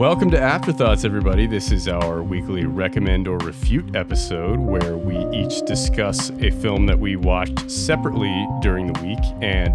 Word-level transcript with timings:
Welcome 0.00 0.30
to 0.30 0.40
Afterthoughts, 0.40 1.04
everybody. 1.04 1.46
This 1.46 1.70
is 1.70 1.86
our 1.86 2.22
weekly 2.22 2.64
recommend 2.64 3.28
or 3.28 3.36
refute 3.36 3.94
episode 3.94 4.58
where 4.58 4.96
we 4.96 5.18
each 5.38 5.60
discuss 5.66 6.30
a 6.40 6.50
film 6.52 6.86
that 6.86 6.98
we 6.98 7.16
watched 7.16 7.70
separately 7.70 8.48
during 8.62 8.90
the 8.90 8.98
week 9.02 9.18
and 9.42 9.74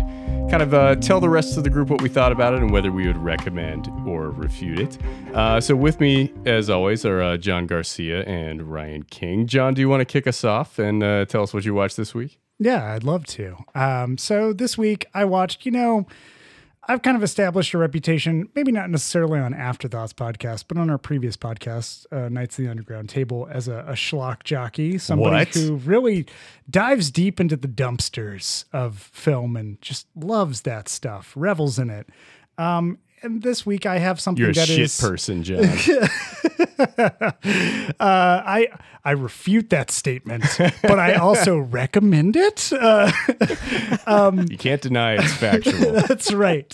kind 0.50 0.64
of 0.64 0.74
uh, 0.74 0.96
tell 0.96 1.20
the 1.20 1.30
rest 1.30 1.60
of 1.60 1.64
the 1.64 1.70
group 1.70 1.90
what 1.90 2.02
we 2.02 2.10
thought 2.10 2.32
about 2.32 2.56
it 2.56 2.64
and 2.64 2.72
whether 2.72 2.92
we 2.92 3.06
would 3.06 3.20
recommend 3.20 3.88
or 4.08 4.32
refute 4.32 4.80
it. 4.80 4.98
Uh, 5.36 5.62
so, 5.62 5.76
with 5.76 6.00
me, 6.00 6.34
as 6.48 6.72
always, 6.72 7.06
are 7.06 7.22
uh, 7.22 7.38
John 7.38 7.68
Garcia 7.68 8.24
and 8.24 8.64
Ryan 8.64 9.04
King. 9.04 9.46
John, 9.46 9.76
do 9.76 9.82
you 9.82 9.90
want 9.90 10.02
to 10.02 10.06
kick 10.06 10.26
us 10.26 10.44
off 10.44 10.80
and 10.80 11.04
uh, 11.04 11.26
tell 11.26 11.44
us 11.44 11.54
what 11.54 11.66
you 11.66 11.76
watched 11.76 11.98
this 11.98 12.16
week? 12.16 12.40
Yeah, 12.58 12.94
I'd 12.94 13.04
love 13.04 13.28
to. 13.28 13.58
Um, 13.76 14.18
so 14.18 14.54
this 14.54 14.76
week 14.76 15.06
I 15.14 15.24
watched, 15.24 15.68
you 15.68 15.72
know, 15.72 16.08
I've 16.88 17.02
kind 17.02 17.18
of 17.18 17.24
established 17.24 17.74
a 17.74 17.80
reputation, 17.80 18.48
maybe 18.54 18.72
not 18.72 18.90
necessarily 18.92 19.40
on 19.40 19.54
Afterthoughts 19.56 20.14
podcast, 20.14 20.66
but 20.68 20.78
on 20.78 20.90
our 20.92 21.00
previous 21.00 21.36
podcast, 21.36 22.06
uh, 22.12 22.30
Knights 22.30 22.60
of 22.60 22.66
the 22.66 22.70
Underground 22.70 23.10
Table, 23.10 23.48
as 23.52 23.68
a, 23.68 23.80
a 23.88 23.94
schlock 23.94 24.44
jockey, 24.44 25.00
somebody 25.00 25.36
What? 25.36 25.48
who 25.56 25.76
really 25.78 26.28
dives 26.70 27.10
deep 27.10 27.40
into 27.40 27.58
the 27.58 27.68
dumpsters 27.68 28.66
of 28.72 28.98
film 29.14 29.56
and 29.58 29.82
just 29.82 30.06
loves 30.16 30.62
that 30.62 30.88
stuff, 30.88 31.34
revels 31.36 31.80
in 31.80 31.90
it. 31.90 32.08
Um, 32.60 33.00
and 33.24 33.42
this 33.42 33.66
week 33.66 33.88
I 33.88 33.98
have 33.98 34.20
something 34.22 34.42
You're 34.44 34.52
a 34.52 34.54
that 34.54 34.68
shit 34.68 34.80
is- 34.82 35.02
person, 35.02 35.42
John. 35.42 35.64
uh, 38.00 38.00
I 38.00 38.68
I 39.04 39.12
refute 39.12 39.70
that 39.70 39.92
statement, 39.92 40.44
but 40.82 41.00
I 41.00 41.16
also 41.16 41.58
recommend 41.60 42.36
it. 42.36 42.72
Uh, 42.74 43.12
you 44.50 44.58
can't 44.58 44.82
deny 44.82 45.14
it's 45.16 45.34
factual. 45.34 45.94
that's 45.94 46.34
right. 46.34 46.74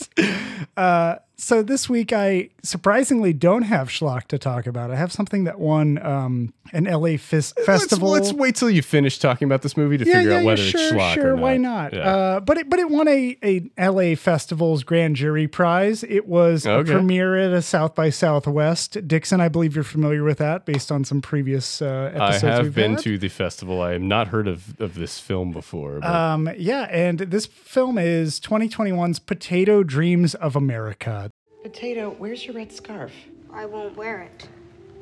Uh, 0.77 1.15
so 1.41 1.63
this 1.63 1.89
week 1.89 2.13
I 2.13 2.49
surprisingly 2.61 3.33
don't 3.33 3.63
have 3.63 3.89
schlock 3.89 4.25
to 4.27 4.37
talk 4.37 4.67
about. 4.67 4.91
I 4.91 4.95
have 4.95 5.11
something 5.11 5.45
that 5.45 5.59
won 5.59 5.97
um, 6.05 6.53
an 6.71 6.83
LA 6.83 7.17
fis- 7.17 7.53
festival. 7.65 8.11
Let's, 8.11 8.27
let's 8.27 8.37
wait 8.37 8.55
till 8.55 8.69
you 8.69 8.83
finish 8.83 9.17
talking 9.17 9.47
about 9.47 9.63
this 9.63 9.75
movie 9.75 9.97
to 9.97 10.05
yeah, 10.05 10.13
figure 10.19 10.31
yeah, 10.31 10.37
out 10.37 10.45
whether 10.45 10.61
sure, 10.61 10.79
it's 10.79 10.91
schlock 10.91 11.13
sure. 11.15 11.31
or 11.31 11.35
not. 11.35 11.41
Why 11.41 11.57
not? 11.57 11.93
Yeah. 11.93 11.99
Uh, 12.01 12.39
but 12.41 12.59
it 12.59 12.69
but 12.69 12.77
it 12.77 12.89
won 12.91 13.07
a 13.07 13.37
a 13.43 13.89
LA 13.89 14.15
Festival's 14.15 14.83
grand 14.83 15.15
jury 15.15 15.47
prize. 15.47 16.03
It 16.03 16.27
was 16.27 16.67
Okay. 16.67 16.91
a 16.91 16.93
premiere 16.93 17.35
at 17.37 17.51
a 17.53 17.61
South 17.63 17.95
by 17.95 18.11
Southwest. 18.11 19.07
Dixon, 19.07 19.41
I 19.41 19.49
believe 19.49 19.60
you're 19.69 19.83
familiar 19.83 20.23
with 20.23 20.39
that 20.39 20.65
based 20.65 20.91
on 20.91 21.03
some 21.03 21.21
previous 21.21 21.81
uh, 21.81 22.11
I 22.13 22.17
episodes. 22.29 22.41
have 22.41 22.63
we've 22.65 22.75
been 22.75 22.91
had. 22.93 23.03
to 23.03 23.17
the 23.17 23.27
festival. 23.29 23.81
I 23.81 23.91
have 23.93 24.01
not 24.01 24.27
heard 24.29 24.47
of, 24.47 24.79
of 24.79 24.95
this 24.95 25.19
film 25.19 25.51
before. 25.51 25.99
But 25.99 26.09
Um, 26.09 26.49
yeah, 26.57 26.83
and 26.89 27.19
this 27.19 27.45
film 27.45 27.97
is 27.97 28.39
2021's 28.39 29.19
Potato 29.19 29.83
Dreams 29.83 30.33
of 30.35 30.55
America. 30.55 31.29
Potato, 31.63 32.15
where's 32.17 32.45
your 32.45 32.55
red 32.55 32.71
scarf? 32.71 33.11
I 33.53 33.65
won't 33.65 33.95
wear 33.95 34.21
it. 34.21 34.47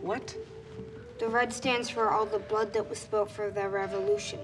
What? 0.02 0.36
The 1.20 1.28
red 1.28 1.52
stands 1.54 1.90
for 1.90 2.10
all 2.12 2.26
the 2.26 2.40
blood 2.40 2.74
that 2.74 2.90
was 2.90 3.00
spilt 3.00 3.30
for 3.32 3.50
the 3.50 3.68
revolution. 3.68 4.40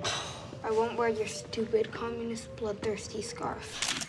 I 0.64 0.72
won't 0.72 0.98
wear 0.98 1.10
your 1.10 1.28
stupid 1.28 1.92
communist 1.92 2.54
bloodthirsty 2.56 3.22
scarf. 3.22 4.06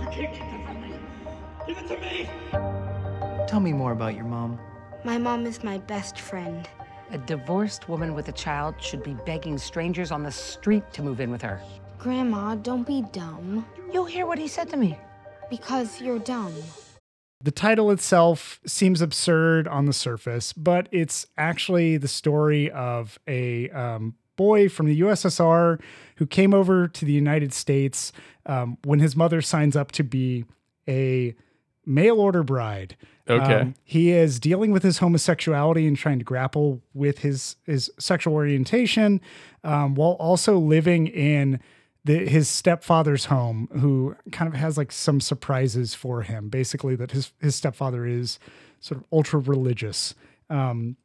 You 0.00 0.06
can't 0.10 0.34
Give 1.70 1.78
it 1.78 1.86
to 1.86 1.98
me. 2.00 2.28
Tell 3.46 3.60
me 3.60 3.72
more 3.72 3.92
about 3.92 4.16
your 4.16 4.24
mom. 4.24 4.58
My 5.04 5.18
mom 5.18 5.46
is 5.46 5.62
my 5.62 5.78
best 5.78 6.18
friend. 6.18 6.68
A 7.12 7.18
divorced 7.18 7.88
woman 7.88 8.12
with 8.12 8.26
a 8.26 8.32
child 8.32 8.74
should 8.80 9.04
be 9.04 9.14
begging 9.24 9.56
strangers 9.56 10.10
on 10.10 10.24
the 10.24 10.32
street 10.32 10.82
to 10.94 11.00
move 11.00 11.20
in 11.20 11.30
with 11.30 11.42
her. 11.42 11.60
Grandma, 11.96 12.56
don't 12.56 12.84
be 12.84 13.02
dumb. 13.12 13.64
You'll 13.92 14.06
hear 14.06 14.26
what 14.26 14.36
he 14.36 14.48
said 14.48 14.68
to 14.70 14.76
me. 14.76 14.98
Because 15.48 16.00
you're 16.00 16.18
dumb. 16.18 16.52
The 17.40 17.52
title 17.52 17.92
itself 17.92 18.58
seems 18.66 19.00
absurd 19.00 19.68
on 19.68 19.86
the 19.86 19.92
surface, 19.92 20.52
but 20.52 20.88
it's 20.90 21.24
actually 21.38 21.98
the 21.98 22.08
story 22.08 22.68
of 22.72 23.16
a 23.28 23.70
um, 23.70 24.16
boy 24.34 24.68
from 24.68 24.86
the 24.86 25.02
USSR 25.02 25.80
who 26.16 26.26
came 26.26 26.52
over 26.52 26.88
to 26.88 27.04
the 27.04 27.12
United 27.12 27.52
States 27.52 28.12
um, 28.46 28.76
when 28.82 28.98
his 28.98 29.14
mother 29.14 29.40
signs 29.40 29.76
up 29.76 29.92
to 29.92 30.02
be 30.02 30.44
a 30.88 31.36
mail 31.86 32.20
order 32.20 32.42
bride. 32.42 32.96
Okay. 33.28 33.54
Um, 33.54 33.74
he 33.84 34.10
is 34.10 34.40
dealing 34.40 34.72
with 34.72 34.82
his 34.82 34.98
homosexuality 34.98 35.86
and 35.86 35.96
trying 35.96 36.18
to 36.18 36.24
grapple 36.24 36.80
with 36.94 37.20
his 37.20 37.56
his 37.64 37.90
sexual 37.98 38.34
orientation, 38.34 39.20
um, 39.62 39.94
while 39.94 40.12
also 40.12 40.58
living 40.58 41.06
in 41.06 41.60
the, 42.04 42.26
his 42.26 42.48
stepfather's 42.48 43.26
home, 43.26 43.68
who 43.78 44.16
kind 44.32 44.52
of 44.52 44.58
has 44.58 44.76
like 44.76 44.90
some 44.90 45.20
surprises 45.20 45.94
for 45.94 46.22
him. 46.22 46.48
Basically, 46.48 46.96
that 46.96 47.12
his 47.12 47.32
his 47.40 47.54
stepfather 47.54 48.04
is 48.04 48.38
sort 48.80 49.00
of 49.00 49.06
ultra 49.12 49.38
religious. 49.38 50.14
Um, 50.48 50.96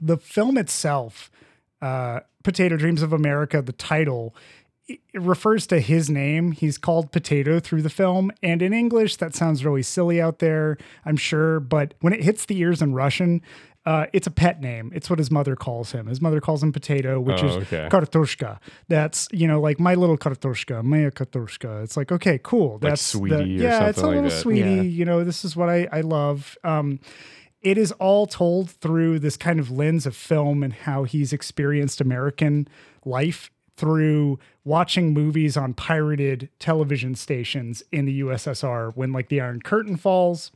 the 0.00 0.16
film 0.16 0.58
itself, 0.58 1.30
uh, 1.82 2.20
Potato 2.42 2.76
Dreams 2.76 3.02
of 3.02 3.12
America, 3.12 3.62
the 3.62 3.72
title, 3.72 4.34
it 5.12 5.20
refers 5.20 5.66
to 5.68 5.80
his 5.80 6.10
name. 6.10 6.52
He's 6.52 6.78
called 6.78 7.12
Potato 7.12 7.60
through 7.60 7.82
the 7.82 7.90
film. 7.90 8.30
And 8.42 8.62
in 8.62 8.72
English, 8.72 9.16
that 9.16 9.34
sounds 9.34 9.64
really 9.64 9.82
silly 9.82 10.20
out 10.20 10.38
there, 10.38 10.76
I'm 11.04 11.16
sure. 11.16 11.60
But 11.60 11.94
when 12.00 12.12
it 12.12 12.22
hits 12.22 12.44
the 12.46 12.58
ears 12.58 12.80
in 12.82 12.94
Russian, 12.94 13.42
uh, 13.86 14.06
it's 14.12 14.26
a 14.26 14.30
pet 14.30 14.60
name. 14.60 14.92
It's 14.94 15.08
what 15.08 15.18
his 15.18 15.30
mother 15.30 15.56
calls 15.56 15.92
him. 15.92 16.06
His 16.06 16.20
mother 16.20 16.40
calls 16.40 16.62
him 16.62 16.70
Potato, 16.72 17.18
which 17.20 17.42
Oh, 17.42 17.46
is 17.46 17.56
okay. 17.56 17.88
Kartoshka. 17.90 18.58
That's, 18.88 19.26
you 19.32 19.46
know, 19.48 19.60
like 19.60 19.80
my 19.80 19.94
little 19.94 20.18
Kartoshka, 20.18 20.82
Maya 20.84 21.10
Kartoshka. 21.10 21.82
It's 21.82 21.96
like, 21.96 22.12
okay, 22.12 22.38
cool. 22.42 22.78
That's 22.78 23.00
the- 23.12 23.18
sweetie 23.18 23.34
or 23.58 23.62
yeah, 23.62 23.88
it's 23.88 23.98
a 23.98 24.02
like 24.06 24.14
little 24.16 24.30
that. 24.30 24.36
sweetie. 24.40 24.70
Yeah. 24.70 24.82
You 24.82 25.04
know, 25.06 25.24
this 25.24 25.44
is 25.44 25.56
what 25.56 25.68
I, 25.70 25.88
I 25.90 26.02
love. 26.02 26.58
Um, 26.62 27.00
it 27.62 27.76
is 27.78 27.92
all 27.92 28.26
told 28.26 28.70
through 28.70 29.18
this 29.18 29.36
kind 29.36 29.58
of 29.60 29.70
lens 29.70 30.04
of 30.06 30.14
film 30.16 30.62
and 30.62 30.72
how 30.72 31.04
he's 31.04 31.32
experienced 31.32 32.00
American 32.00 32.68
life 33.04 33.50
through 33.80 34.38
watching 34.62 35.14
movies 35.14 35.56
on 35.56 35.72
pirated 35.72 36.50
television 36.58 37.14
stations 37.14 37.82
in 37.90 38.04
the 38.04 38.20
USSR 38.20 38.94
when 38.94 39.10
like 39.10 39.28
the 39.28 39.40
Iron 39.40 39.62
Curtain 39.62 39.96
falls. 39.96 40.52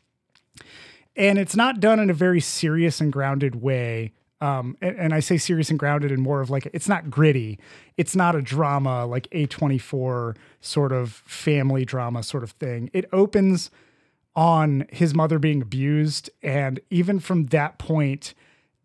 And 1.16 1.38
it's 1.38 1.56
not 1.56 1.80
done 1.80 1.98
in 1.98 2.10
a 2.10 2.14
very 2.14 2.40
serious 2.40 3.00
and 3.00 3.10
grounded 3.10 3.62
way. 3.62 4.12
Um, 4.42 4.76
and, 4.82 4.96
and 4.98 5.14
I 5.14 5.20
say 5.20 5.38
serious 5.38 5.70
and 5.70 5.78
grounded 5.78 6.12
in 6.12 6.20
more 6.20 6.42
of 6.42 6.50
like 6.50 6.68
it's 6.74 6.88
not 6.88 7.08
gritty. 7.08 7.58
It's 7.96 8.14
not 8.14 8.34
a 8.34 8.42
drama 8.42 9.06
like 9.06 9.28
A24 9.30 10.36
sort 10.60 10.92
of 10.92 11.10
family 11.10 11.86
drama 11.86 12.22
sort 12.22 12.42
of 12.42 12.50
thing. 12.50 12.90
It 12.92 13.06
opens 13.10 13.70
on 14.36 14.86
his 14.90 15.14
mother 15.14 15.38
being 15.38 15.62
abused. 15.62 16.28
And 16.42 16.78
even 16.90 17.20
from 17.20 17.46
that 17.46 17.78
point, 17.78 18.34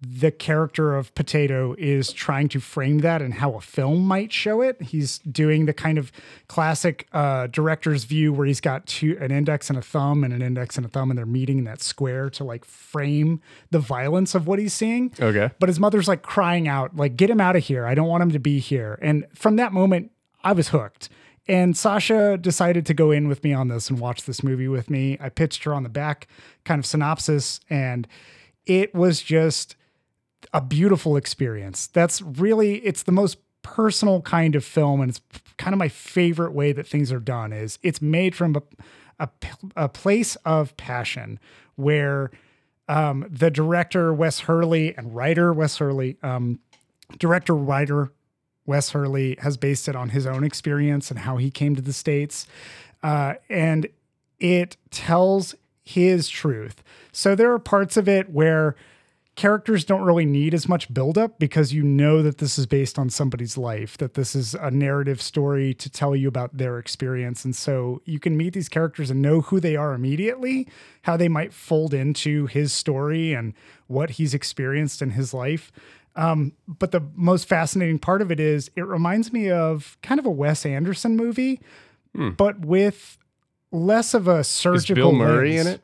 the 0.01 0.31
character 0.31 0.95
of 0.95 1.13
Potato 1.13 1.75
is 1.77 2.13
trying 2.13 2.47
to 2.49 2.61
frame 2.61 2.99
that 2.99 3.21
and 3.21 3.33
how 3.33 3.55
a 3.55 3.61
film 3.61 4.05
might 4.05 4.31
show 4.31 4.61
it. 4.61 4.81
He's 4.81 5.19
doing 5.19 5.65
the 5.65 5.73
kind 5.73 5.97
of 5.97 6.11
classic 6.47 7.07
uh, 7.11 7.47
director's 7.47 8.05
view 8.05 8.31
where 8.31 8.47
he's 8.47 8.61
got 8.61 8.85
two 8.85 9.17
an 9.19 9.31
index 9.31 9.69
and 9.69 9.77
a 9.77 9.81
thumb 9.81 10.23
and 10.23 10.33
an 10.33 10.41
index 10.41 10.77
and 10.77 10.85
a 10.85 10.89
thumb, 10.89 11.11
and 11.11 11.17
they're 11.17 11.25
meeting 11.25 11.57
in 11.57 11.63
that 11.65 11.81
square 11.81 12.29
to 12.31 12.45
like 12.45 12.63
frame 12.63 13.41
the 13.71 13.79
violence 13.79 14.35
of 14.35 14.47
what 14.47 14.57
he's 14.57 14.73
seeing. 14.73 15.11
Okay. 15.19 15.51
But 15.59 15.67
his 15.67 15.79
mother's 15.79 16.07
like 16.07 16.21
crying 16.21 16.67
out, 16.67 16.95
like, 16.95 17.17
get 17.17 17.29
him 17.29 17.41
out 17.41 17.57
of 17.57 17.65
here. 17.65 17.85
I 17.85 17.93
don't 17.93 18.07
want 18.07 18.23
him 18.23 18.31
to 18.31 18.39
be 18.39 18.59
here. 18.59 18.97
And 19.01 19.25
from 19.35 19.57
that 19.57 19.73
moment, 19.73 20.11
I 20.43 20.53
was 20.53 20.69
hooked. 20.69 21.09
And 21.49 21.75
Sasha 21.75 22.37
decided 22.37 22.85
to 22.85 22.93
go 22.93 23.11
in 23.11 23.27
with 23.27 23.43
me 23.43 23.53
on 23.53 23.67
this 23.67 23.89
and 23.89 23.99
watch 23.99 24.23
this 24.23 24.43
movie 24.43 24.67
with 24.67 24.89
me. 24.89 25.17
I 25.19 25.29
pitched 25.29 25.63
her 25.63 25.73
on 25.73 25.83
the 25.83 25.89
back 25.89 26.27
kind 26.63 26.77
of 26.77 26.85
synopsis, 26.85 27.59
and 27.69 28.07
it 28.65 28.93
was 28.93 29.21
just 29.21 29.75
a 30.53 30.61
beautiful 30.61 31.15
experience. 31.17 31.87
That's 31.87 32.21
really 32.21 32.77
it's 32.77 33.03
the 33.03 33.11
most 33.11 33.37
personal 33.61 34.21
kind 34.21 34.55
of 34.55 34.63
film, 34.63 35.01
and 35.01 35.09
it's 35.09 35.21
kind 35.57 35.73
of 35.73 35.77
my 35.77 35.89
favorite 35.89 36.53
way 36.53 36.71
that 36.71 36.87
things 36.87 37.11
are 37.11 37.19
done. 37.19 37.53
Is 37.53 37.79
it's 37.83 38.01
made 38.01 38.35
from 38.35 38.55
a 38.55 38.61
a, 39.19 39.29
a 39.75 39.89
place 39.89 40.35
of 40.45 40.75
passion 40.77 41.39
where 41.75 42.31
um, 42.87 43.25
the 43.29 43.51
director 43.51 44.13
Wes 44.13 44.41
Hurley 44.41 44.95
and 44.95 45.15
writer 45.15 45.53
Wes 45.53 45.77
Hurley, 45.77 46.17
um, 46.23 46.59
director 47.17 47.55
writer 47.55 48.11
Wes 48.65 48.91
Hurley 48.91 49.37
has 49.41 49.57
based 49.57 49.87
it 49.87 49.95
on 49.95 50.09
his 50.09 50.25
own 50.25 50.43
experience 50.43 51.11
and 51.11 51.19
how 51.19 51.37
he 51.37 51.51
came 51.51 51.75
to 51.75 51.81
the 51.81 51.93
states, 51.93 52.47
uh, 53.03 53.35
and 53.49 53.87
it 54.39 54.77
tells 54.91 55.55
his 55.83 56.29
truth. 56.29 56.83
So 57.11 57.35
there 57.35 57.51
are 57.51 57.59
parts 57.59 57.97
of 57.97 58.07
it 58.07 58.29
where 58.29 58.75
characters 59.39 59.85
don't 59.85 60.01
really 60.01 60.25
need 60.25 60.53
as 60.53 60.67
much 60.67 60.93
buildup 60.93 61.39
because 61.39 61.71
you 61.71 61.81
know 61.81 62.21
that 62.21 62.39
this 62.39 62.59
is 62.59 62.65
based 62.65 62.99
on 62.99 63.09
somebody's 63.09 63.57
life, 63.57 63.97
that 63.97 64.15
this 64.15 64.35
is 64.35 64.53
a 64.53 64.69
narrative 64.69 65.21
story 65.21 65.73
to 65.73 65.89
tell 65.89 66.13
you 66.13 66.27
about 66.27 66.57
their 66.57 66.77
experience. 66.77 67.45
And 67.45 67.55
so 67.55 68.01
you 68.03 68.19
can 68.19 68.35
meet 68.35 68.51
these 68.51 68.67
characters 68.67 69.09
and 69.09 69.21
know 69.21 69.39
who 69.39 69.61
they 69.61 69.77
are 69.77 69.93
immediately, 69.93 70.67
how 71.03 71.15
they 71.15 71.29
might 71.29 71.53
fold 71.53 71.93
into 71.93 72.47
his 72.47 72.73
story 72.73 73.31
and 73.31 73.53
what 73.87 74.09
he's 74.09 74.33
experienced 74.33 75.01
in 75.01 75.11
his 75.11 75.33
life. 75.33 75.71
Um, 76.17 76.51
but 76.67 76.91
the 76.91 77.07
most 77.15 77.47
fascinating 77.47 77.97
part 77.97 78.21
of 78.21 78.33
it 78.33 78.41
is 78.41 78.69
it 78.75 78.85
reminds 78.85 79.31
me 79.31 79.49
of 79.49 79.97
kind 80.03 80.19
of 80.19 80.25
a 80.25 80.31
Wes 80.31 80.65
Anderson 80.65 81.15
movie, 81.15 81.61
but 82.35 82.65
with 82.65 83.17
less 83.71 84.13
of 84.13 84.27
a 84.27 84.43
surgical. 84.43 84.81
Is. 84.81 84.95
Bill 84.95 85.13
Murray 85.13 85.55
lens. 85.55 85.67
in 85.67 85.73
it? 85.75 85.81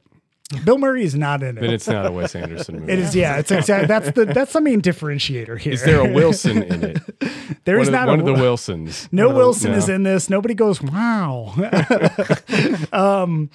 Bill 0.63 0.77
Murray 0.77 1.03
is 1.03 1.15
not 1.15 1.41
in 1.41 1.57
it. 1.57 1.61
Then 1.61 1.71
it's 1.71 1.87
not 1.87 2.05
a 2.05 2.11
Wes 2.11 2.35
Anderson 2.35 2.79
movie. 2.81 2.93
it 2.93 2.99
is, 2.99 3.15
yeah. 3.15 3.37
It's 3.37 3.49
exactly 3.49 3.87
that's 3.87 4.11
the 4.11 4.25
that's 4.25 4.53
the 4.53 4.61
main 4.61 4.79
differentiator 4.79 5.57
here. 5.57 5.73
Is 5.73 5.83
there 5.83 5.99
a 5.99 6.13
Wilson 6.13 6.61
in 6.61 6.83
it? 6.83 7.01
There 7.65 7.77
one 7.77 7.87
is 7.87 7.89
not 7.89 8.07
one 8.07 8.19
a 8.19 8.21
of 8.21 8.27
the 8.27 8.33
Wilsons. 8.33 9.09
No 9.11 9.33
Wilson 9.33 9.71
no. 9.71 9.77
is 9.77 9.89
in 9.89 10.03
this. 10.03 10.29
Nobody 10.29 10.53
goes, 10.53 10.83
wow. 10.83 11.55
um, 12.93 13.49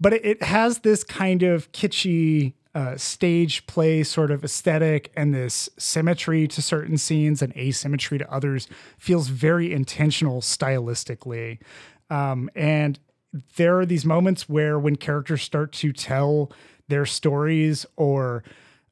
but 0.00 0.14
it, 0.14 0.24
it 0.24 0.42
has 0.42 0.80
this 0.80 1.04
kind 1.04 1.44
of 1.44 1.70
kitschy 1.70 2.54
uh, 2.74 2.96
stage 2.96 3.64
play 3.68 4.02
sort 4.02 4.32
of 4.32 4.42
aesthetic 4.42 5.12
and 5.14 5.32
this 5.32 5.68
symmetry 5.78 6.48
to 6.48 6.60
certain 6.60 6.98
scenes 6.98 7.40
and 7.40 7.56
asymmetry 7.56 8.18
to 8.18 8.32
others 8.32 8.66
feels 8.98 9.28
very 9.28 9.72
intentional 9.72 10.40
stylistically. 10.40 11.58
Um, 12.10 12.50
and 12.56 12.98
there 13.56 13.78
are 13.78 13.86
these 13.86 14.04
moments 14.04 14.48
where 14.48 14.78
when 14.78 14.96
characters 14.96 15.42
start 15.42 15.72
to 15.72 15.92
tell 15.92 16.52
their 16.88 17.06
stories 17.06 17.86
or 17.96 18.44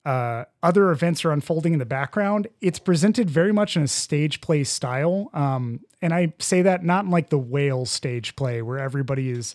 uh, 0.05 0.45
other 0.63 0.91
events 0.91 1.25
are 1.25 1.33
unfolding 1.33 1.75
in 1.75 1.79
the 1.79 1.85
background, 1.85 2.49
it's 2.61 2.79
presented 2.79 3.29
very 3.29 3.53
much 3.53 3.77
in 3.77 3.83
a 3.83 3.89
stage 3.89 4.41
play 4.41 4.65
style. 4.65 5.29
Um, 5.35 5.81
and 6.01 6.15
I 6.15 6.33
say 6.39 6.63
that 6.63 6.83
not 6.83 7.05
in 7.05 7.11
like 7.11 7.29
the 7.29 7.39
whale 7.39 7.85
stage 7.85 8.35
play 8.35 8.63
where 8.63 8.79
everybody 8.79 9.31
is 9.31 9.55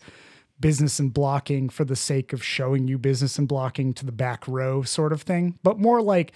business 0.60 1.00
and 1.00 1.14
blocking 1.14 1.70
for 1.70 1.84
the 1.84 1.96
sake 1.96 2.32
of 2.32 2.44
showing 2.44 2.88
you 2.88 2.98
business 2.98 3.38
and 3.38 3.48
blocking 3.48 3.94
to 3.94 4.06
the 4.06 4.12
back 4.12 4.48
row 4.48 4.84
sort 4.84 5.12
of 5.12 5.24
thing, 5.24 5.58
but 5.64 5.80
more 5.80 6.02
like, 6.02 6.32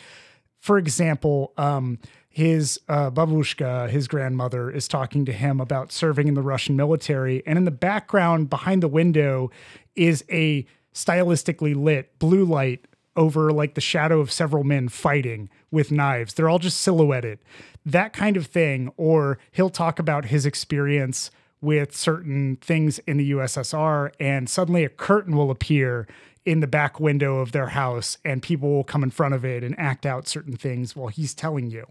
for 0.59 0.77
example, 0.77 1.53
um, 1.57 1.99
his 2.29 2.79
uh, 2.87 3.09
babushka, 3.09 3.89
his 3.89 4.07
grandmother, 4.07 4.69
is 4.69 4.87
talking 4.87 5.25
to 5.25 5.33
him 5.33 5.59
about 5.59 5.91
serving 5.91 6.27
in 6.27 6.35
the 6.35 6.41
Russian 6.43 6.75
military. 6.75 7.43
And 7.45 7.57
in 7.57 7.65
the 7.65 7.71
background 7.71 8.49
behind 8.49 8.83
the 8.83 8.87
window 8.87 9.49
is 9.95 10.23
a 10.31 10.65
stylistically 10.93 11.75
lit 11.75 12.17
blue 12.19 12.45
light 12.45 12.85
over 13.15 13.51
like 13.51 13.73
the 13.73 13.81
shadow 13.81 14.19
of 14.19 14.31
several 14.31 14.63
men 14.63 14.87
fighting 14.89 15.49
with 15.71 15.91
knives. 15.91 16.33
They're 16.35 16.49
all 16.49 16.59
just 16.59 16.79
silhouetted. 16.79 17.39
That 17.85 18.13
kind 18.13 18.37
of 18.37 18.45
thing. 18.45 18.91
Or 18.95 19.39
he'll 19.51 19.69
talk 19.71 19.99
about 19.99 20.25
his 20.25 20.45
experience 20.45 21.31
with 21.61 21.95
certain 21.95 22.57
things 22.57 22.99
in 22.99 23.17
the 23.17 23.31
USSR, 23.31 24.11
and 24.19 24.49
suddenly 24.49 24.83
a 24.83 24.89
curtain 24.89 25.35
will 25.35 25.51
appear 25.51 26.07
in 26.45 26.61
the 26.61 26.67
back 26.67 26.99
window 26.99 27.39
of 27.39 27.51
their 27.51 27.67
house, 27.67 28.17
and 28.23 28.41
people 28.41 28.69
will 28.69 28.83
come 28.83 29.03
in 29.03 29.11
front 29.11 29.33
of 29.33 29.43
it 29.43 29.63
and 29.63 29.77
act 29.77 30.05
out 30.05 30.27
certain 30.27 30.55
things 30.55 30.95
while 30.95 31.09
he's 31.09 31.33
telling 31.33 31.69
you. 31.69 31.85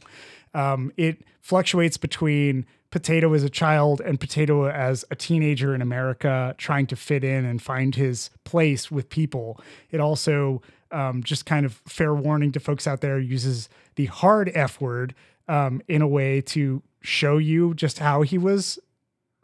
Um, 0.55 0.93
it 0.97 1.23
fluctuates 1.41 1.97
between 1.97 2.67
Potato 2.91 3.35
as 3.35 3.45
a 3.45 3.51
child 3.51 4.01
and 4.01 4.19
Potato 4.19 4.69
as 4.69 5.05
a 5.11 5.17
teenager 5.17 5.75
in 5.75 5.83
America 5.83 6.55
trying 6.57 6.87
to 6.87 6.97
fit 6.97 7.23
in 7.23 7.45
and 7.45 7.61
find 7.61 7.95
his 7.95 8.31
place 8.45 8.91
with 8.91 9.11
people. 9.11 9.61
It 9.91 10.01
also, 10.01 10.63
um, 10.91 11.23
just 11.23 11.45
kind 11.45 11.67
of 11.67 11.75
fair 11.87 12.15
warning 12.15 12.51
to 12.53 12.61
folks 12.61 12.87
out 12.87 13.03
there, 13.03 13.19
uses 13.19 13.69
the 13.97 14.07
hard 14.07 14.51
F 14.55 14.81
word 14.81 15.15
um, 15.49 15.83
in 15.87 16.01
a 16.01 16.09
way 16.09 16.41
to 16.41 16.83
show 17.03 17.37
you 17.37 17.75
just 17.75 17.99
how 17.99 18.23
he 18.23 18.39
was 18.39 18.79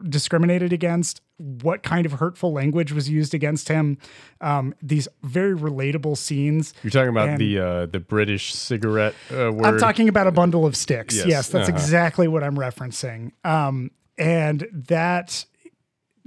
discriminated 0.03 0.73
against, 0.73 1.21
what 1.37 1.83
kind 1.83 2.05
of 2.05 2.13
hurtful 2.13 2.51
language 2.53 2.91
was 2.91 3.09
used 3.09 3.33
against 3.33 3.67
him. 3.69 3.97
Um, 4.41 4.73
these 4.81 5.07
very 5.23 5.55
relatable 5.55 6.17
scenes. 6.17 6.73
You're 6.83 6.91
talking 6.91 7.09
about 7.09 7.29
And- 7.29 7.39
the 7.39 7.59
uh, 7.59 7.85
the 7.87 7.99
British 7.99 8.53
cigarette 8.53 9.15
uh, 9.31 9.51
word. 9.51 9.65
I'm 9.65 9.79
talking 9.79 10.09
about 10.09 10.27
a 10.27 10.31
bundle 10.31 10.65
of 10.65 10.75
sticks. 10.75 11.15
Yes, 11.15 11.25
Yes, 11.27 11.49
that's 11.49 11.69
uh-huh. 11.69 11.77
exactly 11.77 12.27
what 12.27 12.43
I'm 12.43 12.55
referencing. 12.55 13.31
Um, 13.43 13.91
and 14.17 14.67
that 14.71 15.45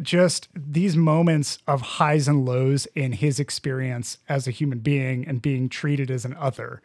just 0.00 0.48
these 0.54 0.96
moments 0.96 1.58
of 1.66 1.80
highs 1.80 2.28
and 2.28 2.44
lows 2.44 2.86
in 2.94 3.12
his 3.12 3.40
experience 3.40 4.18
as 4.28 4.46
a 4.46 4.50
human 4.50 4.78
being 4.78 5.26
and 5.26 5.42
being 5.42 5.68
treated 5.68 6.10
as 6.10 6.24
an 6.24 6.34
other. 6.34 6.80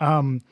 Um, 0.00 0.42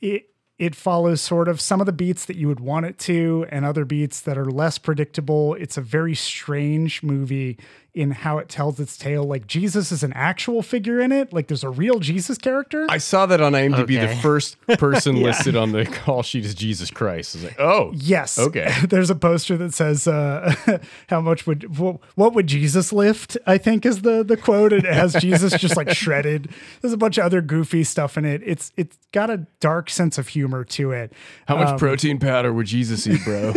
it 0.00 0.29
it 0.60 0.74
follows 0.74 1.22
sort 1.22 1.48
of 1.48 1.58
some 1.58 1.80
of 1.80 1.86
the 1.86 1.92
beats 1.92 2.26
that 2.26 2.36
you 2.36 2.46
would 2.46 2.60
want 2.60 2.84
it 2.84 2.98
to 2.98 3.46
and 3.48 3.64
other 3.64 3.86
beats 3.86 4.20
that 4.20 4.36
are 4.36 4.44
less 4.44 4.76
predictable. 4.76 5.54
It's 5.54 5.78
a 5.78 5.80
very 5.80 6.14
strange 6.14 7.02
movie 7.02 7.58
in 7.92 8.12
how 8.12 8.38
it 8.38 8.48
tells 8.48 8.78
its 8.78 8.96
tale. 8.96 9.24
Like 9.24 9.46
Jesus 9.46 9.90
is 9.90 10.02
an 10.02 10.12
actual 10.14 10.62
figure 10.62 11.00
in 11.00 11.10
it. 11.12 11.32
Like 11.32 11.48
there's 11.48 11.64
a 11.64 11.70
real 11.70 11.98
Jesus 11.98 12.38
character. 12.38 12.86
I 12.88 12.98
saw 12.98 13.26
that 13.26 13.40
on 13.40 13.52
IMDb. 13.52 14.00
The 14.00 14.14
first 14.22 14.56
person 14.78 15.22
listed 15.22 15.56
on 15.56 15.72
the 15.72 15.84
call 15.84 16.22
sheet 16.22 16.44
is 16.44 16.54
Jesus 16.54 16.90
Christ. 16.90 17.34
I 17.34 17.38
was 17.38 17.44
like, 17.44 17.60
oh, 17.60 17.90
Yes. 17.94 18.38
Okay. 18.38 18.72
There's 18.88 19.10
a 19.10 19.14
poster 19.14 19.56
that 19.56 19.74
says, 19.74 20.06
uh, 20.06 20.54
"How 21.08 21.20
much 21.20 21.46
would 21.46 21.76
what 21.78 22.34
would 22.34 22.46
Jesus 22.46 22.92
lift?" 22.92 23.36
I 23.46 23.58
think 23.58 23.84
is 23.84 24.02
the 24.02 24.22
the 24.22 24.36
quote. 24.36 24.72
It 24.72 24.84
has 24.84 25.14
Jesus 25.14 25.52
just 25.58 25.76
like 25.76 25.90
shredded. 25.90 26.50
There's 26.80 26.92
a 26.92 26.96
bunch 26.96 27.18
of 27.18 27.24
other 27.24 27.40
goofy 27.42 27.84
stuff 27.84 28.16
in 28.16 28.24
it. 28.24 28.42
It's 28.44 28.72
it's 28.76 28.96
got 29.12 29.30
a 29.30 29.38
dark 29.60 29.90
sense 29.90 30.16
of 30.18 30.28
humor 30.28 30.64
to 30.64 30.92
it. 30.92 31.12
How 31.46 31.56
Um, 31.56 31.64
much 31.64 31.78
protein 31.78 32.18
powder 32.18 32.52
would 32.52 32.66
Jesus 32.66 33.06
eat, 33.06 33.22
bro? 33.24 33.52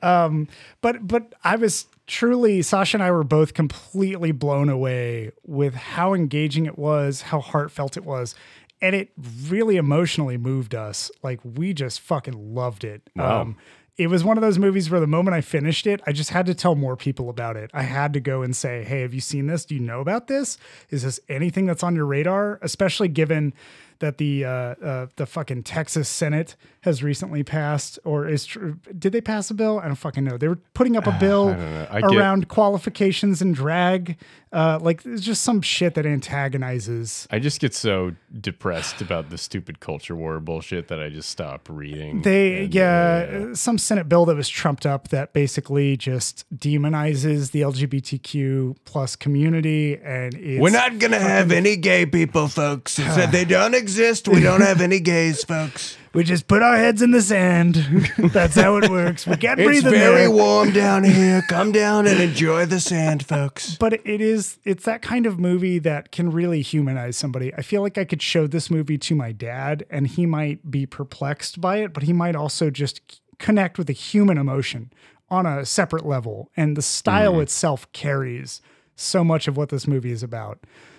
but 0.00 1.06
but 1.06 1.34
I 1.44 1.56
was 1.56 1.86
truly 2.10 2.60
Sasha 2.60 2.96
and 2.96 3.02
I 3.02 3.10
were 3.10 3.24
both 3.24 3.54
completely 3.54 4.32
blown 4.32 4.68
away 4.68 5.30
with 5.46 5.74
how 5.74 6.12
engaging 6.12 6.66
it 6.66 6.76
was, 6.76 7.22
how 7.22 7.40
heartfelt 7.40 7.96
it 7.96 8.04
was, 8.04 8.34
and 8.82 8.96
it 8.96 9.10
really 9.46 9.76
emotionally 9.76 10.36
moved 10.36 10.74
us. 10.74 11.10
Like 11.22 11.40
we 11.44 11.72
just 11.72 12.00
fucking 12.00 12.54
loved 12.54 12.84
it. 12.84 13.02
Um, 13.18 13.56
it 13.96 14.08
was 14.08 14.24
one 14.24 14.38
of 14.38 14.42
those 14.42 14.58
movies 14.58 14.90
where 14.90 14.98
the 14.98 15.06
moment 15.06 15.34
I 15.34 15.40
finished 15.40 15.86
it, 15.86 16.00
I 16.06 16.12
just 16.12 16.30
had 16.30 16.46
to 16.46 16.54
tell 16.54 16.74
more 16.74 16.96
people 16.96 17.28
about 17.28 17.56
it. 17.56 17.70
I 17.74 17.82
had 17.82 18.12
to 18.14 18.20
go 18.20 18.42
and 18.42 18.56
say, 18.56 18.82
"Hey, 18.82 19.02
have 19.02 19.14
you 19.14 19.20
seen 19.20 19.46
this? 19.46 19.64
Do 19.64 19.74
you 19.74 19.80
know 19.80 20.00
about 20.00 20.26
this? 20.26 20.58
Is 20.88 21.02
this 21.02 21.20
anything 21.28 21.66
that's 21.66 21.82
on 21.82 21.94
your 21.94 22.06
radar?" 22.06 22.58
Especially 22.62 23.08
given 23.08 23.52
that 24.00 24.18
the 24.18 24.44
uh, 24.44 24.50
uh, 24.50 25.06
the 25.16 25.26
fucking 25.26 25.62
Texas 25.62 26.08
Senate 26.08 26.56
has 26.82 27.02
recently 27.02 27.42
passed, 27.42 27.98
or 28.04 28.26
is 28.26 28.46
tr- 28.46 28.70
did 28.98 29.12
they 29.12 29.20
pass 29.20 29.50
a 29.50 29.54
bill? 29.54 29.78
I 29.78 29.86
don't 29.86 29.94
fucking 29.94 30.24
know. 30.24 30.36
They 30.36 30.48
were 30.48 30.58
putting 30.74 30.96
up 30.96 31.06
a 31.06 31.12
bill 31.20 31.54
know. 31.54 31.86
I 31.90 32.00
get- 32.00 32.16
around 32.16 32.48
qualifications 32.48 33.40
and 33.40 33.54
drag. 33.54 34.16
Uh, 34.52 34.80
like 34.82 35.06
it's 35.06 35.22
just 35.22 35.42
some 35.42 35.60
shit 35.62 35.94
that 35.94 36.04
antagonizes. 36.06 37.28
I 37.30 37.38
just 37.38 37.60
get 37.60 37.72
so 37.72 38.16
depressed 38.40 39.00
about 39.00 39.30
the 39.30 39.38
stupid 39.38 39.78
culture 39.78 40.16
war 40.16 40.40
bullshit 40.40 40.88
that 40.88 41.00
I 41.00 41.08
just 41.08 41.28
stop 41.30 41.68
reading. 41.70 42.22
They 42.22 42.64
And, 42.64 42.74
yeah, 42.74 43.46
uh, 43.50 43.54
some 43.54 43.78
Senate 43.78 44.08
bill 44.08 44.24
that 44.24 44.34
was 44.34 44.48
trumped 44.48 44.86
up 44.86 45.08
that 45.08 45.32
basically 45.32 45.96
just 45.96 46.44
demonizes 46.56 47.52
the 47.52 47.60
LGBTQ 47.60 48.76
plus 48.84 49.14
community, 49.14 49.98
and 50.02 50.34
it's, 50.34 50.60
We're 50.60 50.70
not 50.70 50.98
gonna 50.98 51.18
have 51.20 51.52
any 51.52 51.76
gay 51.76 52.06
people, 52.06 52.48
folks. 52.48 52.98
It's 52.98 53.14
that 53.16 53.30
they 53.30 53.44
don't 53.44 53.74
exist. 53.74 53.89
We 53.98 54.40
don't 54.40 54.60
have 54.60 54.80
any 54.80 55.00
gays, 55.00 55.44
folks. 55.44 55.96
we 56.12 56.24
just 56.24 56.48
put 56.48 56.62
our 56.62 56.76
heads 56.76 57.02
in 57.02 57.10
the 57.10 57.22
sand. 57.22 57.74
That's 58.18 58.54
how 58.54 58.76
it 58.76 58.90
works. 58.90 59.26
We 59.26 59.36
can't 59.36 59.60
It's 59.60 59.66
breathe 59.66 59.86
in 59.86 59.92
very 59.92 60.22
there. 60.22 60.30
warm 60.30 60.72
down 60.72 61.04
here. 61.18 61.42
Come 61.48 61.72
down 61.72 62.06
and 62.06 62.20
enjoy 62.20 62.66
the 62.66 62.80
sand, 62.80 63.24
folks. 63.26 63.76
but 63.76 63.94
it 63.94 64.20
is 64.20 64.58
it's 64.64 64.84
that 64.84 65.02
kind 65.02 65.26
of 65.26 65.38
movie 65.38 65.78
that 65.78 66.12
can 66.12 66.30
really 66.30 66.62
humanize 66.62 67.16
somebody 67.16 67.54
i 67.54 67.62
feel 67.62 67.82
like 67.82 67.96
i 67.98 68.04
could 68.04 68.22
show 68.22 68.46
this 68.46 68.70
movie 68.70 68.98
to 68.98 69.14
my 69.14 69.32
dad 69.32 69.84
and 69.90 70.06
he 70.06 70.26
might 70.26 70.70
be 70.70 70.86
perplexed 70.86 71.60
by 71.60 71.78
it 71.78 71.92
but 71.92 72.02
he 72.02 72.12
might 72.12 72.34
also 72.36 72.70
just 72.70 73.20
connect 73.38 73.78
with 73.78 73.88
a 73.88 73.92
human 73.94 74.36
emotion 74.38 74.92
on 75.28 75.46
a 75.46 75.64
separate 75.64 76.04
level 76.06 76.50
and 76.56 76.76
the 76.76 76.82
style 76.82 77.34
mm. 77.34 77.42
itself 77.42 77.90
carries 77.92 78.60
so 78.96 79.22
much 79.24 79.48
of 79.48 79.56
what 79.56 79.68
this 79.70 79.86
movie 79.86 80.12
is 80.12 80.22
about 80.22 80.58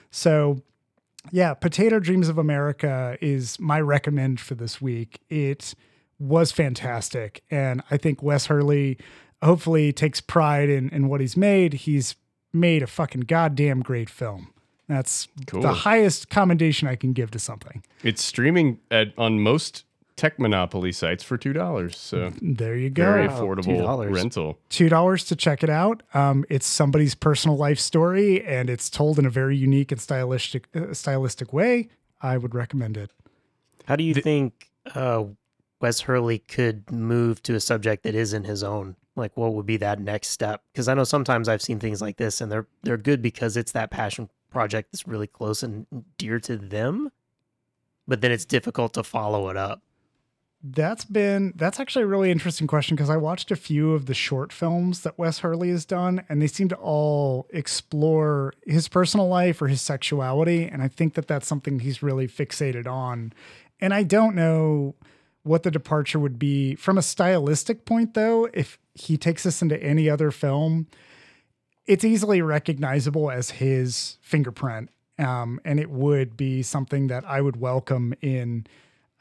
so 0.10 0.62
yeah 1.32 1.54
potato 1.54 2.00
dreams 2.00 2.30
of 2.30 2.38
america 2.38 3.18
is 3.22 3.60
my 3.60 3.80
recommend 3.80 4.40
for 4.40 4.56
this 4.56 4.82
week. 4.82 5.20
It 5.30 5.76
was 6.20 6.52
fantastic 6.52 7.44
and 7.52 7.82
i 7.92 7.98
think 7.98 8.22
wes 8.24 8.46
hurley 8.48 8.98
hopefully 9.44 9.92
takes 9.92 10.22
pride 10.22 10.70
in, 10.70 10.90
in 10.90 11.08
what 11.08 11.20
he's 11.20 11.36
made. 11.36 11.74
He's 11.74 12.16
made 12.54 12.84
a 12.84 12.88
fucking 12.88 13.22
goddamn 13.22 13.80
great 13.82 14.08
film. 14.08 14.54
That's 14.88 15.28
Cool. 15.48 15.62
the 15.64 15.74
highest 15.74 16.30
commendation 16.30 16.88
i 16.88 16.96
can 16.96 17.12
give 17.14 17.32
to 17.32 17.40
something. 17.40 17.84
It's 18.04 18.22
streaming 18.24 18.78
at 18.92 19.14
on 19.18 19.40
most 19.40 19.86
tech 20.22 20.38
monopoly 20.38 20.92
sites 20.92 21.24
for 21.24 21.36
two 21.36 21.52
dollars. 21.52 21.98
So 21.98 22.32
there 22.42 22.76
you 22.76 22.92
go 22.92 23.04
very 23.04 23.28
Wow, 23.28 23.42
affordable 23.42 23.80
$2. 24.08 24.14
rental. 24.14 24.60
two 24.70 24.88
dollars 24.88 25.26
to 25.26 25.36
check 25.36 25.64
it 25.64 25.70
out. 25.70 26.04
Um, 26.14 26.46
it's 26.48 26.68
somebody's 26.68 27.16
personal 27.16 27.58
life 27.58 27.80
story, 27.80 28.46
and 28.46 28.70
it's 28.70 28.88
told 28.90 29.18
in 29.18 29.26
a 29.26 29.32
very 29.32 29.58
unique 29.58 29.92
and 29.92 30.00
stylistic 30.00 30.68
uh, 30.76 30.94
stylistic 30.94 31.52
way. 31.52 31.90
I 32.22 32.38
would 32.38 32.54
recommend 32.54 32.98
it. 32.98 33.10
How 33.86 33.96
do 33.96 34.04
you 34.04 34.14
think 34.14 34.70
uh, 34.94 35.24
Wes 35.82 36.02
Hurley 36.02 36.38
could 36.38 36.92
move 36.92 37.42
to 37.44 37.56
a 37.56 37.60
subject 37.60 38.04
that 38.04 38.14
isn't 38.14 38.44
his 38.44 38.62
own? 38.64 38.96
Like, 39.16 39.36
what 39.36 39.56
would 39.56 39.66
be 39.66 39.78
that 39.78 40.00
next 40.00 40.28
step? 40.28 40.62
Because 40.72 40.88
I 40.88 40.94
know 40.94 41.04
sometimes 41.04 41.50
I've 41.50 41.64
seen 41.64 41.80
things 41.80 42.00
like 42.00 42.18
this, 42.18 42.42
and 42.42 42.52
they're 42.52 42.68
they're 42.84 42.98
good 42.98 43.24
because 43.24 43.58
it's 43.58 43.72
that 43.72 43.90
passion 43.90 44.30
project 44.52 44.92
that's 44.92 45.08
really 45.08 45.28
close 45.28 45.64
and 45.64 45.88
dear 46.20 46.40
to 46.42 46.58
them, 46.58 47.10
but 48.08 48.22
then 48.22 48.32
it's 48.32 48.46
difficult 48.46 48.94
to 48.94 49.04
follow 49.04 49.50
it 49.50 49.58
up. 49.58 49.82
That's 50.64 51.06
been 51.06 51.54
that's 51.56 51.80
actually 51.80 52.04
a 52.04 52.08
really 52.08 52.30
interesting 52.30 52.68
question 52.68 52.96
because 52.96 53.10
I 53.10 53.18
watched 53.18 53.50
a 53.52 53.56
few 53.56 53.94
of 53.94 54.06
the 54.06 54.14
short 54.14 54.54
films 54.54 55.02
that 55.02 55.18
Wes 55.18 55.40
Hurley 55.40 55.70
has 55.70 55.86
done, 55.86 56.24
and 56.30 56.42
they 56.42 56.48
seem 56.48 56.70
to 56.70 56.76
all 56.76 57.48
explore 57.52 58.54
his 58.66 58.88
personal 58.88 59.28
life 59.28 59.62
or 59.62 59.68
his 59.68 59.82
sexuality, 59.82 60.66
and 60.66 60.84
I 60.84 60.88
think 60.88 61.16
that 61.16 61.28
that's 61.28 61.48
something 61.48 61.80
he's 61.80 62.04
really 62.04 62.28
fixated 62.28 62.86
on. 62.86 63.34
And 63.80 63.94
I 63.94 64.04
don't 64.04 64.36
know 64.36 64.96
what 65.44 65.64
the 65.64 65.72
departure 65.72 66.20
would 66.20 66.38
be 66.38 66.76
from 66.76 66.98
a 66.98 67.02
stylistic 67.02 67.86
point, 67.86 68.14
though. 68.14 68.48
If 68.54 68.78
he 68.94 69.18
takes 69.18 69.44
this 69.44 69.64
into 69.64 69.82
any 69.82 70.08
other 70.08 70.30
film, 70.30 70.88
it's 71.88 72.06
easily 72.06 72.44
recognizable 72.44 73.32
as 73.32 73.52
his 73.52 74.18
fingerprint, 74.22 74.92
um, 75.18 75.60
and 75.66 75.80
it 75.80 75.90
would 75.90 76.38
be 76.38 76.62
something 76.62 77.08
that 77.08 77.26
I 77.26 77.42
would 77.42 77.60
welcome 77.60 78.14
in 78.22 78.68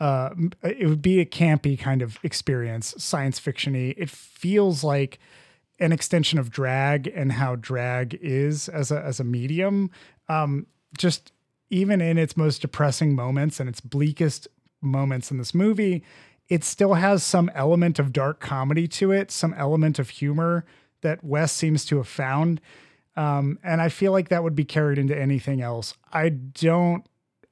uh, 0.00 0.30
it 0.62 0.88
would 0.88 1.02
be 1.02 1.20
a 1.20 1.26
campy 1.26 1.78
kind 1.78 2.00
of 2.00 2.18
experience, 2.22 2.94
science 2.96 3.38
fictiony. 3.38 3.94
It 3.98 4.08
feels 4.08 4.82
like 4.82 5.18
an 5.78 5.92
extension 5.92 6.38
of 6.38 6.50
drag 6.50 7.06
and 7.06 7.32
how 7.32 7.56
drag 7.56 8.18
is 8.20 8.68
as 8.68 8.90
a 8.90 9.00
as 9.00 9.20
a 9.20 9.24
medium. 9.24 9.90
Um, 10.28 10.66
just 10.96 11.32
even 11.68 12.00
in 12.00 12.18
its 12.18 12.36
most 12.36 12.62
depressing 12.62 13.14
moments 13.14 13.60
and 13.60 13.68
its 13.68 13.80
bleakest 13.80 14.48
moments 14.80 15.30
in 15.30 15.38
this 15.38 15.54
movie, 15.54 16.02
it 16.48 16.64
still 16.64 16.94
has 16.94 17.22
some 17.22 17.50
element 17.54 17.98
of 17.98 18.12
dark 18.12 18.40
comedy 18.40 18.88
to 18.88 19.12
it, 19.12 19.30
some 19.30 19.54
element 19.54 19.98
of 19.98 20.08
humor 20.08 20.64
that 21.02 21.22
Wes 21.22 21.52
seems 21.52 21.84
to 21.86 21.98
have 21.98 22.08
found. 22.08 22.60
Um, 23.16 23.58
and 23.62 23.80
I 23.80 23.88
feel 23.88 24.12
like 24.12 24.28
that 24.30 24.42
would 24.42 24.56
be 24.56 24.64
carried 24.64 24.98
into 24.98 25.16
anything 25.16 25.60
else. 25.60 25.94
I 26.12 26.30
don't, 26.30 27.04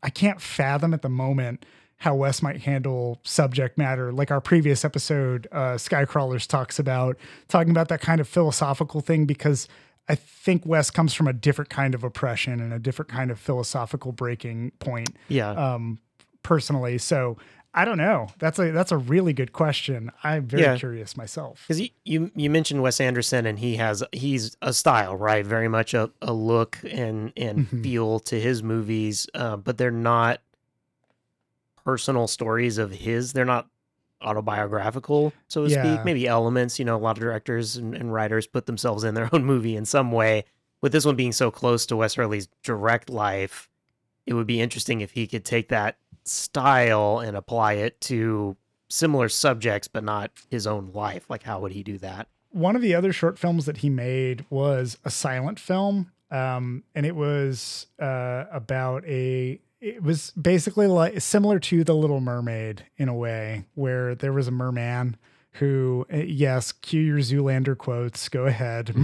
I 0.02 0.10
can't 0.10 0.40
fathom 0.40 0.94
at 0.94 1.02
the 1.02 1.08
moment 1.08 1.64
how 1.98 2.14
Wes 2.14 2.42
might 2.42 2.62
handle 2.62 3.20
subject 3.24 3.76
matter. 3.76 4.12
Like 4.12 4.30
our 4.30 4.40
previous 4.40 4.84
episode, 4.84 5.48
uh, 5.52 5.74
Skycrawlers 5.74 6.46
talks 6.46 6.78
about 6.78 7.16
talking 7.48 7.70
about 7.70 7.88
that 7.88 8.00
kind 8.00 8.20
of 8.20 8.28
philosophical 8.28 9.00
thing 9.00 9.24
because 9.26 9.66
I 10.08 10.14
think 10.14 10.64
Wes 10.64 10.90
comes 10.90 11.12
from 11.12 11.26
a 11.28 11.32
different 11.32 11.70
kind 11.70 11.94
of 11.94 12.04
oppression 12.04 12.60
and 12.60 12.72
a 12.72 12.78
different 12.78 13.10
kind 13.10 13.30
of 13.30 13.38
philosophical 13.38 14.12
breaking 14.12 14.72
point. 14.78 15.10
Yeah. 15.28 15.50
Um, 15.50 15.98
personally, 16.42 16.98
so 16.98 17.36
I 17.74 17.84
don't 17.84 17.98
know. 17.98 18.28
That's 18.38 18.58
a 18.58 18.70
that's 18.70 18.92
a 18.92 18.96
really 18.96 19.32
good 19.34 19.52
question. 19.52 20.10
I'm 20.24 20.46
very 20.46 20.62
Yeah. 20.62 20.76
curious 20.78 21.16
myself. 21.16 21.64
Because 21.68 21.80
you, 21.80 21.90
you 22.04 22.30
you 22.34 22.48
mentioned 22.48 22.80
Wes 22.82 23.00
Anderson, 23.00 23.44
and 23.44 23.58
he 23.58 23.76
has 23.76 24.02
he's 24.12 24.56
a 24.62 24.72
style, 24.72 25.14
right? 25.16 25.44
Very 25.44 25.68
much 25.68 25.92
a, 25.94 26.10
a 26.22 26.32
look 26.32 26.78
and 26.90 27.32
and 27.36 27.66
Mhm. 27.68 27.82
feel 27.82 28.20
to 28.20 28.40
his 28.40 28.62
movies, 28.62 29.26
uh, 29.34 29.56
but 29.56 29.76
they're 29.78 29.90
not 29.90 30.40
personal 31.88 32.26
stories 32.26 32.76
of 32.76 32.90
his. 32.90 33.32
They're 33.32 33.46
not 33.46 33.66
autobiographical, 34.20 35.32
so 35.48 35.64
to 35.64 35.70
Yeah. 35.70 35.82
speak. 35.96 36.04
Maybe 36.04 36.26
elements. 36.26 36.78
You 36.78 36.84
know, 36.84 36.96
a 36.96 36.98
lot 36.98 37.16
of 37.16 37.22
directors 37.22 37.76
and, 37.76 37.94
and 37.94 38.12
writers 38.12 38.46
put 38.46 38.66
themselves 38.66 39.04
in 39.04 39.14
their 39.14 39.30
own 39.34 39.44
movie 39.44 39.74
in 39.74 39.84
some 39.86 40.12
way. 40.12 40.44
With 40.82 40.92
this 40.92 41.04
one 41.06 41.16
being 41.16 41.32
so 41.32 41.50
close 41.50 41.86
to 41.86 41.96
Wes 41.96 42.14
Hurley's 42.14 42.48
direct 42.62 43.08
life, 43.10 43.68
it 44.26 44.34
would 44.34 44.46
be 44.46 44.60
interesting 44.60 45.00
if 45.00 45.12
he 45.12 45.26
could 45.26 45.44
take 45.46 45.68
that 45.70 45.96
style 46.24 47.20
and 47.20 47.36
apply 47.36 47.72
it 47.74 48.00
to 48.02 48.56
similar 48.90 49.28
subjects, 49.30 49.88
but 49.88 50.04
not 50.04 50.30
his 50.50 50.66
own 50.66 50.90
life. 50.92 51.28
Like, 51.30 51.42
how 51.44 51.60
would 51.60 51.72
he 51.72 51.82
do 51.82 51.96
that? 51.98 52.28
one 52.50 52.74
of 52.74 52.80
the 52.80 52.94
other 52.94 53.12
short 53.12 53.38
films 53.38 53.66
that 53.66 53.76
he 53.78 53.90
made 53.90 54.42
was 54.48 54.96
a 55.04 55.10
silent 55.10 55.60
film 55.60 56.10
um, 56.30 56.82
and 56.94 57.04
it 57.04 57.14
was 57.14 57.86
uh, 58.00 58.44
about 58.50 59.04
a 59.06 59.60
it 59.80 60.02
was 60.02 60.30
basically 60.32 60.86
like 60.86 61.20
similar 61.20 61.58
to 61.58 61.84
the 61.84 61.94
little 61.94 62.20
mermaid 62.20 62.84
in 62.96 63.08
a 63.08 63.14
way 63.14 63.64
where 63.74 64.14
there 64.14 64.32
was 64.32 64.48
a 64.48 64.52
merman 64.52 65.16
who 65.52 66.06
uh, 66.12 66.16
yes 66.18 66.72
cue 66.72 67.00
your 67.00 67.18
zoolander 67.18 67.76
quotes 67.76 68.28
go 68.28 68.46
ahead 68.46 68.94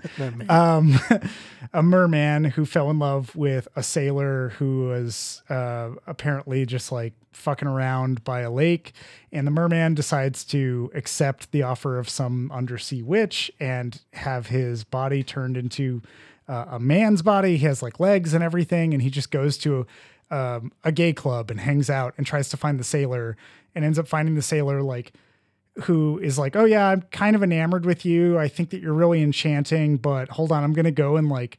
merman 0.18 0.48
um, 0.48 0.98
a 1.72 1.82
merman 1.82 2.44
who 2.44 2.64
fell 2.64 2.90
in 2.90 2.98
love 2.98 3.34
with 3.34 3.66
a 3.74 3.82
sailor 3.82 4.50
who 4.58 4.88
was 4.88 5.42
uh, 5.48 5.90
apparently 6.06 6.66
just 6.66 6.92
like 6.92 7.14
fucking 7.36 7.68
around 7.68 8.24
by 8.24 8.40
a 8.40 8.50
lake. 8.50 8.92
And 9.30 9.46
the 9.46 9.50
merman 9.50 9.94
decides 9.94 10.42
to 10.46 10.90
accept 10.94 11.52
the 11.52 11.62
offer 11.62 11.98
of 11.98 12.08
some 12.08 12.50
undersea 12.50 13.02
witch 13.02 13.50
and 13.60 14.00
have 14.14 14.46
his 14.46 14.84
body 14.84 15.22
turned 15.22 15.56
into 15.56 16.02
uh, 16.48 16.66
a 16.70 16.80
man's 16.80 17.22
body. 17.22 17.56
He 17.56 17.66
has 17.66 17.82
like 17.82 18.00
legs 18.00 18.34
and 18.34 18.42
everything. 18.42 18.92
And 18.94 19.02
he 19.02 19.10
just 19.10 19.30
goes 19.30 19.58
to 19.58 19.86
um, 20.30 20.72
a 20.84 20.92
gay 20.92 21.12
club 21.12 21.50
and 21.50 21.60
hangs 21.60 21.90
out 21.90 22.14
and 22.16 22.26
tries 22.26 22.48
to 22.50 22.56
find 22.56 22.78
the 22.80 22.84
sailor 22.84 23.36
and 23.74 23.84
ends 23.84 23.98
up 23.98 24.08
finding 24.08 24.34
the 24.34 24.42
sailor 24.42 24.82
like 24.82 25.12
who 25.82 26.18
is 26.18 26.38
like, 26.38 26.56
"Oh 26.56 26.64
yeah, 26.64 26.88
I'm 26.88 27.02
kind 27.02 27.36
of 27.36 27.42
enamored 27.42 27.84
with 27.84 28.04
you. 28.04 28.38
I 28.38 28.48
think 28.48 28.70
that 28.70 28.80
you're 28.80 28.94
really 28.94 29.22
enchanting, 29.22 29.98
but 29.98 30.30
hold 30.30 30.50
on, 30.52 30.64
I'm 30.64 30.72
to 30.84 30.90
go 30.90 31.16
and 31.16 31.28
like 31.28 31.58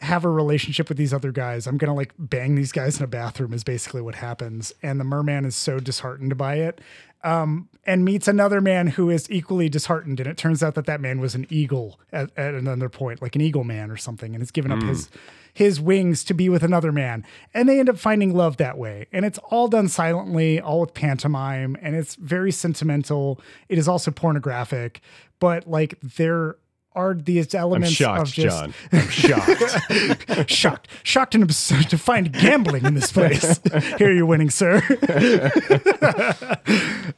have 0.00 0.24
a 0.24 0.30
relationship 0.30 0.88
with 0.88 0.98
these 0.98 1.14
other 1.14 1.30
guys. 1.30 1.66
I'm 1.66 1.78
to 1.88 1.94
like 1.94 2.12
bang 2.18 2.54
these 2.54 2.72
guys 2.72 2.98
in 2.98 3.04
a 3.04 3.06
bathroom 3.06 3.52
is 3.52 3.64
basically 3.64 4.00
what 4.00 4.16
happens." 4.16 4.72
And 4.82 4.98
the 4.98 5.04
merman 5.04 5.44
is 5.44 5.56
so 5.56 5.78
disheartened 5.78 6.36
by 6.36 6.56
it. 6.56 6.80
Um, 7.24 7.68
and 7.86 8.04
meets 8.04 8.28
another 8.28 8.60
man 8.60 8.86
who 8.86 9.10
is 9.10 9.30
equally 9.30 9.68
disheartened. 9.68 10.20
And 10.20 10.28
it 10.28 10.36
turns 10.36 10.62
out 10.62 10.74
that 10.74 10.86
that 10.86 11.00
man 11.00 11.20
was 11.20 11.34
an 11.34 11.46
eagle 11.50 11.98
at, 12.12 12.30
at 12.36 12.54
another 12.54 12.88
point, 12.88 13.20
like 13.20 13.34
an 13.34 13.42
eagle 13.42 13.64
man 13.64 13.90
or 13.90 13.96
something, 13.96 14.34
and 14.34 14.40
has 14.40 14.50
given 14.50 14.72
up 14.72 14.82
his 14.82 15.10
his 15.52 15.80
wings 15.80 16.24
to 16.24 16.34
be 16.34 16.48
with 16.48 16.62
another 16.64 16.90
man. 16.90 17.24
And 17.54 17.68
they 17.68 17.78
end 17.78 17.88
up 17.88 17.96
finding 17.96 18.34
love 18.34 18.56
that 18.56 18.76
way. 18.76 19.06
And 19.12 19.24
it's 19.24 19.38
all 19.50 19.68
done 19.68 19.88
silently, 19.88 20.60
all 20.60 20.80
with 20.80 20.94
pantomime, 20.94 21.76
and 21.80 21.94
it's 21.94 22.16
very 22.16 22.50
sentimental. 22.50 23.40
It 23.68 23.78
is 23.78 23.86
also 23.86 24.10
pornographic, 24.10 25.00
but 25.38 25.68
like 25.68 25.98
there 26.00 26.56
are 26.94 27.14
these 27.14 27.54
I'm 27.54 27.60
elements 27.60 27.96
shocked, 27.96 28.28
of 28.28 28.34
just 28.34 28.60
John. 28.60 28.74
I'm 28.92 29.08
shocked. 29.08 30.48
shocked, 30.50 30.88
shocked 31.02 31.34
and 31.34 31.44
absurd 31.44 31.90
to 31.90 31.98
find 31.98 32.32
gambling 32.32 32.84
in 32.84 32.94
this 32.94 33.12
place. 33.12 33.60
Here 33.98 34.12
you're 34.12 34.26
winning, 34.26 34.50
sir. 34.50 34.80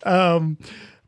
um, 0.05 0.59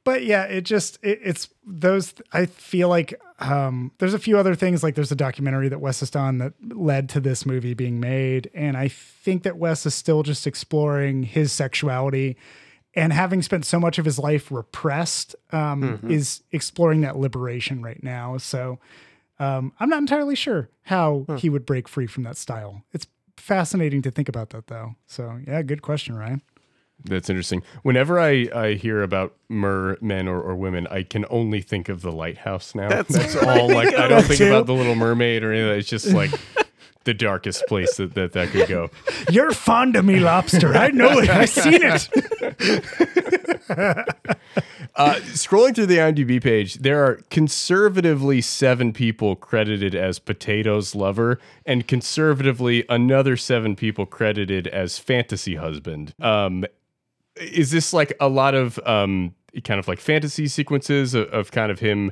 but 0.05 0.25
yeah, 0.25 0.45
it 0.45 0.63
just 0.63 0.99
it, 1.03 1.21
it's 1.23 1.49
those. 1.67 2.15
I 2.33 2.47
feel 2.47 2.89
like 2.89 3.21
um, 3.41 3.93
there's 3.99 4.15
a 4.15 4.19
few 4.19 4.39
other 4.39 4.55
things. 4.55 4.83
Like 4.83 4.95
there's 4.95 5.13
a 5.13 5.17
documentary 5.17 5.69
that 5.69 5.81
Wes 5.81 6.01
has 6.01 6.11
done 6.11 6.39
that 6.39 6.55
led 6.63 7.09
to 7.11 7.21
this 7.21 7.45
movie 7.45 7.75
being 7.75 8.01
made, 8.01 8.51
and 8.55 8.77
I 8.77 8.89
think 8.89 9.43
that 9.43 9.59
Wes 9.59 9.85
is 9.87 9.95
still 9.95 10.23
just 10.23 10.47
exploring 10.47 11.25
his 11.25 11.53
sexuality. 11.53 12.37
And 12.95 13.13
having 13.13 13.43
spent 13.43 13.65
so 13.65 13.79
much 13.79 13.99
of 13.99 14.05
his 14.05 14.19
life 14.19 14.51
repressed, 14.51 15.37
um, 15.53 16.01
is 16.09 16.43
exploring 16.53 17.03
that 17.03 17.17
liberation 17.17 17.83
right 17.83 18.03
now. 18.03 18.39
So, 18.39 18.79
um, 19.39 19.73
I'm 19.79 19.89
not 19.89 20.01
entirely 20.01 20.35
sure 20.35 20.69
how 20.83 21.25
he 21.39 21.49
would 21.49 21.65
break 21.65 21.87
free 21.87 22.07
from 22.07 22.25
that 22.25 22.37
style. 22.37 22.83
It's 22.93 23.07
fascinating 23.37 24.03
to 24.03 24.11
think 24.11 24.29
about 24.29 24.51
that, 24.51 24.67
though. 24.67 24.97
So, 25.07 25.39
yeah, 25.47 25.63
good 25.63 25.83
question, 25.83 26.17
Ryan. 26.17 26.43
That's 27.05 27.31
interesting. 27.31 27.63
Whenever 27.83 28.19
I, 28.19 28.49
I 28.55 28.75
hear 28.75 29.03
about 29.03 29.37
mer 29.49 29.97
men 30.01 30.27
or, 30.27 30.41
or 30.41 30.57
women, 30.57 30.89
I 30.91 31.05
can 31.05 31.25
only 31.31 31.61
think 31.61 31.89
of 31.89 32.03
the 32.03 32.11
lighthouse 32.11 32.75
now. 32.75 32.89
That's, 32.89 33.37
all. 33.43 33.69
Like 33.69 33.95
I 33.95 34.09
don't 34.09 34.25
think 34.25 34.39
too. 34.39 34.49
about 34.49 34.67
the 34.67 34.75
Little 34.75 34.97
Mermaid 34.97 35.45
or 35.45 35.53
anything. 35.53 35.79
It's 35.79 35.89
just 35.89 36.09
like 36.09 36.33
the 37.09 37.15
darkest 37.15 37.67
place 37.67 37.97
that 37.97 38.13
that, 38.13 38.33
that 38.33 38.51
could 38.51 38.69
go. 38.69 38.91
You're 39.31 39.51
fond 39.53 39.97
of 39.97 40.05
me, 40.05 40.21
lobster. 40.21 40.77
I 40.77 40.89
know 40.89 41.19
it. 41.19 41.31
I've 41.31 41.49
seen 41.49 41.81
it. 41.83 42.09
Uh, 44.97 45.15
scrolling 45.27 45.77
through 45.77 45.87
the 45.87 45.99
IMDb 45.99 46.43
page, 46.43 46.75
there 46.77 47.05
are 47.05 47.21
conservatively 47.31 48.41
seven 48.41 48.93
people 48.93 49.37
credited 49.37 49.95
as 49.95 50.19
Potatoes 50.19 50.93
Lover, 50.93 51.39
and 51.65 51.87
conservatively 51.87 52.85
another 52.89 53.37
seven 53.37 53.77
people 53.77 54.07
credited 54.07 54.67
as 54.67 54.99
Fantasy 54.99 55.55
Husband. 55.55 56.15
Um, 56.19 56.65
is 57.37 57.71
this 57.71 57.93
like 57.93 58.13
a 58.19 58.29
lot 58.29 58.57
of 58.57 58.81
um, 58.85 59.37
kind 59.63 59.79
of 59.79 59.87
like 59.87 60.01
fantasy 60.01 60.49
sequences 60.49 61.15
of, 61.15 61.29
of 61.29 61.53
kind 61.53 61.71
of 61.71 61.79
him 61.79 62.11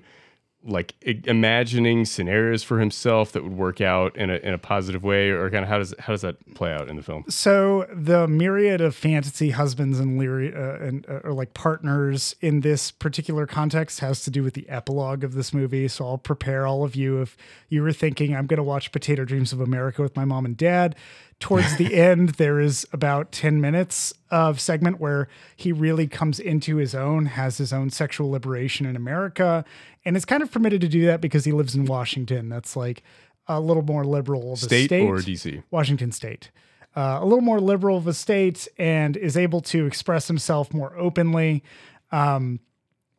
like 0.66 0.94
imagining 1.26 2.04
scenarios 2.04 2.62
for 2.62 2.80
himself 2.80 3.32
that 3.32 3.42
would 3.42 3.56
work 3.56 3.80
out 3.80 4.16
in 4.16 4.30
a 4.30 4.36
in 4.36 4.52
a 4.52 4.58
positive 4.58 5.02
way, 5.02 5.30
or 5.30 5.48
kind 5.50 5.62
of 5.62 5.68
how 5.68 5.78
does 5.78 5.94
how 5.98 6.12
does 6.12 6.22
that 6.22 6.54
play 6.54 6.72
out 6.72 6.88
in 6.88 6.96
the 6.96 7.02
film? 7.02 7.24
So 7.28 7.86
the 7.92 8.26
myriad 8.26 8.80
of 8.80 8.94
fantasy 8.94 9.50
husbands 9.50 10.00
and 10.00 10.20
lyri- 10.20 10.54
uh, 10.54 10.84
and 10.84 11.06
uh, 11.08 11.20
or 11.24 11.32
like 11.32 11.54
partners 11.54 12.34
in 12.40 12.60
this 12.60 12.90
particular 12.90 13.46
context 13.46 14.00
has 14.00 14.22
to 14.24 14.30
do 14.30 14.42
with 14.42 14.54
the 14.54 14.68
epilogue 14.68 15.24
of 15.24 15.34
this 15.34 15.54
movie. 15.54 15.88
So 15.88 16.06
I'll 16.06 16.18
prepare 16.18 16.66
all 16.66 16.84
of 16.84 16.96
you 16.96 17.22
if 17.22 17.36
you 17.68 17.82
were 17.82 17.92
thinking 17.92 18.34
I'm 18.34 18.46
going 18.46 18.58
to 18.58 18.62
watch 18.62 18.92
Potato 18.92 19.24
Dreams 19.24 19.52
of 19.52 19.60
America 19.60 20.02
with 20.02 20.16
my 20.16 20.24
mom 20.24 20.44
and 20.44 20.56
dad. 20.56 20.96
Towards 21.38 21.76
the 21.76 21.94
end, 22.10 22.30
there 22.30 22.58
is 22.60 22.86
about 22.92 23.30
10 23.32 23.60
minutes 23.60 24.14
of 24.30 24.58
segment 24.60 25.00
where 25.00 25.28
he 25.54 25.70
really 25.72 26.06
comes 26.06 26.40
into 26.40 26.76
his 26.76 26.94
own, 26.94 27.26
has 27.26 27.58
his 27.58 27.72
own 27.72 27.90
sexual 27.90 28.30
liberation 28.30 28.86
in 28.86 28.96
America, 28.96 29.64
and 30.04 30.16
is 30.16 30.24
kind 30.24 30.42
of 30.42 30.50
permitted 30.50 30.80
to 30.80 30.88
do 30.88 31.04
that 31.06 31.20
because 31.20 31.44
he 31.44 31.52
lives 31.52 31.74
in 31.74 31.84
Washington. 31.84 32.48
That's 32.48 32.74
like 32.76 33.02
a 33.48 33.60
little 33.60 33.82
more 33.82 34.04
liberal 34.04 34.52
of 34.54 34.62
a 34.62 34.64
State, 34.64 34.86
state 34.86 35.06
or 35.06 35.16
DC? 35.18 35.62
Washington 35.70 36.10
State. 36.12 36.50
uh, 36.96 37.18
a 37.20 37.24
little 37.24 37.42
more 37.42 37.60
liberal 37.60 37.98
of 37.98 38.06
a 38.06 38.14
state 38.14 38.66
and 38.78 39.16
is 39.16 39.36
able 39.36 39.60
to 39.60 39.86
express 39.86 40.28
himself 40.28 40.72
more 40.72 40.96
openly. 40.96 41.62
Um, 42.10 42.60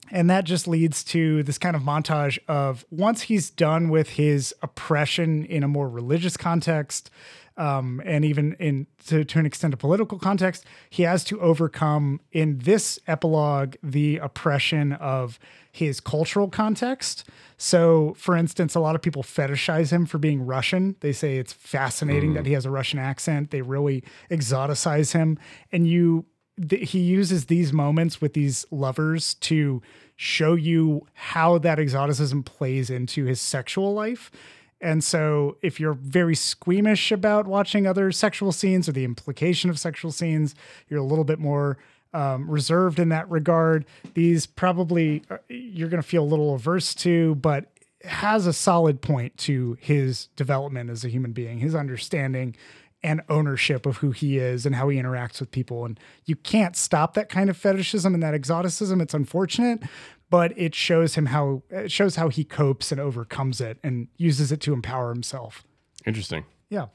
and 0.10 0.30
that 0.30 0.46
just 0.46 0.68
leads 0.68 1.04
to 1.06 1.44
this 1.44 1.58
kind 1.58 1.76
of 1.76 1.82
montage 1.84 2.40
of 2.48 2.86
once 2.90 3.24
he's 3.24 3.50
done 3.50 3.90
with 3.90 4.10
his 4.12 4.54
oppression 4.62 5.46
in 5.46 5.64
a 5.64 5.68
more 5.68 5.88
religious 5.90 6.38
context, 6.38 7.10
um, 7.58 8.02
and 8.06 8.24
even 8.24 8.54
in 8.54 8.88
to, 9.08 9.24
to 9.26 9.40
an 9.40 9.46
extent 9.46 9.74
a 9.74 9.78
political 9.78 10.20
context, 10.20 10.66
he 10.90 11.04
has 11.04 11.24
to 11.26 11.40
overcome 11.42 12.22
in 12.32 12.60
this 12.60 13.00
epilogue 13.08 13.76
the 13.82 14.18
oppression 14.18 14.94
of 14.94 15.40
his 15.72 16.00
cultural 16.00 16.50
context. 16.50 17.28
So, 17.58 18.14
for 18.18 18.36
instance, 18.36 18.76
a 18.76 18.80
lot 18.80 18.96
of 18.96 19.02
people 19.02 19.24
fetishize 19.24 19.92
him 19.92 20.06
for 20.06 20.18
being 20.18 20.46
Russian. 20.46 20.96
They 21.00 21.12
say 21.12 21.38
it's 21.38 21.54
fascinating 21.54 22.34
that 22.34 22.46
he 22.46 22.54
has 22.54 22.66
a 22.66 22.72
Russian 22.72 23.00
accent. 23.00 23.52
They 23.52 23.62
really 23.62 24.04
exoticize 24.30 25.14
him, 25.14 25.40
and 25.72 25.88
you 25.88 26.26
th- 26.70 26.92
he 26.92 27.00
uses 27.00 27.46
these 27.46 27.74
moments 27.74 28.22
with 28.22 28.34
these 28.34 28.66
lovers 28.72 29.36
to 29.36 29.82
show 30.16 30.56
you 30.56 31.06
how 31.14 31.58
that 31.60 31.80
exoticism 31.80 32.44
plays 32.44 32.90
into 32.90 33.26
his 33.26 33.40
sexual 33.40 33.94
life. 33.94 34.32
And 34.80 35.04
so, 35.04 35.58
if 35.62 35.80
you're 35.80 35.94
very 35.94 36.36
squeamish 36.36 37.12
about 37.12 37.48
watching 37.48 37.88
other 37.88 38.12
sexual 38.12 38.52
scenes 38.52 38.88
or 38.88 38.92
the 38.92 39.06
implication 39.06 39.70
of 39.70 39.80
sexual 39.80 40.12
scenes, 40.12 40.54
you're 40.88 41.00
a 41.00 41.06
little 41.06 41.24
bit 41.24 41.40
more 41.40 41.78
um, 42.14 42.50
reserved 42.50 43.00
in 43.00 43.10
that 43.10 43.30
regard. 43.30 43.86
These 44.14 44.46
probably 44.46 45.24
uh, 45.30 45.38
you're 45.50 45.90
going 45.90 46.02
to 46.02 46.08
feel 46.08 46.24
a 46.24 46.26
little 46.26 46.54
averse 46.54 46.94
to, 46.96 47.36
but 47.36 47.72
has 48.04 48.46
a 48.46 48.54
solid 48.54 49.02
point 49.02 49.36
to 49.38 49.78
his 49.82 50.28
development 50.36 50.90
as 50.90 51.04
a 51.04 51.10
human 51.10 51.32
being, 51.32 51.58
his 51.60 51.76
understanding 51.76 52.56
and 53.04 53.22
ownership 53.30 53.86
of 53.86 53.98
who 53.98 54.12
he 54.12 54.38
is 54.38 54.66
and 54.66 54.76
how 54.76 54.90
he 54.90 54.98
interacts 54.98 55.40
with 55.40 55.52
people. 55.52 55.86
And 55.86 56.00
you 56.26 56.36
can't 56.36 56.76
stop 56.76 57.14
that 57.14 57.30
kind 57.30 57.50
of 57.50 57.56
fetishism 57.56 58.14
and 58.14 58.24
that 58.24 58.34
exoticism. 58.34 59.02
It's 59.02 59.14
unfortunate, 59.14 59.84
but 60.30 60.58
it 60.58 60.76
shows 60.76 61.16
him 61.16 61.28
how 61.28 61.64
it 61.70 61.92
shows 61.92 62.16
how 62.16 62.30
he 62.30 62.44
copes 62.44 62.92
and 62.92 63.00
overcomes 63.00 63.62
it 63.62 63.78
and 63.84 64.08
uses 64.18 64.52
it 64.52 64.62
to 64.62 64.74
empower 64.74 65.10
himself. 65.10 65.64
Interesting. 66.06 66.46
Yeah. 66.70 66.88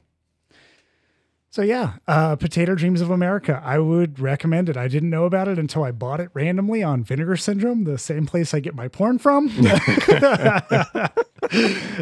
So 1.53 1.61
yeah, 1.61 1.93
uh, 2.07 2.35
Potato 2.35 2.73
Dreams 2.73 2.99
of 2.99 3.11
America. 3.11 3.61
I 3.63 3.77
would 3.77 4.19
recommend 4.19 4.69
it. 4.69 4.75
I 4.75 4.87
didn't 4.87 5.11
know 5.11 5.25
about 5.25 5.47
it 5.47 5.59
until 5.59 5.83
I 5.83 5.91
bought 5.91 6.19
it 6.19 6.31
randomly 6.33 6.81
on 6.81 7.03
Vinegar 7.03 7.37
Syndrome, 7.37 7.83
the 7.83 7.99
same 7.99 8.25
place 8.25 8.55
I 8.55 8.59
get 8.59 8.73
my 8.73 8.87
porn 8.87 9.19
from. 9.19 9.49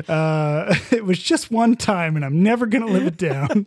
uh, 0.07 0.73
it 0.91 1.03
was 1.03 1.19
just 1.19 1.51
one 1.51 1.75
time, 1.75 2.15
and 2.15 2.23
I'm 2.23 2.41
never 2.41 2.65
gonna 2.65 2.85
live 2.85 3.05
it 3.05 3.17
down. 3.17 3.65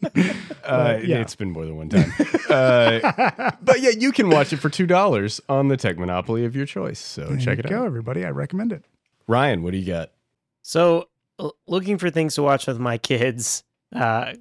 Uh, 0.65 1.01
yeah. 1.05 1.19
It's 1.19 1.37
been 1.37 1.51
more 1.51 1.67
than 1.67 1.77
one 1.77 1.91
time. 1.91 2.11
uh, 2.49 3.51
but 3.61 3.83
yeah, 3.83 3.91
you 3.91 4.11
can 4.11 4.31
watch 4.31 4.55
it 4.55 4.61
for 4.61 4.71
$2 4.71 5.41
on 5.51 5.69
the 5.69 5.77
Tech 5.77 5.99
Monopoly 5.99 6.47
of 6.47 6.57
your 6.57 6.65
choice. 6.65 6.99
So 6.99 7.37
check 7.37 7.59
it 7.59 7.69
Go, 7.69 7.81
out. 7.81 7.85
everybody. 7.85 8.25
I 8.25 8.31
recommend 8.31 8.73
it. 8.73 8.87
Ryan, 9.27 9.63
what 9.63 9.73
do 9.73 9.77
you 9.77 9.87
got? 9.87 10.13
So, 10.63 11.09
l- 11.39 11.57
looking 11.67 11.99
for 11.99 12.09
things 12.09 12.37
to 12.37 12.43
watch 12.43 12.67
with 12.67 12.79
my 12.79 12.97
kids, 12.97 13.65
uh, 13.95 14.33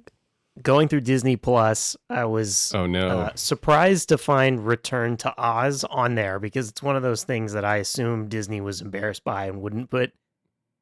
going 0.62 0.88
through 0.88 1.00
Disney 1.02 1.36
Plus, 1.36 1.96
I 2.08 2.24
was 2.26 2.72
Oh, 2.74 2.86
no. 2.86 3.08
uh, 3.20 3.30
surprised 3.34 4.08
to 4.10 4.18
find 4.18 4.66
Return 4.66 5.16
to 5.18 5.34
Oz 5.36 5.84
on 5.84 6.14
there 6.14 6.38
because 6.38 6.68
it's 6.68 6.82
one 6.82 6.96
of 6.96 7.02
those 7.02 7.24
things 7.24 7.52
that 7.54 7.64
I 7.64 7.76
assumed 7.76 8.28
Disney 8.30 8.60
was 8.60 8.80
embarrassed 8.80 9.24
by 9.24 9.46
and 9.46 9.60
wouldn't 9.60 9.90
put 9.90 10.12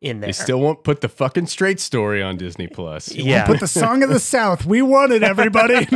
in 0.00 0.20
there. 0.20 0.28
They 0.28 0.32
still 0.32 0.60
won't 0.60 0.82
put 0.84 1.00
the 1.00 1.08
fucking 1.08 1.46
straight 1.46 1.78
story 1.80 2.22
on 2.22 2.36
Disney 2.36 2.66
Plus. 2.66 3.12
yeah, 3.14 3.46
Put 3.46 3.60
the 3.60 3.68
Song 3.68 4.02
of 4.02 4.10
the 4.10 4.18
South. 4.34 4.66
We 4.66 4.82
won 4.82 5.12
it, 5.12 5.22
everybody. 5.22 5.86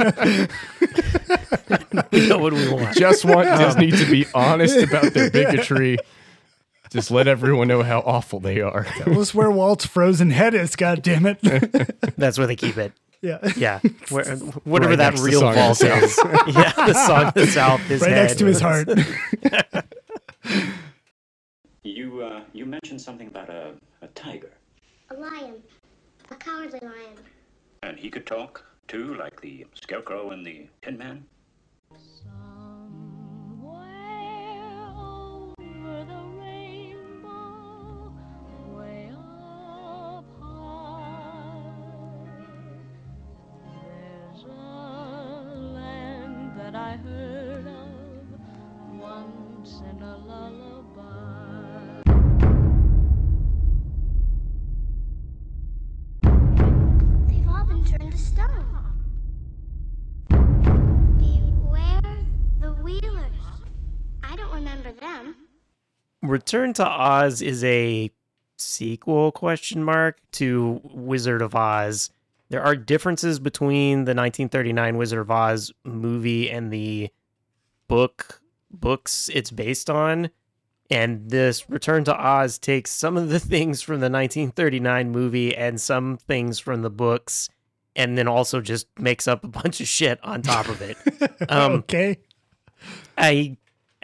we 2.12 2.28
know 2.28 2.38
what 2.38 2.52
we 2.52 2.68
want. 2.72 2.96
Just 2.96 3.24
want 3.24 3.48
Disney 3.58 3.90
to 3.90 4.10
be 4.10 4.24
honest 4.34 4.76
about 4.78 5.12
their 5.12 5.30
bigotry. 5.30 5.98
Just 6.90 7.10
let 7.10 7.26
everyone 7.26 7.66
know 7.68 7.82
how 7.82 7.98
awful 8.06 8.38
they 8.38 8.60
are. 8.60 8.84
Tell 8.84 9.20
us 9.20 9.34
where 9.34 9.50
Walt's 9.50 9.84
frozen 9.84 10.30
head 10.30 10.54
is. 10.54 10.76
God 10.76 11.02
damn 11.02 11.26
it. 11.26 11.40
That's 12.16 12.38
where 12.38 12.46
they 12.46 12.54
keep 12.56 12.76
it. 12.78 12.92
Yeah. 13.22 13.52
Yeah, 13.56 13.80
where, 14.10 14.36
whatever 14.64 14.90
Right 14.90 15.14
that 15.14 15.18
real 15.20 15.40
Song 15.40 15.54
vault 15.54 15.82
is. 15.82 16.20
yeah, 16.48 16.72
the 16.74 16.94
song 16.94 17.24
of 17.26 17.34
the 17.34 17.46
South. 17.46 17.80
His 17.82 18.00
Right 18.00 18.10
next 18.10 18.32
head 18.32 18.38
to 18.38 18.46
his 18.46 18.60
heart. 18.60 18.88
You, 21.82 22.22
uh, 22.22 22.40
you 22.52 22.66
mentioned 22.66 23.00
something 23.00 23.28
about 23.28 23.48
a, 23.48 23.74
a 24.02 24.08
tiger. 24.08 24.50
A 25.10 25.14
lion. 25.14 25.62
A 26.32 26.34
cowardly 26.34 26.80
lion. 26.82 27.14
And 27.84 27.96
he 27.96 28.10
could 28.10 28.26
talk, 28.26 28.64
too, 28.88 29.14
like 29.14 29.40
the 29.40 29.66
scarecrow 29.74 30.30
and 30.30 30.44
the 30.44 30.66
tin 30.82 30.98
man? 30.98 31.24
Return 66.46 66.74
to 66.74 66.86
Oz 66.86 67.42
is 67.42 67.64
a 67.64 68.08
sequel 68.56 69.32
question 69.32 69.82
mark 69.82 70.20
to 70.30 70.80
Wizard 70.84 71.42
of 71.42 71.56
Oz. 71.56 72.08
There 72.50 72.62
are 72.62 72.76
differences 72.76 73.40
between 73.40 74.04
the 74.04 74.14
1939 74.14 74.96
Wizard 74.96 75.18
of 75.18 75.28
Oz 75.28 75.72
movie 75.82 76.48
and 76.48 76.72
the 76.72 77.10
book 77.88 78.40
books 78.70 79.28
it's 79.34 79.50
based 79.50 79.90
on. 79.90 80.30
And 80.88 81.28
this 81.28 81.68
Return 81.68 82.04
to 82.04 82.16
Oz 82.16 82.60
takes 82.60 82.92
some 82.92 83.16
of 83.16 83.28
the 83.28 83.40
things 83.54 83.82
from 83.82 83.96
the 83.96 84.08
1939 84.08 85.10
movie 85.10 85.52
and 85.52 85.80
some 85.80 86.16
things 86.16 86.60
from 86.60 86.82
the 86.82 86.90
books 86.90 87.48
and 87.96 88.16
then 88.16 88.28
also 88.28 88.60
just 88.60 88.86
makes 89.00 89.26
up 89.26 89.42
a 89.42 89.48
bunch 89.48 89.80
of 89.80 89.88
shit 89.88 90.22
on 90.22 90.42
top 90.42 90.68
of 90.68 90.80
it. 90.80 90.96
Um, 91.48 91.72
okay. 91.72 92.18
I 93.18 93.56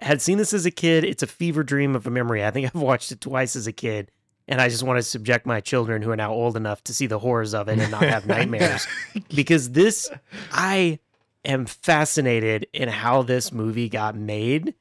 had 0.02 0.20
seen 0.20 0.38
this 0.38 0.52
as 0.52 0.66
a 0.66 0.70
kid. 0.70 1.04
It's 1.04 1.22
a 1.22 1.26
fever 1.26 1.62
dream 1.62 1.94
of 1.94 2.06
a 2.06 2.10
memory. 2.10 2.44
I 2.44 2.50
think 2.50 2.66
I've 2.66 2.80
watched 2.80 3.12
it 3.12 3.20
twice 3.20 3.56
as 3.56 3.66
a 3.66 3.72
kid, 3.72 4.10
and 4.48 4.60
I 4.60 4.68
just 4.68 4.82
want 4.82 4.98
to 4.98 5.02
subject 5.02 5.46
my 5.46 5.60
children, 5.60 6.02
who 6.02 6.10
are 6.10 6.16
now 6.16 6.32
old 6.32 6.56
enough 6.56 6.82
to 6.84 6.94
see 6.94 7.06
the 7.06 7.18
horrors 7.18 7.54
of 7.54 7.68
it 7.68 7.78
and 7.78 7.90
not 7.90 8.02
have 8.02 8.26
nightmares, 8.26 8.86
because 9.34 9.70
this, 9.70 10.10
I 10.50 10.98
am 11.44 11.66
fascinated 11.66 12.66
in 12.72 12.88
how 12.88 13.22
this 13.22 13.52
movie 13.52 13.88
got 13.88 14.16
made, 14.16 14.74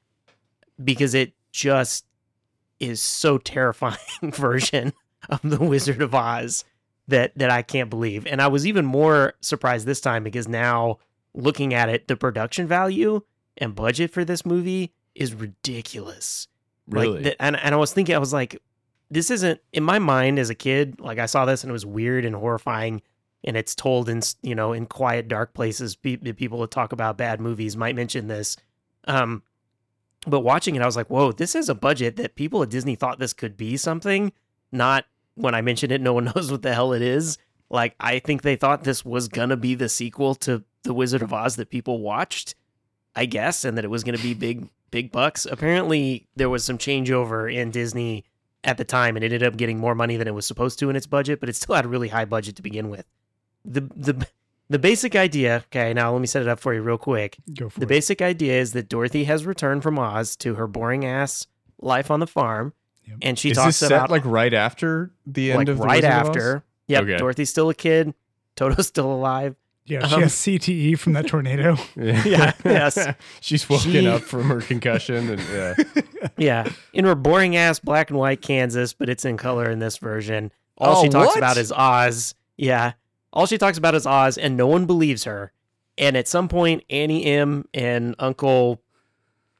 because 0.84 1.14
it 1.14 1.34
just 1.52 2.06
is 2.80 3.02
so 3.02 3.38
terrifying 3.38 3.98
version 4.24 4.94
of 5.30 5.40
the 5.44 5.60
Wizard 5.60 6.02
of 6.02 6.16
Oz 6.16 6.66
that 7.08 7.38
that 7.38 7.52
I 7.52 7.62
can't 7.62 7.90
believe. 7.90 8.26
And 8.26 8.42
I 8.42 8.48
was 8.48 8.66
even 8.66 8.86
more 8.86 9.34
surprised 9.42 9.86
this 9.86 10.02
time 10.02 10.24
because 10.24 10.48
now 10.48 10.98
looking 11.34 11.74
at 11.74 11.90
it, 11.90 12.08
the 12.08 12.16
production 12.16 12.68
value 12.68 13.22
and 13.58 13.76
budget 13.76 14.12
for 14.12 14.26
this 14.26 14.46
movie 14.46 14.94
is 15.22 15.34
ridiculous. 15.34 16.48
Really? 16.88 17.24
Like, 17.24 17.36
and, 17.40 17.58
and 17.58 17.76
I 17.76 17.78
was 17.78 17.94
thinking, 17.94 18.16
I 18.16 18.20
was 18.20 18.34
like, 18.34 18.62
this 19.10 19.30
isn't 19.30 19.60
in 19.74 19.84
my 19.84 20.00
mind 20.00 20.40
as 20.40 20.50
a 20.50 20.56
kid. 20.56 21.00
Like 21.00 21.20
I 21.20 21.26
saw 21.26 21.46
this 21.46 21.64
and 21.64 21.70
it 21.70 21.74
was 21.74 21.86
weird 21.86 22.26
and 22.26 22.36
horrifying, 22.36 23.02
and 23.44 23.58
it's 23.58 23.76
told 23.76 24.08
in 24.08 24.22
you 24.42 24.56
know 24.56 24.72
in 24.72 24.86
quiet, 24.86 25.28
dark 25.28 25.54
places. 25.54 25.96
Pe- 25.96 26.18
people 26.18 26.62
that 26.62 26.72
talk 26.72 26.94
about 26.94 27.18
bad 27.18 27.42
movies 27.42 27.76
might 27.76 27.96
mention 27.96 28.28
this. 28.28 28.56
Um, 29.06 29.44
but 30.26 30.42
watching 30.42 30.76
it, 30.76 30.82
I 30.82 30.86
was 30.86 30.96
like, 30.96 31.10
whoa, 31.10 31.32
this 31.32 31.56
is 31.56 31.68
a 31.68 31.76
budget 31.76 32.16
that 32.18 32.36
people 32.36 32.64
at 32.64 32.70
Disney 32.70 32.96
thought 32.96 33.20
this 33.20 33.34
could 33.34 33.58
be 33.58 33.76
something. 33.76 34.32
Not 34.72 35.06
when 35.36 35.56
I 35.56 35.62
mentioned 35.62 35.92
it, 35.92 36.00
no 36.00 36.14
one 36.14 36.26
knows 36.36 36.50
what 36.52 36.62
the 36.62 36.74
hell 36.74 36.94
it 36.94 37.02
is. 37.02 37.38
Like 37.70 37.96
I 38.00 38.20
think 38.20 38.42
they 38.42 38.56
thought 38.56 38.86
this 38.86 39.04
was 39.04 39.28
gonna 39.28 39.58
be 39.58 39.76
the 39.76 39.90
sequel 39.90 40.36
to 40.36 40.64
The 40.84 40.94
Wizard 40.94 41.22
of 41.22 41.34
Oz 41.34 41.58
that 41.58 41.70
people 41.70 42.00
watched. 42.00 42.56
I 43.16 43.26
guess, 43.26 43.66
and 43.66 43.78
that 43.78 43.86
it 43.86 43.90
was 43.90 44.04
going 44.04 44.16
to 44.16 44.24
be 44.24 44.34
big, 44.34 44.70
big 44.92 45.12
bucks. 45.12 45.46
Apparently, 45.50 46.28
there 46.36 46.50
was 46.50 46.64
some 46.64 46.78
changeover 46.78 47.52
in 47.54 47.72
Disney 47.72 48.26
at 48.64 48.78
the 48.78 48.84
time, 48.86 49.16
and 49.16 49.24
it 49.24 49.34
ended 49.34 49.44
up 49.44 49.58
getting 49.58 49.80
more 49.80 49.96
money 49.96 50.18
than 50.18 50.28
it 50.28 50.34
was 50.36 50.46
supposed 50.46 50.78
to 50.80 50.90
in 50.90 50.96
its 50.96 51.08
budget, 51.08 51.40
but 51.40 51.50
it 51.50 51.56
still 51.56 51.74
had 51.76 51.86
a 51.86 51.88
really 51.88 52.10
high 52.10 52.26
budget 52.26 52.56
to 52.58 52.62
begin 52.62 52.90
with. 52.90 53.06
the 53.66 53.82
the 53.96 54.28
The 54.70 54.80
basic 54.80 55.16
idea. 55.16 55.64
Okay, 55.68 55.94
now 55.94 56.12
let 56.14 56.22
me 56.22 56.28
set 56.28 56.42
it 56.44 56.48
up 56.48 56.60
for 56.60 56.74
you 56.74 56.82
real 56.82 56.98
quick. 56.98 57.38
Go 57.58 57.70
for 57.70 57.80
The 57.80 57.86
it. 57.86 57.90
basic 57.90 58.22
idea 58.22 58.60
is 58.60 58.74
that 58.74 58.88
Dorothy 58.88 59.24
has 59.26 59.46
returned 59.46 59.84
from 59.84 59.98
Oz 60.00 60.36
to 60.38 60.56
her 60.56 60.68
boring 60.68 61.06
ass 61.06 61.48
life 61.80 62.10
on 62.12 62.20
the 62.22 62.28
farm, 62.28 62.74
Yep. 63.08 63.18
and 63.24 63.38
she 63.40 63.50
Is 63.52 63.58
talks 63.58 63.68
this 63.80 63.90
set 63.90 63.92
about 63.92 64.10
like 64.12 64.24
right 64.26 64.54
after 64.54 65.12
the 65.26 65.52
end 65.52 65.58
like 65.58 65.68
of 65.70 65.78
the 65.80 65.84
right 65.84 66.04
Wizard 66.04 66.12
of 66.12 66.22
Oz? 66.22 66.28
after. 66.30 66.64
Yep, 66.88 67.04
Okay. 67.04 67.18
Dorothy's 67.18 67.50
still 67.50 67.70
a 67.70 67.74
kid. 67.76 68.14
Toto's 68.56 68.88
still 68.96 69.12
alive. 69.12 69.56
Yeah, 69.86 70.08
she 70.08 70.16
Um, 70.16 70.22
has 70.22 70.34
CTE 70.34 70.98
from 71.00 71.14
that 71.14 71.28
tornado. 71.28 71.76
Yeah, 71.96 72.54
yes. 72.64 72.98
She's 73.42 73.68
woken 73.70 73.92
She- 73.92 74.08
up 74.08 74.22
from 74.22 74.44
her 74.50 74.62
concussion, 74.62 75.30
and 75.32 75.42
yeah, 75.52 75.76
Yeah, 76.38 76.70
in 76.94 77.06
her 77.06 77.16
boring 77.16 77.56
ass 77.56 77.80
black 77.80 78.10
and 78.10 78.20
white 78.20 78.42
Kansas, 78.42 78.94
but 78.94 79.10
it's 79.10 79.26
in 79.26 79.38
color 79.38 79.70
in 79.70 79.80
this 79.80 79.98
version. 79.98 80.52
All 80.78 80.98
Oh, 80.98 81.04
she 81.04 81.10
talks 81.10 81.28
what? 81.30 81.38
about 81.38 81.58
is 81.58 81.72
Oz. 81.72 82.36
Yeah, 82.58 82.94
all 83.34 83.46
she 83.48 83.58
talks 83.58 83.78
about 83.78 83.96
is 83.96 84.06
Oz, 84.06 84.38
and 84.38 84.56
no 84.56 84.68
one 84.68 84.86
believes 84.86 85.24
her. 85.26 85.52
And 85.98 86.16
at 86.16 86.28
some 86.28 86.48
point, 86.48 86.84
Auntie 86.90 87.26
Em 87.26 87.66
and 87.74 88.16
Uncle 88.20 88.82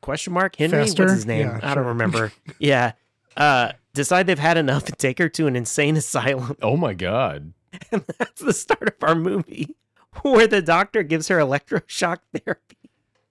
question 0.02 0.34
mark 0.34 0.56
Henry, 0.56 0.80
Fester? 0.84 1.04
what's 1.04 1.14
his 1.14 1.26
name? 1.26 1.48
Yeah, 1.48 1.60
I 1.62 1.68
sure. 1.68 1.76
don't 1.76 1.86
remember. 1.88 2.32
yeah, 2.60 2.94
uh, 3.38 3.72
decide 3.94 4.28
they've 4.28 4.40
had 4.40 4.58
enough 4.58 4.86
and 4.88 4.98
take 4.98 5.18
her 5.20 5.30
to 5.30 5.48
an 5.48 5.56
insane 5.56 5.98
asylum. 5.98 6.56
oh 6.62 6.78
my 6.78 6.94
god, 6.94 7.54
And 7.92 8.04
that's 8.18 8.42
the 8.42 8.54
start 8.54 8.88
of 8.88 8.96
our 9.04 9.16
movie, 9.16 9.76
where 10.22 10.48
the 10.48 10.62
doctor 10.62 11.04
gives 11.04 11.28
her 11.28 11.38
electroshock 11.38 12.20
therapy. 12.34 12.78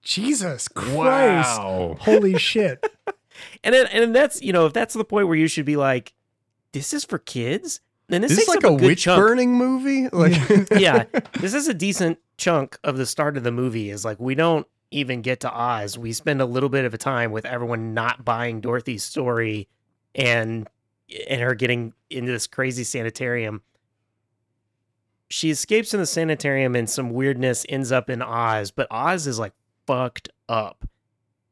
Jesus 0.01 0.67
Christ. 0.67 1.59
wow, 1.59 1.97
Holy 1.99 2.37
shit. 2.37 2.85
And 3.63 3.73
then, 3.73 3.87
and 3.87 4.13
that's 4.13 4.41
you 4.41 4.53
know 4.53 4.67
if 4.67 4.73
that's 4.73 4.93
the 4.93 5.05
point 5.05 5.27
where 5.27 5.37
you 5.37 5.47
should 5.47 5.65
be 5.65 5.77
like, 5.77 6.13
this 6.73 6.93
is 6.93 7.03
for 7.03 7.17
kids. 7.17 7.79
Then 8.07 8.21
this, 8.21 8.31
this 8.31 8.41
is 8.41 8.47
like 8.47 8.63
a 8.63 8.67
a, 8.67 8.73
witch 8.73 9.03
chunk. 9.03 9.19
burning 9.19 9.53
movie. 9.53 10.09
Like, 10.09 10.33
yeah, 10.77 11.05
this 11.39 11.53
is 11.53 11.67
a 11.67 11.73
decent 11.73 12.19
chunk 12.37 12.77
of 12.83 12.97
the 12.97 13.05
start 13.05 13.37
of 13.37 13.43
the 13.43 13.51
movie. 13.51 13.89
Is 13.89 14.03
like 14.05 14.19
we 14.19 14.35
don't 14.35 14.67
even 14.91 15.21
get 15.21 15.39
to 15.39 15.51
Oz. 15.51 15.97
We 15.97 16.13
spend 16.13 16.41
a 16.41 16.45
little 16.45 16.69
bit 16.69 16.85
of 16.85 16.93
a 16.93 16.97
time 16.97 17.31
with 17.31 17.45
everyone 17.45 17.93
not 17.93 18.25
buying 18.25 18.61
Dorothy's 18.61 19.03
story, 19.03 19.69
and 20.13 20.67
and 21.29 21.41
her 21.41 21.55
getting 21.55 21.93
into 22.09 22.31
this 22.31 22.47
crazy 22.47 22.83
sanitarium. 22.83 23.61
She 25.31 25.49
escapes 25.49 25.93
in 25.93 25.99
the 25.99 26.05
sanitarium, 26.05 26.75
and 26.75 26.89
some 26.89 27.09
weirdness 27.11 27.65
ends 27.69 27.91
up 27.91 28.09
in 28.09 28.21
Oz. 28.21 28.69
But 28.71 28.87
Oz 28.91 29.27
is 29.27 29.39
like 29.39 29.53
fucked 29.87 30.29
up. 30.49 30.85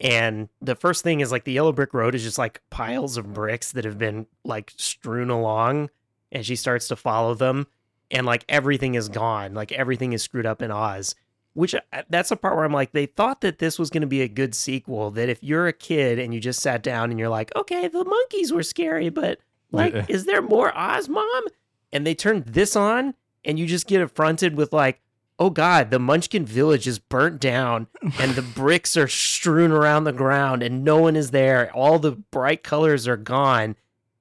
And 0.02 0.48
the 0.62 0.76
first 0.76 1.04
thing 1.04 1.20
is 1.20 1.32
like 1.32 1.44
the 1.44 1.52
yellow 1.52 1.72
brick 1.74 1.94
road 1.94 2.16
is 2.16 2.24
just 2.24 2.38
like 2.38 2.62
piles 2.70 3.18
of 3.18 3.34
bricks 3.34 3.72
that 3.74 3.84
have 3.86 3.98
been 3.98 4.28
like 4.46 4.72
strewn 4.78 5.30
along. 5.30 5.90
And 6.32 6.46
she 6.46 6.56
starts 6.56 6.88
to 6.90 6.96
follow 6.96 7.34
them. 7.34 7.68
And 8.12 8.26
like 8.26 8.46
everything 8.50 8.96
is 8.96 9.10
gone. 9.10 9.54
Like 9.54 9.72
everything 9.72 10.14
is 10.14 10.24
screwed 10.24 10.46
up 10.46 10.62
in 10.62 10.72
Oz. 10.72 11.16
Which 11.54 11.76
uh, 11.76 11.80
that's 12.10 12.30
the 12.30 12.36
part 12.38 12.56
where 12.56 12.64
I'm 12.64 12.72
like, 12.74 12.92
they 12.94 13.08
thought 13.08 13.42
that 13.42 13.60
this 13.60 13.78
was 13.78 13.90
going 13.90 14.02
to 14.02 14.08
be 14.08 14.22
a 14.22 14.28
good 14.30 14.56
sequel. 14.56 15.12
That 15.12 15.28
if 15.30 15.44
you're 15.44 15.68
a 15.68 15.74
kid 15.74 16.18
and 16.20 16.34
you 16.34 16.40
just 16.40 16.62
sat 16.62 16.82
down 16.84 17.12
and 17.12 17.20
you're 17.20 17.28
like, 17.30 17.54
okay, 17.56 17.88
the 17.88 18.06
monkeys 18.06 18.54
were 18.54 18.64
scary, 18.64 19.10
but 19.10 19.40
like, 19.72 19.94
Yeah. 19.94 20.06
is 20.08 20.26
there 20.26 20.42
more 20.42 20.72
Oz, 20.78 21.10
mom? 21.10 21.44
And 21.92 22.06
they 22.08 22.16
turned 22.16 22.46
this 22.46 22.76
on 22.76 23.16
and 23.46 23.58
you 23.60 23.66
just 23.66 23.88
get 23.88 24.02
affronted 24.02 24.56
with 24.56 24.74
like, 24.74 25.02
oh 25.38 25.50
God, 25.50 25.90
the 25.90 26.00
Munchkin 26.00 26.46
village 26.46 26.88
is 26.88 27.00
burnt 27.00 27.40
down 27.40 27.88
and 28.20 28.36
the 28.36 28.42
bricks 28.42 28.98
are 28.98 29.08
strewn 29.08 29.72
around 29.72 30.04
the 30.04 30.12
ground 30.12 30.62
and 30.62 30.84
no 30.84 30.98
one 30.98 31.16
is 31.16 31.32
there. 31.32 31.72
All 31.74 32.00
the 32.00 32.12
bright 32.12 32.64
colors 32.64 33.08
are 33.08 33.18
gone. 33.18 33.76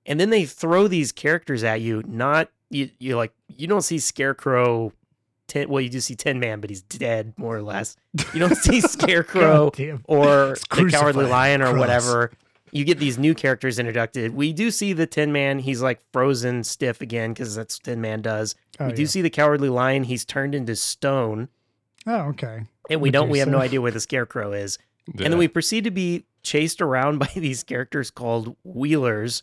And 0.06 0.18
then 0.18 0.30
they 0.30 0.46
throw 0.46 0.88
these 0.88 1.12
characters 1.12 1.62
at 1.62 1.80
you. 1.82 2.02
Not 2.06 2.50
you. 2.70 2.90
You 2.98 3.16
like 3.16 3.32
you 3.48 3.66
don't 3.66 3.82
see 3.82 3.98
Scarecrow. 3.98 4.92
Ten, 5.48 5.68
well, 5.68 5.80
you 5.80 5.88
do 5.90 6.00
see 6.00 6.14
Tin 6.14 6.38
Man, 6.40 6.60
but 6.60 6.70
he's 6.70 6.82
dead 6.82 7.34
more 7.36 7.56
or 7.56 7.62
less. 7.62 7.96
You 8.32 8.40
don't 8.40 8.56
see 8.56 8.80
Scarecrow 8.82 9.70
or 10.04 10.56
the 10.74 10.88
Cowardly 10.90 11.26
Lion 11.26 11.60
or 11.62 11.70
cross. 11.72 11.78
whatever. 11.78 12.32
You 12.72 12.84
get 12.84 12.98
these 12.98 13.18
new 13.18 13.34
characters 13.34 13.78
introduced. 13.78 14.34
We 14.34 14.52
do 14.52 14.70
see 14.70 14.92
the 14.92 15.06
Tin 15.06 15.32
Man. 15.32 15.58
He's 15.58 15.82
like 15.82 16.00
frozen 16.12 16.64
stiff 16.64 17.00
again 17.00 17.32
because 17.32 17.54
that's 17.54 17.78
what 17.78 17.84
Tin 17.84 18.00
Man 18.00 18.22
does. 18.22 18.54
Oh, 18.80 18.86
we 18.86 18.92
do 18.92 19.02
yeah. 19.02 19.08
see 19.08 19.22
the 19.22 19.30
Cowardly 19.30 19.68
Lion. 19.68 20.04
He's 20.04 20.24
turned 20.24 20.54
into 20.54 20.76
stone, 20.76 21.48
Oh, 22.06 22.20
okay. 22.28 22.64
and 22.88 23.00
we 23.00 23.10
don't. 23.10 23.28
We 23.28 23.38
have 23.38 23.48
no 23.48 23.58
idea 23.58 23.80
where 23.80 23.90
the 23.90 24.00
Scarecrow 24.00 24.52
is. 24.52 24.78
Yeah. 25.14 25.24
And 25.24 25.32
then 25.32 25.38
we 25.38 25.48
proceed 25.48 25.84
to 25.84 25.90
be 25.90 26.24
chased 26.42 26.80
around 26.80 27.18
by 27.18 27.30
these 27.34 27.62
characters 27.62 28.10
called 28.10 28.56
Wheelers, 28.64 29.42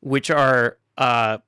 which 0.00 0.30
are 0.30 0.78
uh 0.98 1.38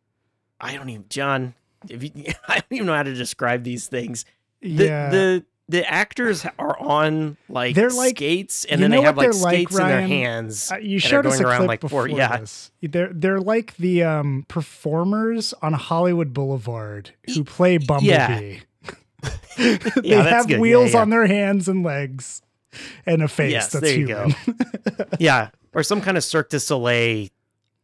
I 0.61 0.75
don't 0.75 0.89
even 0.89 1.05
John, 1.09 1.55
if 1.89 2.03
you, 2.03 2.11
I 2.49 2.55
don't 2.55 2.67
even 2.71 2.87
know 2.87 2.95
how 2.95 3.03
to 3.03 3.15
describe 3.15 3.65
these 3.65 3.87
things. 3.87 4.25
The 4.61 4.69
yeah. 4.85 5.11
the 5.11 5.45
the 5.69 5.89
actors 5.91 6.45
are 6.59 6.79
on 6.79 7.37
like 7.49 7.75
They're 7.75 7.91
like- 7.91 8.17
skates 8.17 8.65
and 8.65 8.83
then 8.83 8.91
they 8.91 9.01
have 9.01 9.17
like 9.17 9.31
they're 9.31 9.41
like, 9.41 9.55
skates 9.69 9.79
in 9.79 9.87
their 9.89 10.07
hands. 10.07 10.71
Uh, 10.71 10.77
you 10.77 10.99
showed 10.99 11.27
us 11.27 11.41
a 11.41 11.45
around 11.45 11.59
clip 11.59 11.69
like 11.69 11.81
before 11.81 12.09
four 12.09 12.17
yeah. 12.17 12.37
this. 12.39 12.71
They're 12.83 13.13
they're 13.13 13.41
like 13.41 13.77
the 13.77 14.03
um, 14.03 14.45
performers 14.49 15.55
on 15.63 15.73
Hollywood 15.73 16.33
Boulevard 16.35 17.13
who 17.35 17.45
play 17.45 17.79
Bumblebee. 17.79 18.59
they 19.57 19.79
Yeah, 20.03 20.23
have 20.23 20.49
good. 20.49 20.61
Wheels 20.61 20.93
yeah. 20.93 21.01
on 21.01 21.11
their 21.11 21.27
hands 21.27 21.69
and 21.69 21.83
legs 21.83 22.43
and 23.07 23.23
a 23.23 23.29
face 23.29 23.53
Yes, 23.53 23.73
that's 23.73 23.85
there 23.85 23.99
you 23.99 24.07
human. 24.07 24.35
yeah, 25.19 25.49
or 25.73 25.83
some 25.83 26.01
kind 26.03 26.17
of 26.19 26.25
Cirque 26.25 26.51
du 26.51 26.61
Soleil 26.61 27.29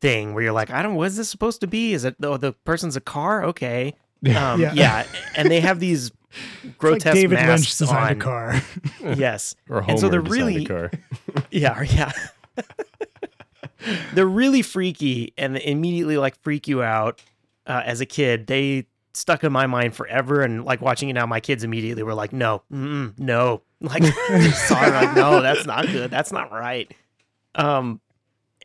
thing 0.03 0.35
where 0.35 0.43
you're 0.43 0.53
like, 0.53 0.71
I 0.71 0.83
don't. 0.83 0.97
What 0.97 1.07
is 1.07 1.17
this 1.17 1.31
supposed 1.31 1.61
to 1.63 1.67
be? 1.67 1.95
Is 1.95 2.05
it 2.05 2.17
oh, 2.23 2.37
the 2.37 2.53
person's 2.53 2.97
a 2.97 3.01
car? 3.01 3.45
Okay, 3.45 3.95
um, 4.27 4.61
Yeah. 4.61 4.73
yeah. 4.75 5.05
and 5.37 5.51
they 5.51 5.61
have 5.61 5.81
these 5.81 6.11
grotesque 6.79 7.07
like 7.07 7.15
David 7.15 7.47
Lynch 7.47 7.77
designed 7.77 8.07
on. 8.07 8.13
a 8.13 8.15
car. 8.17 8.63
Yes, 9.17 9.57
or 9.69 9.81
Homer 9.81 9.91
and 9.93 10.01
so 10.01 10.09
they're 10.09 10.21
really 10.21 10.65
a 10.65 10.69
car. 10.69 10.91
yeah, 11.51 11.83
yeah. 11.83 12.13
they're 14.15 14.27
really 14.27 14.63
freaky 14.63 15.33
and 15.39 15.57
immediately 15.57 16.17
like 16.19 16.41
freak 16.43 16.69
you 16.69 16.83
out 16.83 17.23
uh, 17.67 17.83
as 17.85 18.01
a 18.01 18.07
kid. 18.07 18.47
They 18.47 18.87
stuck 19.15 19.43
in 19.43 19.53
my 19.53 19.67
mind 19.67 19.95
forever, 19.95 20.43
and 20.43 20.65
like 20.65 20.81
watching 20.81 21.09
it 21.09 21.15
now, 21.15 21.27
my 21.27 21.41
kids 21.41 21.65
immediately 21.65 22.03
were 22.03 22.15
like, 22.15 22.33
"No, 22.33 22.63
mm-mm, 22.73 23.19
no," 23.19 23.63
like 23.81 24.03
it 24.05 24.71
like, 24.71 25.15
"No, 25.15 25.41
that's 25.41 25.67
not 25.67 25.87
good. 25.87 26.11
That's 26.11 26.33
not 26.33 26.53
right." 26.53 26.91
Um, 27.55 28.01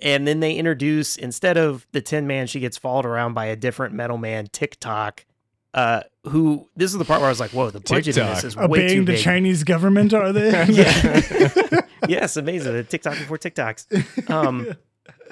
and 0.01 0.27
then 0.27 0.41
they 0.41 0.55
introduce 0.55 1.17
instead 1.17 1.57
of 1.57 1.87
the 1.91 2.01
Tin 2.01 2.27
Man, 2.27 2.47
she 2.47 2.59
gets 2.59 2.77
followed 2.77 3.05
around 3.05 3.33
by 3.33 3.45
a 3.45 3.55
different 3.55 3.93
Metal 3.93 4.17
Man, 4.17 4.47
TikTok. 4.47 5.25
Uh, 5.73 6.01
who 6.27 6.67
this 6.75 6.91
is 6.91 6.97
the 6.97 7.05
part 7.05 7.21
where 7.21 7.27
I 7.27 7.31
was 7.31 7.39
like, 7.39 7.51
"Whoa, 7.51 7.69
the 7.69 7.79
budget 7.79 8.17
in 8.17 8.25
this 8.25 8.41
TikTok. 8.41 8.43
is 8.43 8.55
way 8.55 8.63
too 8.63 8.83
Obeying 8.83 9.05
the. 9.05 9.17
Chinese 9.17 9.63
government, 9.63 10.13
are 10.13 10.31
they? 10.31 10.49
yeah. 10.69 11.81
yes, 12.07 12.37
amazing. 12.37 12.73
The 12.73 12.83
TikTok 12.83 13.13
before 13.13 13.37
TikToks. 13.37 14.29
Um, 14.29 14.73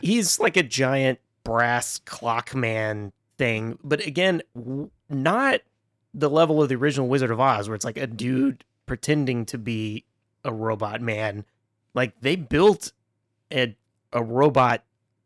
he's 0.01 0.39
like 0.39 0.57
a 0.57 0.63
giant 0.63 1.19
brass 1.43 1.99
clock 1.99 2.55
man 2.55 3.11
thing, 3.37 3.77
but 3.83 4.05
again, 4.05 4.41
w- 4.55 4.89
not 5.09 5.61
the 6.13 6.29
level 6.29 6.61
of 6.61 6.69
the 6.69 6.75
original 6.75 7.07
Wizard 7.07 7.31
of 7.31 7.39
Oz, 7.39 7.67
where 7.67 7.75
it's 7.75 7.85
like 7.85 7.97
a 7.97 8.07
dude 8.07 8.63
pretending 8.85 9.45
to 9.47 9.57
be 9.57 10.05
a 10.45 10.53
robot 10.53 11.01
man. 11.01 11.45
Like 11.93 12.13
they 12.21 12.35
built 12.35 12.91
a 13.51 13.75
a 14.11 14.23
robot 14.23 14.83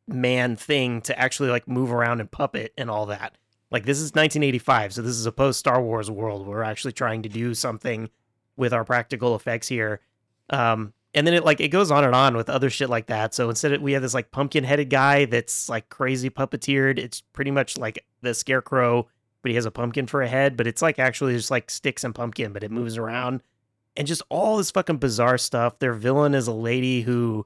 man 0.08 0.56
thing 0.56 1.02
to 1.02 1.20
actually 1.20 1.50
like 1.50 1.68
move 1.68 1.92
around 1.92 2.22
and 2.22 2.32
puppet 2.32 2.74
and 2.78 2.90
all 2.90 3.08
that. 3.08 3.38
Like 3.72 3.86
this 3.86 3.98
is 3.98 4.12
1985, 4.12 4.94
so 4.94 5.02
this 5.02 5.16
is 5.16 5.26
a 5.26 5.32
post 5.32 5.60
Star 5.60 5.82
Wars 5.82 6.10
world. 6.10 6.48
We're 6.48 6.64
actually 6.64 6.94
trying 6.94 7.24
to 7.24 7.30
do 7.30 7.54
something 7.54 8.10
with 8.56 8.74
our 8.74 8.86
practical 8.86 9.36
effects 9.36 9.68
here. 9.68 10.02
Um, 10.50 10.94
and 11.14 11.26
then 11.26 11.34
it 11.34 11.44
like 11.44 11.60
it 11.60 11.70
goes 11.70 11.92
on 11.92 12.04
and 12.04 12.16
on 12.16 12.38
with 12.38 12.50
other 12.50 12.70
shit 12.70 12.90
like 12.90 13.08
that. 13.08 13.34
So 13.34 13.50
instead 13.50 13.74
of, 13.74 13.82
we 13.82 13.94
have 13.94 14.02
this 14.02 14.14
like 14.14 14.32
pumpkin 14.32 14.64
headed 14.64 14.90
guy 14.90 15.26
that's 15.26 15.68
like 15.68 15.90
crazy 15.90 16.30
puppeteered. 16.30 17.00
It's 17.00 17.22
pretty 17.22 17.52
much 17.52 17.78
like 17.78 18.06
the 18.22 18.34
scarecrow, 18.34 19.08
but 19.42 19.50
he 19.50 19.56
has 19.56 19.66
a 19.66 19.72
pumpkin 19.72 20.08
for 20.08 20.22
a 20.22 20.28
head. 20.28 20.56
But 20.56 20.68
it's 20.68 20.82
like 20.82 21.00
actually 21.00 21.34
just 21.36 21.52
like 21.52 21.70
sticks 21.70 22.04
and 22.04 22.14
pumpkin, 22.14 22.54
but 22.54 22.64
it 22.64 22.72
moves 22.72 22.98
around, 22.98 23.42
and 23.96 24.08
just 24.08 24.22
all 24.30 24.58
this 24.58 24.72
fucking 24.72 24.98
bizarre 24.98 25.38
stuff. 25.38 25.80
Their 25.80 25.94
villain 25.94 26.36
is 26.36 26.48
a 26.48 26.54
lady 26.54 27.02
who 27.02 27.46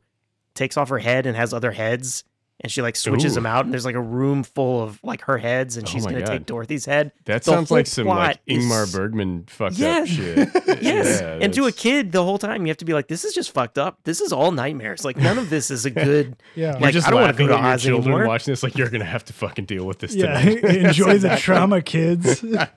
takes 0.54 0.76
off 0.76 0.90
her 0.90 1.00
head 1.00 1.26
and 1.26 1.38
has 1.38 1.54
other 1.54 1.72
heads. 1.72 2.24
And 2.64 2.72
she 2.72 2.84
like 2.84 2.96
switches 2.96 3.32
Ooh. 3.32 3.36
them 3.36 3.48
out, 3.48 3.66
and 3.66 3.74
there's 3.74 3.86
like 3.86 3.96
a 3.96 4.00
room 4.02 4.44
full 4.44 4.84
of 4.84 5.00
like 5.04 5.22
her 5.22 5.40
heads, 5.40 5.78
and 5.78 5.88
Oh 5.88 5.90
she's 5.90 6.06
my 6.06 6.12
gonna 6.12 6.26
God. 6.26 6.32
take 6.32 6.46
Dorothy's 6.46 6.86
head. 6.86 7.12
That 7.26 7.42
The 7.44 7.52
sounds 7.52 7.72
like 7.72 7.88
some 7.88 8.06
like 8.06 8.16
plot 8.16 8.40
is- 8.46 8.64
Ingmar 8.64 8.94
Bergman 8.96 9.46
fucked 9.48 9.76
Yeah. 9.80 9.98
up 10.02 10.08
shit. 10.08 10.50
Yes. 10.80 11.22
Yeah, 11.22 11.40
and 11.42 11.52
to 11.56 11.66
a 11.66 11.72
kid, 11.72 12.12
the 12.12 12.24
whole 12.24 12.38
time 12.38 12.62
you 12.62 12.70
have 12.70 12.78
to 12.78 12.86
be 12.86 12.94
like, 12.94 13.08
"This 13.08 13.26
is 13.26 13.34
just 13.34 13.50
fucked 13.52 13.80
up. 13.80 13.98
This 14.04 14.22
is 14.22 14.32
all 14.32 14.52
nightmares. 14.52 15.04
Like 15.04 15.18
none 15.18 15.40
of 15.40 15.50
this 15.50 15.72
is 15.72 15.86
a 15.86 15.90
good." 16.08 16.36
Yeah. 16.56 16.74
You're 16.74 16.82
like 16.82 16.94
just 16.94 17.08
I 17.08 17.10
don't 17.10 17.22
want 17.22 17.36
to 17.36 17.44
go 17.44 17.48
to 17.48 17.54
at 17.56 17.62
your 17.64 17.74
Oz 17.74 17.82
children 17.84 18.14
anymore. 18.14 18.28
watching 18.28 18.52
this. 18.52 18.62
Like 18.62 18.78
you're 18.78 18.90
gonna 18.90 19.06
have 19.06 19.26
to 19.26 19.34
fucking 19.34 19.66
deal 19.66 19.86
with 19.88 19.98
this 19.98 20.14
Yeah. 20.14 20.40
tonight. 20.40 20.64
Enjoy 20.64 21.18
the 21.18 21.36
trauma, 21.38 21.82
kids. 21.82 22.42
The 22.42 22.70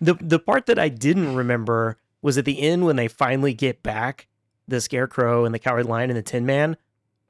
the 0.00 0.38
part 0.40 0.66
that 0.66 0.78
I 0.80 0.88
didn't 0.88 1.34
remember 1.36 1.98
was 2.20 2.36
at 2.38 2.44
the 2.44 2.60
end 2.60 2.84
when 2.84 2.96
they 2.96 3.06
finally 3.08 3.54
get 3.54 3.82
back 3.84 4.26
the 4.66 4.80
Scarecrow 4.80 5.44
and 5.44 5.54
the 5.54 5.58
Coward 5.58 5.86
Lion 5.86 6.10
and 6.10 6.16
the 6.18 6.22
Tin 6.22 6.44
Man. 6.44 6.76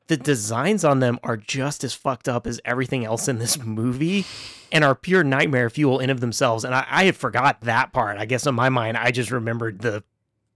The 0.09 0.17
designs 0.17 0.85
on 0.85 1.01
them 1.01 1.19
are 1.23 1.37
just 1.37 1.85
as 1.85 1.95
fucked 1.95 2.29
up 2.29 2.47
as 2.47 2.61
everything 2.65 3.05
else 3.05 3.29
in 3.29 3.39
this 3.39 3.59
movie, 3.59 4.25
and 4.73 4.83
are 4.85 4.95
pure 4.95 5.23
nightmare 5.23 5.71
fuel 5.71 5.99
in 6.01 6.11
of 6.11 6.21
themselves. 6.21 6.65
And 6.65 6.75
I, 6.75 6.87
I 6.91 7.05
had 7.05 7.17
forgot 7.17 7.61
that 7.63 7.93
part. 7.93 8.19
I 8.19 8.25
guess 8.25 8.47
in 8.47 8.55
my 8.55 8.69
mind, 8.71 8.97
I 8.97 9.11
just 9.11 9.31
remembered 9.31 9.81
the 9.81 10.03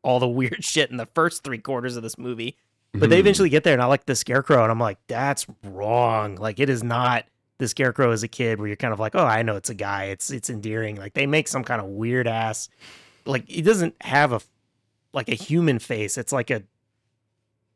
all 0.03 0.19
the 0.19 0.29
weird 0.41 0.65
shit 0.65 0.91
in 0.91 0.97
the 0.97 1.07
first 1.15 1.45
three 1.45 1.59
quarters 1.59 1.97
of 1.97 2.03
this 2.03 2.19
movie. 2.19 2.57
But 2.95 3.09
they 3.09 3.17
Mhm. 3.17 3.21
eventually 3.21 3.49
get 3.49 3.65
there, 3.65 3.73
and 3.73 3.81
I 3.83 3.87
like 3.87 4.05
the 4.05 4.15
Scarecrow, 4.17 4.63
and 4.63 4.71
I'm 4.73 4.79
like, 4.81 4.99
that's 5.07 5.47
wrong. 5.65 6.37
Like 6.37 6.59
it 6.61 6.69
is 6.69 6.83
not 6.83 7.25
the 7.59 7.69
Scarecrow 7.69 8.11
as 8.11 8.23
a 8.23 8.29
kid, 8.29 8.59
where 8.59 8.67
you're 8.69 8.77
kind 8.77 8.93
of 8.93 9.01
like, 9.01 9.15
oh, 9.15 9.25
I 9.25 9.43
know 9.43 9.57
it's 9.57 9.71
a 9.71 9.75
guy. 9.75 10.05
It's 10.07 10.31
it's 10.31 10.51
endearing. 10.51 10.97
Like 10.97 11.15
they 11.15 11.27
make 11.27 11.47
some 11.49 11.65
kind 11.65 11.81
of 11.81 11.87
weird 11.89 12.27
ass 12.27 12.69
like 13.25 13.49
he 13.49 13.63
doesn't 13.63 13.95
have 14.03 14.33
a 14.33 14.41
like 15.13 15.29
a 15.29 15.35
human 15.35 15.79
face. 15.79 16.17
It's 16.19 16.33
like 16.33 16.51
a 16.51 16.63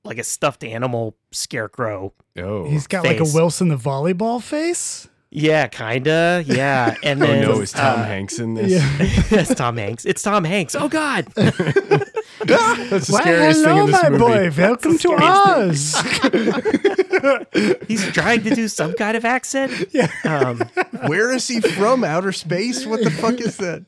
like 0.06 0.18
a 0.18 0.24
stuffed 0.24 0.64
animal 0.64 1.16
scarecrow. 1.32 2.12
Oh, 2.38 2.64
He's 2.68 2.86
got 2.86 3.04
like 3.04 3.20
a. 3.20 3.24
Wilson 3.24 3.68
the 3.68 3.76
volleyball 3.76 4.42
face. 4.42 5.08
Yeah, 5.30 5.66
kinda. 5.66 6.44
Yeah, 6.46 6.94
and 7.02 7.22
oh 7.22 7.26
then 7.26 7.42
no, 7.42 7.60
is 7.60 7.72
Tom 7.72 8.00
uh, 8.00 8.04
Hanks 8.04 8.38
in 8.38 8.54
this? 8.54 8.70
Yeah. 8.72 8.80
it's 9.40 9.54
Tom 9.54 9.76
Hanks. 9.76 10.04
It's 10.04 10.22
Tom 10.22 10.44
Hanks. 10.44 10.74
Oh 10.74 10.88
God. 10.88 11.26
That's 11.34 11.58
the 11.58 13.10
Well, 13.12 13.22
scariest 13.22 13.62
thing 13.62 13.68
hello, 13.70 13.84
in 13.86 13.90
this 13.92 14.02
my 14.02 14.08
movie. 14.10 14.50
boy. 14.50 14.50
Welcome 14.56 14.98
to 14.98 15.12
Oz. 15.20 15.94
He's 17.88 18.06
trying 18.12 18.42
to 18.44 18.54
do 18.54 18.68
some 18.68 18.92
kind 18.94 19.16
of 19.16 19.24
accent. 19.24 19.88
Yeah. 19.92 20.10
Um, 20.24 20.58
Where 21.06 21.32
is 21.32 21.48
he 21.48 21.60
from? 21.60 22.04
Outer 22.04 22.32
space? 22.32 22.86
What 22.86 23.02
the 23.02 23.10
fuck 23.10 23.40
is 23.40 23.56
that? 23.58 23.84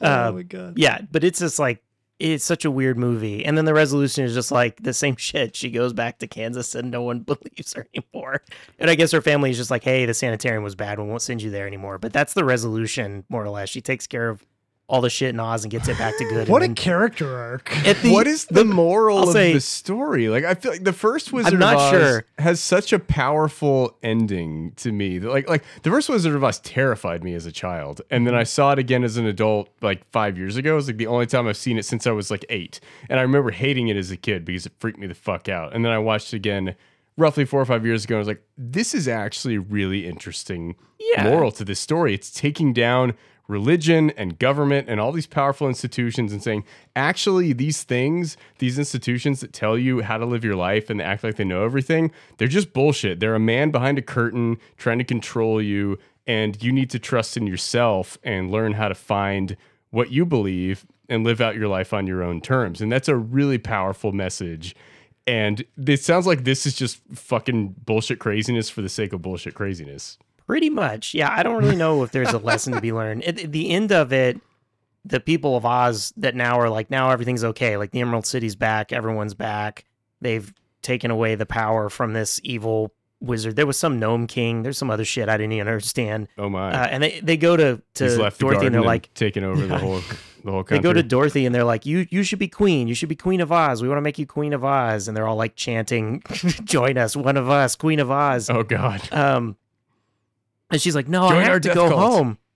oh 0.00 0.28
uh, 0.28 0.32
my 0.32 0.42
god. 0.42 0.74
yeah, 0.76 1.00
but 1.10 1.24
it's 1.24 1.38
just 1.38 1.58
like 1.58 1.82
it's 2.32 2.44
such 2.44 2.64
a 2.64 2.70
weird 2.70 2.96
movie. 2.96 3.44
And 3.44 3.58
then 3.58 3.66
the 3.66 3.74
resolution 3.74 4.24
is 4.24 4.34
just 4.34 4.50
like 4.50 4.82
the 4.82 4.94
same 4.94 5.16
shit. 5.18 5.54
She 5.54 5.70
goes 5.70 5.92
back 5.92 6.18
to 6.18 6.26
Kansas 6.26 6.74
and 6.74 6.90
no 6.90 7.02
one 7.02 7.20
believes 7.20 7.74
her 7.74 7.86
anymore. 7.94 8.42
And 8.78 8.90
I 8.90 8.94
guess 8.94 9.12
her 9.12 9.20
family 9.20 9.50
is 9.50 9.56
just 9.56 9.70
like, 9.70 9.84
hey, 9.84 10.06
the 10.06 10.14
sanitarium 10.14 10.62
was 10.62 10.74
bad. 10.74 10.98
We 10.98 11.06
won't 11.06 11.22
send 11.22 11.42
you 11.42 11.50
there 11.50 11.66
anymore. 11.66 11.98
But 11.98 12.12
that's 12.12 12.34
the 12.34 12.44
resolution, 12.44 13.24
more 13.28 13.44
or 13.44 13.50
less. 13.50 13.68
She 13.68 13.80
takes 13.80 14.06
care 14.06 14.28
of 14.28 14.44
all 14.86 15.00
the 15.00 15.08
shit 15.08 15.30
in 15.30 15.40
Oz 15.40 15.64
and 15.64 15.70
gets 15.70 15.88
it 15.88 15.96
back 15.96 16.16
to 16.18 16.24
good. 16.24 16.46
What 16.48 16.60
a 16.60 16.66
and 16.66 16.76
then 16.76 16.82
character 16.84 17.34
arc. 17.38 17.70
the- 18.02 18.12
what 18.12 18.26
is 18.26 18.44
the 18.46 18.66
moral 18.66 19.16
I'll 19.18 19.24
of 19.28 19.32
say- 19.32 19.54
the 19.54 19.60
story? 19.60 20.28
Like, 20.28 20.44
I 20.44 20.54
feel 20.54 20.72
like 20.72 20.84
the 20.84 20.92
first 20.92 21.32
Wizard 21.32 21.58
not 21.58 21.74
of 21.76 21.80
Oz 21.80 21.90
sure. 21.90 22.24
has 22.38 22.60
such 22.60 22.92
a 22.92 22.98
powerful 22.98 23.96
ending 24.02 24.72
to 24.76 24.92
me. 24.92 25.18
Like, 25.20 25.48
like 25.48 25.64
the 25.82 25.90
first 25.90 26.08
Wizard 26.10 26.34
of 26.34 26.44
Oz 26.44 26.58
terrified 26.60 27.24
me 27.24 27.34
as 27.34 27.46
a 27.46 27.52
child, 27.52 28.02
and 28.10 28.26
then 28.26 28.34
I 28.34 28.42
saw 28.42 28.72
it 28.72 28.78
again 28.78 29.04
as 29.04 29.16
an 29.16 29.24
adult, 29.24 29.70
like 29.80 30.04
five 30.10 30.36
years 30.36 30.56
ago. 30.58 30.72
It 30.72 30.76
was 30.76 30.86
like 30.88 30.98
the 30.98 31.06
only 31.06 31.26
time 31.26 31.46
I've 31.48 31.56
seen 31.56 31.78
it 31.78 31.84
since 31.86 32.06
I 32.06 32.10
was 32.12 32.30
like 32.30 32.44
eight, 32.50 32.78
and 33.08 33.18
I 33.18 33.22
remember 33.22 33.52
hating 33.52 33.88
it 33.88 33.96
as 33.96 34.10
a 34.10 34.18
kid 34.18 34.44
because 34.44 34.66
it 34.66 34.72
freaked 34.78 34.98
me 34.98 35.06
the 35.06 35.14
fuck 35.14 35.48
out. 35.48 35.74
And 35.74 35.82
then 35.84 35.92
I 35.92 35.98
watched 35.98 36.32
it 36.34 36.36
again. 36.36 36.74
Roughly 37.16 37.44
four 37.44 37.60
or 37.60 37.64
five 37.64 37.86
years 37.86 38.04
ago, 38.04 38.16
I 38.16 38.18
was 38.18 38.26
like, 38.26 38.42
"This 38.58 38.92
is 38.92 39.06
actually 39.06 39.56
really 39.56 40.04
interesting 40.06 40.74
Yeah. 40.98 41.22
moral 41.22 41.52
to 41.52 41.64
this 41.64 41.78
story. 41.78 42.12
It's 42.12 42.28
taking 42.30 42.72
down 42.72 43.14
religion 43.46 44.10
and 44.10 44.38
government 44.38 44.88
and 44.88 45.00
all 45.00 45.12
these 45.12 45.26
powerful 45.26 45.68
institutions 45.68 46.32
and 46.32 46.42
saying, 46.42 46.64
actually, 46.96 47.52
these 47.52 47.82
things, 47.84 48.36
these 48.58 48.78
institutions 48.78 49.40
that 49.40 49.52
tell 49.52 49.76
you 49.76 50.00
how 50.00 50.16
to 50.16 50.24
live 50.24 50.44
your 50.44 50.56
life 50.56 50.88
and 50.88 51.00
act 51.02 51.22
like 51.22 51.36
they 51.36 51.44
know 51.44 51.64
everything, 51.64 52.10
they're 52.38 52.48
just 52.48 52.72
bullshit. 52.72 53.20
They're 53.20 53.34
a 53.34 53.40
man 53.40 53.70
behind 53.70 53.98
a 53.98 54.02
curtain 54.02 54.58
trying 54.76 54.98
to 54.98 55.04
control 55.04 55.60
you, 55.60 55.98
and 56.26 56.60
you 56.62 56.72
need 56.72 56.90
to 56.90 56.98
trust 56.98 57.36
in 57.36 57.46
yourself 57.46 58.16
and 58.22 58.50
learn 58.50 58.72
how 58.72 58.88
to 58.88 58.94
find 58.94 59.56
what 59.90 60.10
you 60.10 60.24
believe 60.24 60.86
and 61.08 61.22
live 61.22 61.40
out 61.40 61.54
your 61.54 61.68
life 61.68 61.92
on 61.92 62.06
your 62.06 62.22
own 62.22 62.40
terms. 62.40 62.80
And 62.80 62.90
that's 62.90 63.08
a 63.08 63.16
really 63.16 63.58
powerful 63.58 64.12
message. 64.12 64.74
And 65.26 65.64
it 65.86 66.00
sounds 66.00 66.26
like 66.26 66.44
this 66.44 66.66
is 66.66 66.74
just 66.74 67.00
fucking 67.12 67.76
bullshit 67.84 68.18
craziness 68.18 68.68
for 68.70 68.82
the 68.82 68.88
sake 68.88 69.12
of 69.12 69.22
bullshit 69.22 69.54
craziness. 69.54 70.18
Pretty 70.46 70.70
much. 70.70 71.14
Yeah, 71.14 71.30
I 71.32 71.42
don't 71.42 71.62
really 71.62 71.76
know 71.76 72.02
if 72.02 72.10
there's 72.10 72.32
a 72.32 72.38
lesson 72.38 72.74
to 72.74 72.80
be 72.80 72.92
learned. 73.00 73.24
At 73.24 73.52
the 73.52 73.70
end 73.70 73.92
of 73.92 74.12
it, 74.12 74.40
the 75.04 75.20
people 75.20 75.56
of 75.56 75.64
Oz 75.64 76.12
that 76.16 76.34
now 76.34 76.58
are 76.60 76.68
like, 76.68 76.90
now 76.90 77.10
everything's 77.10 77.44
okay. 77.44 77.76
Like 77.76 77.90
the 77.92 78.00
Emerald 78.00 78.26
City's 78.26 78.56
back, 78.56 78.92
everyone's 78.92 79.34
back. 79.34 79.84
They've 80.20 80.52
taken 80.82 81.10
away 81.10 81.34
the 81.34 81.46
power 81.46 81.88
from 81.88 82.12
this 82.12 82.40
evil 82.44 82.92
wizard. 83.20 83.56
There 83.56 83.66
was 83.66 83.78
some 83.78 83.98
gnome 83.98 84.26
king. 84.26 84.62
There's 84.62 84.78
some 84.78 84.90
other 84.90 85.04
shit 85.04 85.28
I 85.28 85.36
didn't 85.36 85.52
even 85.52 85.68
understand. 85.68 86.28
Oh 86.38 86.48
my. 86.48 86.72
Uh, 86.72 86.86
and 86.86 87.02
they, 87.02 87.20
they 87.20 87.36
go 87.36 87.56
to, 87.56 87.82
to 87.94 88.30
Dorothy 88.38 88.66
and 88.66 88.74
they're 88.74 88.82
like, 88.82 89.12
taking 89.14 89.44
over 89.44 89.66
the 89.66 89.78
whole 89.78 90.00
the 90.44 90.50
whole 90.50 90.62
Country. 90.62 90.78
they 90.78 90.82
go 90.82 90.92
to 90.92 91.02
Dorothy 91.02 91.46
and 91.46 91.54
they're 91.54 91.64
like, 91.64 91.86
you 91.86 92.06
you 92.10 92.22
should 92.22 92.38
be 92.38 92.48
queen. 92.48 92.86
You 92.86 92.94
should 92.94 93.08
be 93.08 93.16
queen 93.16 93.40
of 93.40 93.50
Oz. 93.50 93.82
We 93.82 93.88
want 93.88 93.96
to 93.98 94.02
make 94.02 94.18
you 94.18 94.26
queen 94.26 94.52
of 94.52 94.62
Oz. 94.64 95.08
And 95.08 95.16
they're 95.16 95.26
all 95.26 95.36
like 95.36 95.56
chanting, 95.56 96.22
join 96.64 96.98
us, 96.98 97.16
one 97.16 97.36
of 97.36 97.48
us, 97.48 97.76
queen 97.76 97.98
of 97.98 98.10
Oz. 98.10 98.50
oh 98.50 98.62
god. 98.62 99.10
Um, 99.12 99.56
and 100.70 100.80
she's 100.80 100.94
like, 100.94 101.08
"No, 101.08 101.28
Join 101.28 101.38
I 101.38 101.44
have 101.44 101.60
to 101.62 101.74
go 101.74 101.88
cult." 101.88 102.00
home." 102.00 102.38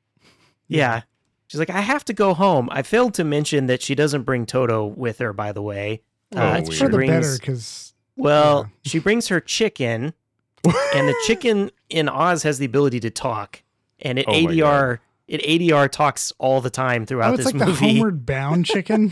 Yeah, 0.71 1.03
she's 1.47 1.59
like, 1.59 1.71
"I 1.71 1.81
have 1.81 2.05
to 2.07 2.12
go 2.12 2.35
home." 2.35 2.68
I 2.71 2.83
failed 2.83 3.14
to 3.14 3.25
mention 3.25 3.66
that 3.68 3.81
she 3.81 3.94
doesn't 3.94 4.23
bring 4.25 4.44
Toto 4.44 4.85
with 4.85 5.18
her. 5.18 5.33
By 5.33 5.53
the 5.53 5.62
way, 5.62 6.03
Oh, 6.35 6.38
uh, 6.38 6.53
weird. 6.61 6.73
she 6.73 6.79
For 6.79 6.88
the 6.88 6.99
better, 6.99 7.07
brings 7.21 7.38
because 7.40 7.94
well, 8.16 8.71
she 8.85 8.99
brings 8.99 9.29
her 9.29 9.40
chicken, 9.40 10.12
and 10.94 11.09
the 11.09 11.14
chicken 11.27 11.71
in 11.88 12.09
Oz 12.11 12.42
has 12.42 12.59
the 12.59 12.66
ability 12.66 13.01
to 13.01 13.11
talk, 13.11 13.62
and 14.01 14.18
it 14.18 14.27
Oh 14.29 14.33
ADR 14.33 14.99
it 15.27 15.40
ADR 15.42 15.90
talks 15.90 16.33
all 16.38 16.61
the 16.61 16.68
time 16.71 17.07
throughout 17.07 17.31
oh, 17.31 17.35
it's 17.35 17.44
this 17.44 17.53
like 17.55 17.59
the 17.61 17.66
movie. 17.66 17.88
homeward 17.92 18.27
bound 18.27 18.66
chicken. 18.66 19.11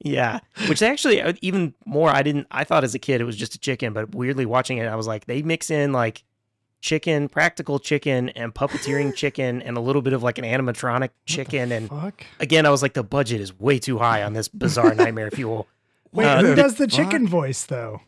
Yeah, 0.00 0.38
which 0.68 0.80
actually 0.80 1.20
uh, 1.20 1.32
even 1.42 1.74
more. 1.84 2.08
I 2.08 2.22
didn't. 2.22 2.46
I 2.52 2.62
thought 2.62 2.84
as 2.84 2.94
a 2.94 3.00
kid 3.00 3.20
it 3.20 3.24
was 3.24 3.34
just 3.36 3.56
a 3.56 3.58
chicken, 3.58 3.92
but 3.92 4.14
weirdly 4.14 4.46
watching 4.46 4.78
it, 4.78 4.86
I 4.86 4.94
was 4.94 5.08
like, 5.08 5.26
they 5.26 5.42
mix 5.42 5.70
in 5.70 5.92
like 5.92 6.22
chicken, 6.80 7.28
practical 7.28 7.78
chicken, 7.78 8.28
and 8.30 8.54
puppeteering 8.54 9.14
chicken, 9.16 9.60
and 9.62 9.76
a 9.76 9.80
little 9.80 10.02
bit 10.02 10.12
of 10.12 10.22
like 10.22 10.38
an 10.38 10.44
animatronic 10.44 11.10
chicken. 11.26 11.72
And 11.72 11.88
Fuck. 11.88 12.24
again, 12.40 12.66
I 12.66 12.70
was 12.70 12.82
like, 12.82 12.94
the 12.94 13.02
budget 13.02 13.40
is 13.40 13.58
way 13.58 13.78
too 13.78 13.98
high 13.98 14.22
on 14.22 14.32
this 14.32 14.48
bizarre 14.48 14.94
nightmare 14.96 15.30
fuel. 15.30 15.66
Wait, 16.12 16.26
Uh, 16.26 16.40
who 16.40 16.46
the- 16.48 16.54
does 16.56 16.74
the 16.76 16.86
chicken 16.86 17.26
voice 17.28 17.64
though? 17.64 18.00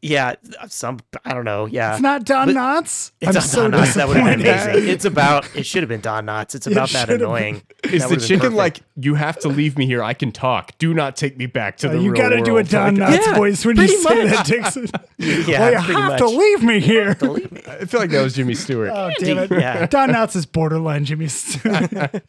Yeah, 0.00 0.34
some 0.68 1.00
I 1.24 1.34
don't 1.34 1.44
know. 1.44 1.66
Yeah, 1.66 1.92
It's 1.94 2.00
not 2.02 2.24
Don 2.24 2.46
but- 2.46 2.54
Knotts. 2.56 3.10
It's 3.20 3.30
I'm 3.30 3.36
on 3.36 3.42
so 3.42 3.68
Don 3.70 3.80
Knotts. 3.80 3.94
That 3.94 4.06
would 4.08 4.16
have 4.16 4.38
been 4.38 4.40
amazing. 4.48 4.88
It's 4.88 5.04
about. 5.04 5.56
It 5.56 5.64
should 5.66 5.82
have 5.82 5.88
been 5.88 6.00
Don 6.00 6.26
Knotts. 6.26 6.54
It's 6.54 6.66
It 6.68 6.72
about 6.72 6.88
that 6.90 7.00
should 7.00 7.08
have 7.08 7.20
annoying. 7.20 7.62
Is 7.84 8.02
That 8.02 8.10
the 8.10 8.16
chicken 8.16 8.38
perfect. 8.40 8.56
like 8.56 8.80
you 8.96 9.14
have 9.16 9.38
to 9.40 9.48
leave 9.48 9.76
me 9.76 9.86
here? 9.86 10.02
I 10.02 10.14
can 10.14 10.30
talk. 10.30 10.76
Do 10.78 10.94
not 10.94 11.16
take 11.16 11.36
me 11.36 11.46
back 11.46 11.78
to 11.78 11.88
Uh, 11.88 11.92
the 11.94 12.00
you 12.02 12.14
got 12.14 12.28
to 12.28 12.40
do 12.42 12.56
a. 12.58 12.62
Don 12.64 12.94
Like, 12.96 13.10
Knotts 13.20 13.26
Yeah, 13.26 13.34
voice 13.34 13.64
when 13.66 13.76
you 13.76 13.82
pretty 13.86 13.96
say 14.02 14.24
much. 14.24 14.36
that, 14.36 14.46
Dixon. 14.46 14.86
Yeah, 15.20 15.58
well, 15.58 15.72
you 15.72 15.78
have 15.78 16.08
much. 16.10 16.18
to 16.20 16.26
leave 16.28 16.62
me 16.62 16.78
here. 16.78 17.16
Believe 17.16 17.50
me. 17.50 17.60
I 17.66 17.84
feel 17.86 17.98
like 17.98 18.10
that 18.10 18.22
was 18.22 18.34
Jimmy 18.34 18.54
Stewart. 18.54 18.90
Oh, 18.94 19.10
damn 19.18 19.38
it. 19.38 19.50
Yeah. 19.50 19.84
Don 19.86 20.10
Knotts 20.10 20.36
is 20.36 20.46
borderline 20.46 21.04
Jimmy 21.04 21.26
Stewart. 21.26 21.90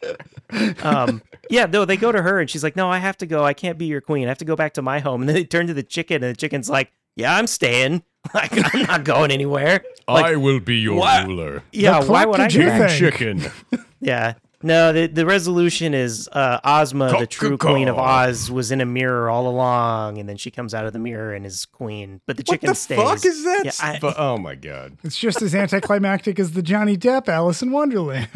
um, 0.82 1.22
yeah, 1.48 1.66
no, 1.66 1.84
they 1.84 1.96
go 1.96 2.10
to 2.10 2.20
her 2.20 2.40
and 2.40 2.50
she's 2.50 2.62
like, 2.64 2.74
"No, 2.76 2.90
I 2.90 2.98
have 2.98 3.16
to 3.18 3.26
go. 3.26 3.44
I 3.44 3.54
can't 3.54 3.78
be 3.78 3.86
your 3.86 4.00
queen. 4.00 4.24
I 4.26 4.28
have 4.30 4.38
to 4.38 4.44
go 4.44 4.56
back 4.56 4.74
to 4.74 4.82
my 4.82 4.98
home." 4.98 5.22
And 5.22 5.28
then 5.28 5.34
they 5.36 5.44
turn 5.44 5.66
to 5.68 5.74
the 5.74 5.82
chicken, 5.82 6.22
and 6.24 6.34
the 6.34 6.36
chicken's 6.38 6.68
like, 6.68 6.90
"Yeah, 7.16 7.36
I'm 7.36 7.46
staying. 7.46 8.02
Like, 8.34 8.74
I'm 8.74 8.82
not 8.82 9.04
going 9.04 9.30
anywhere." 9.30 9.82
Like, 10.06 10.26
I 10.26 10.36
will 10.36 10.60
be 10.60 10.76
your 10.76 10.98
what? 10.98 11.26
ruler. 11.26 11.62
yeah, 11.72 11.92
Now, 11.92 12.04
why 12.06 12.26
would 12.26 12.38
I 12.38 12.48
did 12.48 12.58
go 12.58 12.64
you 12.64 12.68
back? 12.68 12.90
think? 12.90 13.14
Chicken. 13.14 13.50
Yeah, 14.02 14.34
no. 14.62 14.92
The 14.94 15.06
the 15.08 15.26
resolution 15.26 15.92
is 15.94 16.26
uh, 16.32 16.58
Ozma, 16.64 17.16
the 17.18 17.26
true 17.26 17.56
queen 17.58 17.86
of 17.88 17.98
Oz, 17.98 18.50
was 18.50 18.70
in 18.72 18.80
a 18.80 18.86
mirror 18.86 19.28
all 19.30 19.46
along, 19.46 20.16
and 20.18 20.26
then 20.28 20.36
she 20.38 20.50
comes 20.50 20.72
out 20.74 20.86
of 20.86 20.92
the 20.94 20.98
mirror 20.98 21.34
and 21.34 21.44
is 21.44 21.66
queen. 21.66 22.20
But 22.26 22.36
the 22.38 22.42
chicken 22.42 22.68
What 22.70 22.76
chicken 22.78 22.96
the 22.96 23.04
stays. 23.14 23.22
fuck 23.22 23.26
is 23.26 23.44
that? 23.44 23.62
Yeah, 23.66 23.72
I- 23.82 23.98
Fu- 23.98 24.12
oh 24.16 24.38
my 24.38 24.54
god. 24.54 24.96
it's 25.04 25.18
just 25.18 25.42
as 25.42 25.54
anticlimactic 25.54 26.38
as 26.38 26.52
the 26.52 26.62
Johnny 26.62 26.96
Depp 26.96 27.28
Alice 27.28 27.60
in 27.62 27.72
Wonderland. 27.72 28.28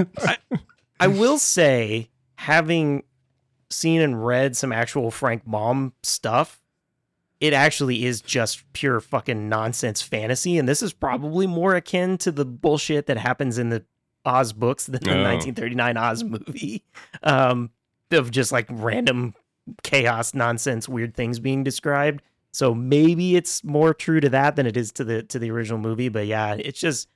I 1.00 1.06
will 1.08 1.38
say, 1.38 2.10
having 2.36 3.04
seen 3.70 4.00
and 4.02 4.24
read 4.24 4.54
some 4.56 4.70
actual 4.72 5.10
Frank 5.10 5.42
Baum 5.46 5.92
stuff, 6.02 6.60
it 7.40 7.52
actually 7.52 8.04
is 8.04 8.20
just 8.20 8.64
pure 8.72 9.00
fucking 9.00 9.48
nonsense 9.48 10.02
fantasy. 10.02 10.58
And 10.58 10.68
this 10.68 10.82
is 10.82 10.92
probably 10.92 11.46
more 11.46 11.74
akin 11.74 12.16
to 12.18 12.32
the 12.32 12.44
bullshit 12.44 13.06
that 13.06 13.16
happens 13.16 13.58
in 13.58 13.70
the 13.70 13.84
Oz 14.24 14.52
books 14.52 14.86
than 14.86 15.02
the 15.02 15.10
Oh. 15.10 15.22
1939 15.22 15.96
Oz 15.96 16.24
movie 16.24 16.82
um, 17.22 17.70
of 18.10 18.30
just 18.30 18.52
like 18.52 18.66
random 18.70 19.34
chaos, 19.82 20.34
nonsense, 20.34 20.88
weird 20.88 21.14
things 21.14 21.38
being 21.38 21.62
described. 21.62 22.22
So 22.52 22.74
maybe 22.74 23.36
it's 23.36 23.64
more 23.64 23.92
true 23.92 24.20
to 24.20 24.28
that 24.30 24.56
than 24.56 24.66
it 24.66 24.76
is 24.76 24.92
to 24.92 25.04
the 25.04 25.22
to 25.24 25.38
the 25.38 25.50
original 25.50 25.78
movie. 25.78 26.08
But 26.08 26.26
yeah, 26.26 26.54
it's 26.54 26.78
just 26.80 27.08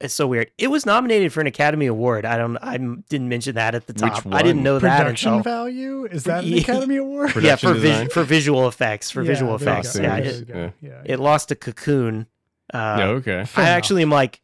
it's 0.00 0.14
so 0.14 0.26
weird. 0.28 0.50
It 0.58 0.68
was 0.68 0.86
nominated 0.86 1.32
for 1.32 1.40
an 1.40 1.46
Academy 1.48 1.86
Award. 1.86 2.24
I 2.24 2.36
don't. 2.38 2.56
I 2.58 2.76
didn't 2.76 3.28
mention 3.28 3.56
that 3.56 3.74
at 3.74 3.86
the 3.86 3.92
Which 3.94 4.12
top. 4.12 4.26
I 4.32 4.42
didn't 4.42 4.58
one? 4.58 4.64
know 4.64 4.78
that 4.78 4.98
Production 4.98 5.42
value? 5.42 6.04
Is 6.06 6.24
that 6.24 6.44
an 6.44 6.52
Academy 6.58 6.96
Award? 6.96 7.34
Yeah 7.36 7.56
for 7.56 7.74
design? 7.74 8.04
vis- 8.06 8.12
for 8.14 8.22
visual 8.22 8.68
effects 8.68 9.10
for 9.10 9.22
Yeah, 9.22 9.26
visual 9.28 9.54
effects. 9.56 9.98
Yeah, 9.98 10.16
it. 10.16 10.48
Yeah. 10.48 10.70
Yeah. 10.80 11.02
it 11.04 11.18
lost 11.18 11.48
to 11.48 11.56
Cocoon. 11.56 12.26
Uh, 12.72 12.96
yeah, 12.98 13.04
okay. 13.06 13.44
Fair 13.46 13.64
I 13.64 13.68
enough. 13.68 13.76
actually 13.78 14.02
am 14.02 14.10
like, 14.10 14.40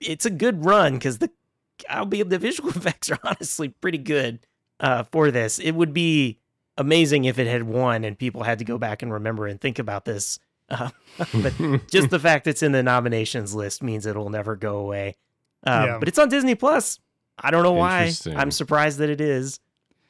it's 0.00 0.24
a 0.26 0.30
good 0.30 0.64
run 0.64 0.94
because 0.94 1.18
the 1.18 1.30
I'll 1.90 2.06
be 2.06 2.22
the 2.22 2.38
visual 2.38 2.70
effects 2.76 3.10
are 3.10 3.18
honestly 3.24 3.68
pretty 3.68 3.98
good 3.98 4.38
uh, 4.80 5.02
for 5.04 5.30
this. 5.30 5.58
It 5.58 5.72
would 5.72 5.92
be 5.92 6.38
amazing 6.78 7.24
if 7.24 7.38
it 7.38 7.46
had 7.46 7.64
won 7.64 8.04
and 8.04 8.18
people 8.18 8.42
had 8.44 8.58
to 8.60 8.64
go 8.64 8.78
back 8.78 9.02
and 9.02 9.12
remember 9.12 9.46
and 9.46 9.60
think 9.60 9.78
about 9.78 10.04
this. 10.04 10.38
Uh, 10.68 10.90
but 11.34 11.52
just 11.88 12.10
the 12.10 12.18
fact 12.18 12.46
it's 12.46 12.62
in 12.62 12.72
the 12.72 12.82
nominations 12.82 13.54
list 13.54 13.82
means 13.82 14.06
it'll 14.06 14.30
never 14.30 14.56
go 14.56 14.78
away. 14.78 15.16
Um, 15.64 15.84
Yeah. 15.86 15.98
But 15.98 16.08
it's 16.08 16.18
on 16.18 16.28
Disney 16.28 16.54
Plus. 16.54 16.98
I 17.38 17.50
don't 17.50 17.62
know 17.62 17.72
why. 17.72 18.12
I'm 18.34 18.50
surprised 18.50 18.98
that 18.98 19.10
it 19.10 19.20
is. 19.20 19.60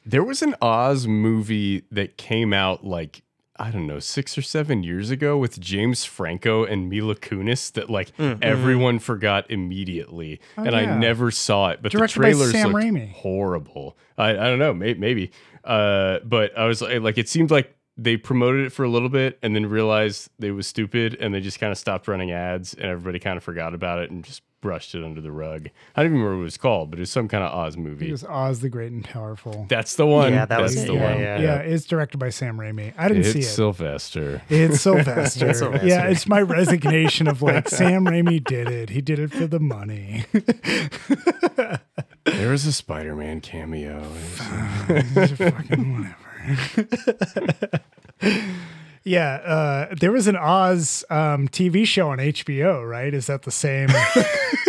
There 0.04 0.22
was 0.22 0.42
an 0.42 0.54
Oz 0.62 1.06
movie 1.08 1.82
that 1.90 2.16
came 2.16 2.52
out 2.52 2.84
like 2.84 3.22
I 3.58 3.70
don't 3.70 3.86
know, 3.86 3.98
six 4.00 4.36
or 4.36 4.42
seven 4.42 4.82
years 4.82 5.10
ago 5.10 5.38
with 5.38 5.58
James 5.58 6.04
Franco 6.04 6.64
and 6.64 6.90
Mila 6.90 7.14
Kunis 7.14 7.72
that 7.72 7.88
like 7.88 8.12
everyone 8.18 8.98
forgot 8.98 9.50
immediately, 9.50 10.40
and 10.58 10.68
I 10.68 10.82
Mm-hmm. 10.82 10.90
Oh, 10.90 10.94
yeah. 10.94 10.98
never 10.98 11.30
saw 11.30 11.70
it. 11.70 11.80
But 11.82 11.90
Directed 11.92 12.18
the 12.18 12.22
by 12.22 12.30
trailers 12.32 12.52
Sam 12.52 12.72
looked 12.72 12.84
Raimi. 12.84 13.10
horrible. 13.12 13.96
I, 14.18 14.30
I 14.30 14.34
don't 14.34 14.58
know, 14.58 14.74
may, 14.74 14.94
maybe. 14.94 15.30
Uh, 15.64 16.18
but 16.24 16.56
I 16.56 16.66
was 16.66 16.82
like, 16.82 17.00
like, 17.00 17.18
it 17.18 17.28
seemed 17.28 17.50
like 17.50 17.74
they 17.96 18.16
promoted 18.16 18.66
it 18.66 18.70
for 18.70 18.84
a 18.84 18.88
little 18.88 19.08
bit 19.08 19.38
and 19.42 19.54
then 19.54 19.66
realized 19.66 20.28
they 20.38 20.50
was 20.50 20.66
stupid, 20.66 21.16
and 21.20 21.32
they 21.34 21.40
just 21.40 21.58
kind 21.60 21.72
of 21.72 21.78
stopped 21.78 22.08
running 22.08 22.30
ads, 22.32 22.74
and 22.74 22.84
everybody 22.84 23.18
kind 23.18 23.36
of 23.36 23.42
forgot 23.44 23.74
about 23.74 24.00
it 24.00 24.10
and 24.10 24.24
just 24.24 24.42
brushed 24.62 24.94
it 24.96 25.04
under 25.04 25.20
the 25.20 25.30
rug. 25.30 25.68
I 25.94 26.02
don't 26.02 26.10
even 26.12 26.18
remember 26.18 26.36
what 26.38 26.40
it 26.40 26.44
was 26.44 26.56
called, 26.56 26.90
but 26.90 26.98
it 26.98 27.02
was 27.02 27.10
some 27.10 27.28
kind 27.28 27.44
of 27.44 27.52
Oz 27.52 27.76
movie. 27.76 28.08
It 28.08 28.12
was 28.12 28.24
Oz 28.24 28.60
the 28.60 28.68
Great 28.68 28.90
and 28.90 29.04
Powerful. 29.04 29.66
That's 29.68 29.94
the 29.96 30.06
one. 30.06 30.32
Yeah, 30.32 30.44
that 30.46 30.60
was 30.60 30.74
That's 30.74 30.86
it. 30.88 30.92
the 30.92 30.94
Yeah, 30.98 31.10
one. 31.12 31.20
yeah. 31.20 31.38
yeah, 31.40 31.56
it's 31.58 31.84
directed 31.84 32.18
by 32.18 32.30
Sam 32.30 32.56
Raimi. 32.58 32.92
I 32.98 33.06
didn't 33.08 33.24
It's 33.24 33.32
see 33.32 33.38
it. 33.40 33.44
Sylvester. 33.44 34.42
It's 34.48 34.80
Sylvester. 34.82 35.54
Sylvester. 35.54 35.86
Yeah, 35.86 36.06
it's 36.08 36.26
my 36.26 36.40
resignation 36.40 37.28
of 37.28 37.42
like 37.42 37.68
Sam 37.68 38.06
Raimi 38.06 38.42
did 38.44 38.66
it. 38.68 38.90
He 38.90 39.00
did 39.00 39.18
it 39.20 39.30
for 39.30 39.46
the 39.46 39.60
money. 39.60 40.24
There 42.24 42.50
was 42.50 42.66
a 42.66 42.72
Spider-Man 42.72 43.40
cameo. 43.40 44.02
Fucking 44.86 45.92
whatever. 45.94 46.16
yeah, 49.04 49.34
uh, 49.34 49.94
there 49.94 50.10
was 50.12 50.26
an 50.26 50.36
Oz 50.36 51.04
um, 51.10 51.48
TV 51.48 51.86
show 51.86 52.10
on 52.10 52.18
HBO, 52.18 52.88
right? 52.88 53.12
Is 53.14 53.26
that 53.28 53.42
the 53.42 53.50
same? 53.50 53.88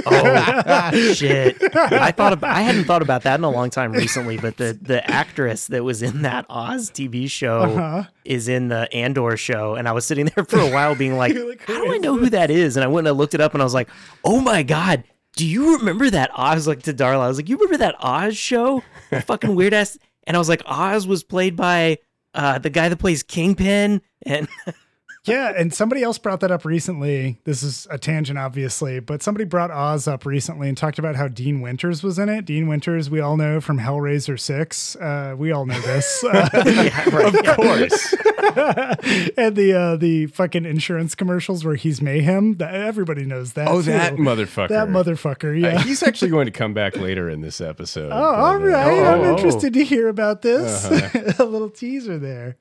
Oh 0.10 1.14
shit! 1.14 1.58
I 1.76 2.12
thought 2.12 2.32
about, 2.32 2.50
I 2.56 2.62
hadn't 2.62 2.86
thought 2.86 3.02
about 3.02 3.24
that 3.24 3.38
in 3.40 3.44
a 3.44 3.50
long 3.50 3.70
time 3.70 3.92
recently, 3.92 4.38
but 4.38 4.56
the 4.56 4.78
the 4.82 5.06
actress 5.10 5.68
that 5.68 5.84
was 5.84 6.02
in 6.02 6.22
that 6.22 6.46
Oz 6.50 6.90
TV 6.90 7.30
show 7.30 7.60
Uh-huh. 7.64 8.04
is 8.24 8.48
in 8.48 8.70
the 8.70 8.88
Andor 8.94 9.36
show, 9.36 9.76
and 9.76 9.86
I 9.86 9.92
was 9.92 10.06
sitting 10.06 10.28
there 10.34 10.46
for 10.46 10.60
a 10.60 10.72
while 10.72 10.96
being 10.96 11.18
like, 11.18 11.36
like, 11.36 11.62
"How 11.66 11.84
do 11.84 11.92
I 11.94 11.98
know 11.98 12.16
who 12.18 12.30
that 12.30 12.50
is?" 12.50 12.78
And 12.78 12.86
I 12.86 12.88
went 12.88 13.06
and 13.06 13.14
I 13.14 13.18
looked 13.18 13.34
it 13.34 13.42
up, 13.42 13.54
and 13.54 13.62
I 13.62 13.66
was 13.66 13.74
like, 13.74 13.90
"Oh 14.24 14.40
my 14.40 14.64
god." 14.64 15.04
Do 15.36 15.46
you 15.46 15.78
remember 15.78 16.10
that 16.10 16.32
Oz? 16.36 16.68
Like 16.70 16.84
to 16.84 16.94
Darla, 16.94 17.20
I 17.24 17.28
was 17.28 17.36
like, 17.38 17.50
"You 17.50 17.58
remember 17.58 17.78
that 17.80 17.96
Oz 18.00 18.38
show? 18.38 18.84
The 19.10 19.20
fucking 19.22 19.56
weird 19.56 19.74
ass." 19.74 19.98
And 20.28 20.38
I 20.38 20.40
was 20.40 20.50
like, 20.50 20.62
"Oz 20.66 21.08
was 21.08 21.24
played 21.24 21.56
by 21.56 21.98
uh, 22.36 22.60
the 22.60 22.70
guy 22.70 22.90
that 22.90 22.98
plays 22.98 23.24
Kingpin." 23.24 24.02
And 24.24 24.48
yeah, 25.28 25.54
and 25.56 25.74
somebody 25.74 26.04
else 26.04 26.18
brought 26.18 26.40
that 26.42 26.52
up 26.52 26.66
recently. 26.66 27.38
This 27.44 27.64
is 27.64 27.88
a 27.90 27.98
tangent, 27.98 28.40
obviously, 28.40 29.00
but 29.00 29.22
somebody 29.22 29.46
brought 29.46 29.72
Oz 29.72 30.08
up 30.08 30.26
recently 30.26 30.70
and 30.70 30.78
talked 30.78 31.00
about 31.00 31.16
how 31.16 31.28
Dean 31.28 31.62
Winters 31.62 32.04
was 32.04 32.20
in 32.20 32.30
it. 32.30 32.46
Dean 32.46 32.68
Winters, 32.68 33.10
we 33.10 33.20
all 33.20 33.38
know 33.38 33.60
from 33.62 33.80
Hellraiser 33.80 34.40
6. 34.40 34.96
Uh, 34.96 35.36
we 35.38 35.52
all 35.52 35.66
know 35.66 35.80
this. 35.82 36.24
Uh, 36.24 36.50
yeah, 36.66 37.10
right. 37.10 37.36
Of 37.36 37.56
course. 37.56 38.14
and 39.38 39.56
the 39.56 39.74
uh, 39.78 39.96
the 39.96 40.28
fucking 40.28 40.66
insurance 40.66 41.16
commercials 41.16 41.64
where 41.64 41.76
he's 41.76 42.02
mayhem. 42.02 42.56
That, 42.58 42.74
everybody 42.74 43.26
knows 43.26 43.54
that. 43.54 43.68
Oh, 43.68 43.82
too. 43.82 43.92
that 43.92 44.14
motherfucker. 44.16 44.70
That 44.70 44.90
motherfucker. 44.90 45.52
Uh, 45.52 45.68
Yeah. 45.68 45.84
he's 45.84 46.04
actually 46.04 46.32
going 46.32 46.46
to 46.46 46.52
come 46.52 46.74
back 46.74 46.96
later 46.98 47.30
in 47.30 47.42
this 47.42 47.62
episode. 47.62 48.12
oh, 48.12 48.16
all 48.16 48.56
uh, 48.56 48.60
right. 48.60 48.88
oh, 48.88 49.06
I'm 49.06 49.22
oh. 49.22 49.36
interested 49.36 49.74
to 49.74 49.84
hear 49.84 50.08
about 50.08 50.42
this. 50.42 50.86
Uh-huh. 50.86 51.34
a 51.40 51.46
little 51.46 51.70
teaser 51.70 52.18
there. 52.18 52.58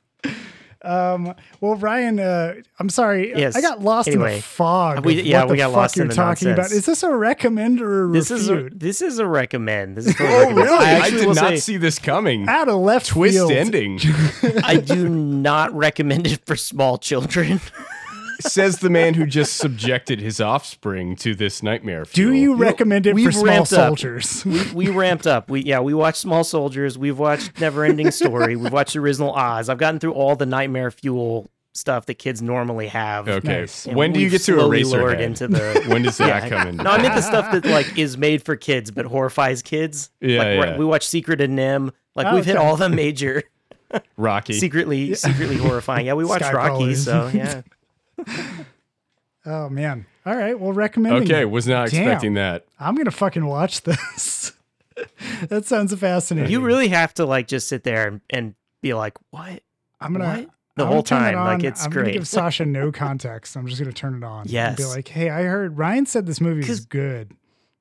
Um, 0.82 1.34
well, 1.60 1.74
Ryan, 1.76 2.20
uh, 2.20 2.54
I'm 2.78 2.88
sorry. 2.88 3.30
Yes. 3.36 3.56
I 3.56 3.60
got 3.60 3.80
lost 3.82 4.08
in 4.08 4.18
the 4.20 4.40
fog. 4.40 5.04
we- 5.04 5.20
of 5.20 5.26
yeah, 5.26 5.40
what 5.40 5.50
we 5.50 5.56
the 5.56 5.62
got 5.62 5.68
fuck 5.70 5.76
lost 5.76 5.96
in 5.96 6.02
you're 6.02 6.08
the 6.08 6.14
talking 6.14 6.48
about. 6.50 6.70
Is 6.70 6.86
this 6.86 7.02
a 7.02 7.14
recommend 7.14 7.80
or 7.80 8.10
a 8.10 8.12
this 8.12 8.30
is 8.30 8.48
a, 8.48 8.54
refute? 8.56 8.78
this 8.80 9.02
is 9.02 9.18
a 9.18 9.26
recommend. 9.26 9.96
This 9.96 10.06
is 10.06 10.14
totally 10.16 10.34
Oh, 10.34 10.38
recommend. 10.40 10.68
really? 10.68 10.84
I, 10.84 10.90
actually 10.92 11.18
did 11.20 11.26
not 11.28 11.36
say- 11.50 11.56
see 11.56 11.76
this 11.78 11.98
coming. 11.98 12.48
Out 12.48 12.68
of 12.68 12.76
left 12.80 13.06
Twist 13.06 13.34
field. 13.36 13.52
ending, 13.52 13.98
I 14.64 14.76
do 14.76 15.08
not 15.08 15.74
recommend 15.74 16.26
it 16.26 16.44
for 16.46 16.56
small 16.56 16.98
children. 16.98 17.60
Says 18.40 18.78
the 18.78 18.90
man 18.90 19.14
who 19.14 19.26
just 19.26 19.56
subjected 19.56 20.20
his 20.20 20.40
offspring 20.40 21.16
to 21.16 21.34
this 21.34 21.62
nightmare. 21.62 22.04
Do 22.04 22.08
fuel. 22.30 22.34
you 22.34 22.54
recommend 22.54 23.06
it 23.06 23.10
for 23.10 23.14
we've 23.16 23.32
small 23.34 23.44
ramped 23.46 23.72
up. 23.72 23.86
soldiers? 23.88 24.44
we, 24.44 24.72
we 24.72 24.88
ramped 24.90 25.26
up. 25.26 25.50
We 25.50 25.62
yeah, 25.62 25.80
we 25.80 25.94
watched 25.94 26.18
Small 26.18 26.44
Soldiers. 26.44 26.98
We've 26.98 27.18
watched 27.18 27.60
Never 27.60 27.84
Ending 27.84 28.10
Story. 28.10 28.56
We've 28.56 28.72
watched 28.72 28.92
the 28.94 28.98
original 29.00 29.32
Oz. 29.34 29.68
I've 29.68 29.78
gotten 29.78 30.00
through 30.00 30.12
all 30.14 30.36
the 30.36 30.46
Nightmare 30.46 30.90
Fuel 30.90 31.50
stuff 31.74 32.06
that 32.06 32.14
kids 32.14 32.40
normally 32.40 32.88
have. 32.88 33.28
Okay. 33.28 33.60
Nice. 33.60 33.86
When 33.86 34.12
do 34.12 34.20
you 34.20 34.30
get 34.30 34.38
to 34.42 34.54
slowly 34.54 34.80
erase 34.80 35.20
into 35.20 35.46
the 35.48 35.84
When 35.88 36.02
does 36.02 36.16
that 36.18 36.44
Yeah. 36.44 36.48
come 36.48 36.68
in? 36.68 36.76
No, 36.76 36.90
I 36.90 37.02
meant 37.02 37.14
the 37.14 37.20
stuff 37.22 37.52
that 37.52 37.66
like 37.66 37.98
is 37.98 38.16
made 38.16 38.42
for 38.42 38.56
kids 38.56 38.90
but 38.90 39.04
horrifies 39.06 39.60
kids. 39.62 40.10
Yeah, 40.20 40.38
like, 40.38 40.46
we're- 40.58 40.68
yeah. 40.70 40.78
We 40.78 40.84
watch 40.86 41.06
Secret 41.06 41.40
of 41.42 41.50
NIMH. 41.50 41.92
Like 42.14 42.26
Oh, 42.28 42.34
we've 42.34 42.46
hit 42.46 42.56
all 42.56 42.76
the 42.78 42.88
major 42.88 43.42
Rocky. 44.16 44.52
secretly 44.58 45.14
secretly 45.14 45.58
horrifying. 45.58 46.06
Yeah, 46.06 46.14
we 46.14 46.24
watched 46.24 46.50
Rocky, 46.50 46.84
Skyfallers. 46.94 47.04
so 47.04 47.28
yeah. 47.32 47.60
oh 49.46 49.68
man. 49.68 50.06
All 50.24 50.36
right. 50.36 50.58
Well, 50.58 50.72
recommending. 50.72 51.22
Okay, 51.24 51.42
it. 51.42 51.50
was 51.50 51.66
not 51.66 51.90
Damn. 51.90 52.02
expecting 52.02 52.34
that. 52.34 52.66
I'm 52.78 52.94
gonna 52.94 53.10
fucking 53.10 53.46
watch 53.46 53.82
this. 53.82 54.52
that 55.48 55.66
sounds 55.66 55.94
fascinating. 55.94 56.50
You 56.50 56.60
really 56.60 56.88
have 56.88 57.14
to 57.14 57.26
like 57.26 57.46
just 57.48 57.68
sit 57.68 57.84
there 57.84 58.08
and, 58.08 58.20
and 58.30 58.54
be 58.82 58.94
like, 58.94 59.14
"What?" 59.30 59.62
I'm 60.00 60.12
gonna 60.12 60.24
What? 60.24 60.50
The 60.76 60.82
I'm 60.84 60.88
whole 60.92 61.02
gonna 61.02 61.28
it 61.28 61.32
time, 61.32 61.44
like, 61.46 61.64
it's 61.64 61.84
I'm 61.84 61.90
gonna 61.90 62.04
great. 62.04 62.12
give 62.14 62.28
Sasha 62.28 62.66
no 62.66 62.92
context. 62.92 63.56
I'm 63.56 63.66
just 63.66 63.80
gonna 63.80 63.92
turn 63.92 64.14
it 64.14 64.24
on. 64.24 64.46
and 64.46 64.76
be 64.76 64.84
like, 64.84 65.08
hey, 65.08 65.30
I 65.30 65.42
heard 65.44 65.78
Ryan 65.78 66.04
said 66.04 66.26
this 66.26 66.38
movie 66.40 66.68
is 66.70 66.84
good. 66.84 67.32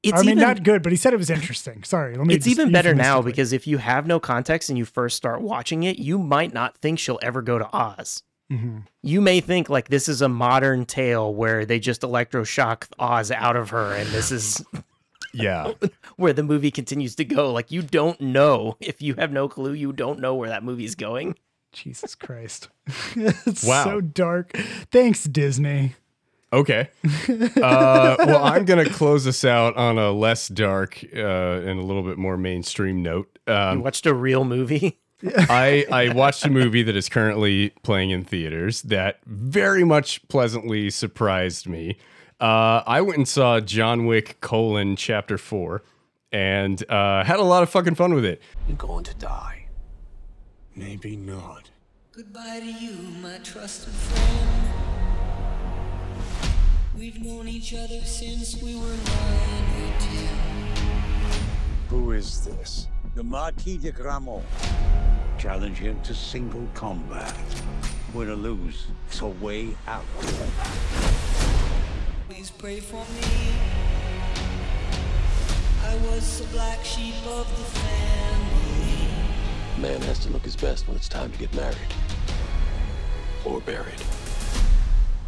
It's 0.02 0.14
I 0.14 0.22
mean, 0.22 0.32
even, 0.38 0.42
not 0.42 0.64
good, 0.64 0.82
but 0.84 0.92
he 0.94 0.98
said 0.98 1.14
it 1.14 1.18
was 1.18 1.30
interesting. 1.32 1.84
Sorry, 1.84 2.16
let 2.16 2.26
me. 2.28 2.36
it's 2.36 2.46
just 2.46 2.58
even 2.58 2.72
better 2.72 2.94
now 2.94 3.22
because 3.22 3.52
if 3.52 3.66
you 3.68 3.80
have 3.80 4.06
no 4.08 4.20
context 4.20 4.70
and 4.70 4.78
you 4.78 4.86
first 4.86 5.18
start 5.18 5.42
watching 5.42 5.84
it, 5.84 5.98
you 5.98 6.20
might 6.20 6.54
not 6.54 6.78
think 6.78 7.00
she'll 7.00 7.20
ever 7.22 7.42
go 7.42 7.58
to 7.58 7.68
Oz. 7.76 8.24
Mhm. 8.52 8.84
You 9.02 9.22
may 9.22 9.40
think 9.42 9.70
like 9.70 9.88
this 9.90 10.08
is 10.08 10.22
a 10.22 10.30
modern 10.30 10.86
tale 10.86 11.34
where 11.34 11.66
they 11.66 11.80
just 11.80 12.02
electroshock 12.02 12.88
Oz 13.00 13.32
out 13.32 13.56
of 13.56 13.72
her, 13.72 13.94
and 13.94 14.08
this 14.10 14.32
is 14.32 14.64
Yeah. 15.34 15.74
where 16.16 16.32
the 16.34 16.44
movie 16.44 16.72
continues 16.72 17.16
to 17.16 17.26
go. 17.26 17.52
Like 17.52 17.72
you 17.72 17.82
don't 17.82 18.22
know 18.22 18.78
if 18.80 19.02
you 19.02 19.16
have 19.16 19.32
no 19.32 19.48
clue, 19.50 19.74
you 19.74 19.92
don't 19.94 20.20
know 20.20 20.36
where 20.36 20.50
that 20.50 20.64
movie's 20.64 20.96
going. 20.96 21.36
Jesus 21.74 22.16
Christ, 22.16 22.70
it's 23.16 23.64
Wow. 23.66 23.84
so 23.84 24.02
dark. 24.02 24.52
Thanks, 24.92 25.24
Disney. 25.26 25.96
Okay. 26.54 26.90
Uh, 27.28 28.16
well, 28.20 28.44
I'm 28.46 28.64
going 28.64 28.86
to 28.86 28.90
close 28.94 29.26
this 29.26 29.44
out 29.44 29.76
on 29.76 29.98
a 29.98 30.12
less 30.12 30.48
dark 30.48 31.04
uh, 31.14 31.18
and 31.20 31.80
a 31.80 31.84
little 31.84 32.04
bit 32.04 32.18
more 32.18 32.38
mainstream 32.38 33.02
note. 33.04 33.28
You 33.46 33.54
Um, 33.54 33.82
watched 33.82 34.06
a 34.06 34.14
real 34.14 34.46
movie. 34.46 35.00
I, 35.26 35.86
I 35.92 36.14
watched 36.14 36.46
a 36.46 36.50
movie 36.50 36.84
that 36.84 36.96
is 36.96 37.10
currently 37.10 37.72
playing 37.84 38.12
in 38.12 38.24
theaters 38.24 38.82
that 38.84 39.20
very 39.26 39.84
much 39.84 40.28
pleasantly 40.28 40.90
surprised 40.90 41.68
me. 41.68 41.98
Uh, 42.40 42.84
I 42.86 43.02
went 43.02 43.18
and 43.18 43.28
saw 43.28 43.60
John 43.60 44.06
Wick 44.06 44.40
colon 44.42 44.96
chapter 44.96 45.38
four 45.38 45.84
and 46.32 46.84
uh, 46.90 47.24
had 47.24 47.40
a 47.40 47.44
lot 47.44 47.64
of 47.64 47.70
fucking 47.70 47.96
fun 47.96 48.14
with 48.14 48.26
it. 48.26 48.42
You're 48.68 48.78
going 48.78 49.06
to 49.06 49.16
die. 49.16 49.68
Maybe 50.76 51.16
not. 51.16 51.70
Goodbye 52.12 52.60
to 52.60 52.66
you, 52.66 52.96
my 53.22 53.38
trusted 53.38 53.94
friend. 53.94 54.50
We've 56.98 57.22
known 57.22 57.48
each 57.48 57.74
other 57.74 58.02
since 58.02 58.62
we 58.62 58.76
were 58.76 58.96
nine 59.06 59.84
or 59.84 60.00
ten. 60.00 60.30
Who 61.90 62.12
is 62.12 62.44
this? 62.46 62.88
The 63.16 63.24
Marquis 63.24 63.78
de 63.78 63.92
Gramont. 63.92 64.44
Challenge 65.46 65.78
him 65.78 66.02
to 66.02 66.16
single 66.16 66.68
combat. 66.74 67.32
Win 68.16 68.30
or 68.30 68.36
lose, 68.36 68.88
it's 69.06 69.22
a 69.22 69.28
way 69.28 69.76
out. 69.88 70.04
Please 72.28 72.50
pray 72.50 72.80
for 72.80 72.96
me. 72.96 73.54
I 75.84 75.96
was 76.08 76.42
the 76.42 76.48
black 76.48 76.84
sheep 76.84 77.14
of 77.28 77.48
the 77.48 77.64
family. 77.80 79.08
Man 79.80 80.02
has 80.08 80.18
to 80.26 80.32
look 80.32 80.44
his 80.44 80.56
best 80.56 80.88
when 80.88 80.98
it's 80.98 81.08
time 81.08 81.32
to 81.32 81.38
get 81.38 81.54
married. 81.54 81.78
Or 83.46 83.62
buried. 83.62 84.02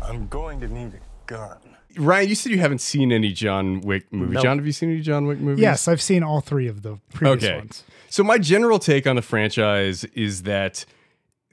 I'm 0.01 0.27
going 0.29 0.59
to 0.61 0.67
need 0.67 0.95
a 0.95 1.27
gun. 1.27 1.76
Ryan, 1.97 2.29
you 2.29 2.35
said 2.35 2.51
you 2.51 2.59
haven't 2.59 2.81
seen 2.81 3.11
any 3.11 3.31
John 3.31 3.81
Wick 3.81 4.11
movie. 4.11 4.33
Nope. 4.33 4.43
John, 4.43 4.57
have 4.57 4.65
you 4.65 4.71
seen 4.71 4.91
any 4.91 5.01
John 5.01 5.25
Wick 5.25 5.39
movies? 5.39 5.61
Yes, 5.61 5.87
I've 5.87 6.01
seen 6.01 6.23
all 6.23 6.41
three 6.41 6.67
of 6.67 6.81
the 6.81 6.99
previous 7.13 7.43
okay. 7.43 7.57
ones. 7.57 7.83
So 8.09 8.23
my 8.23 8.37
general 8.37 8.79
take 8.79 9.05
on 9.05 9.15
the 9.15 9.21
franchise 9.21 10.03
is 10.05 10.43
that 10.43 10.85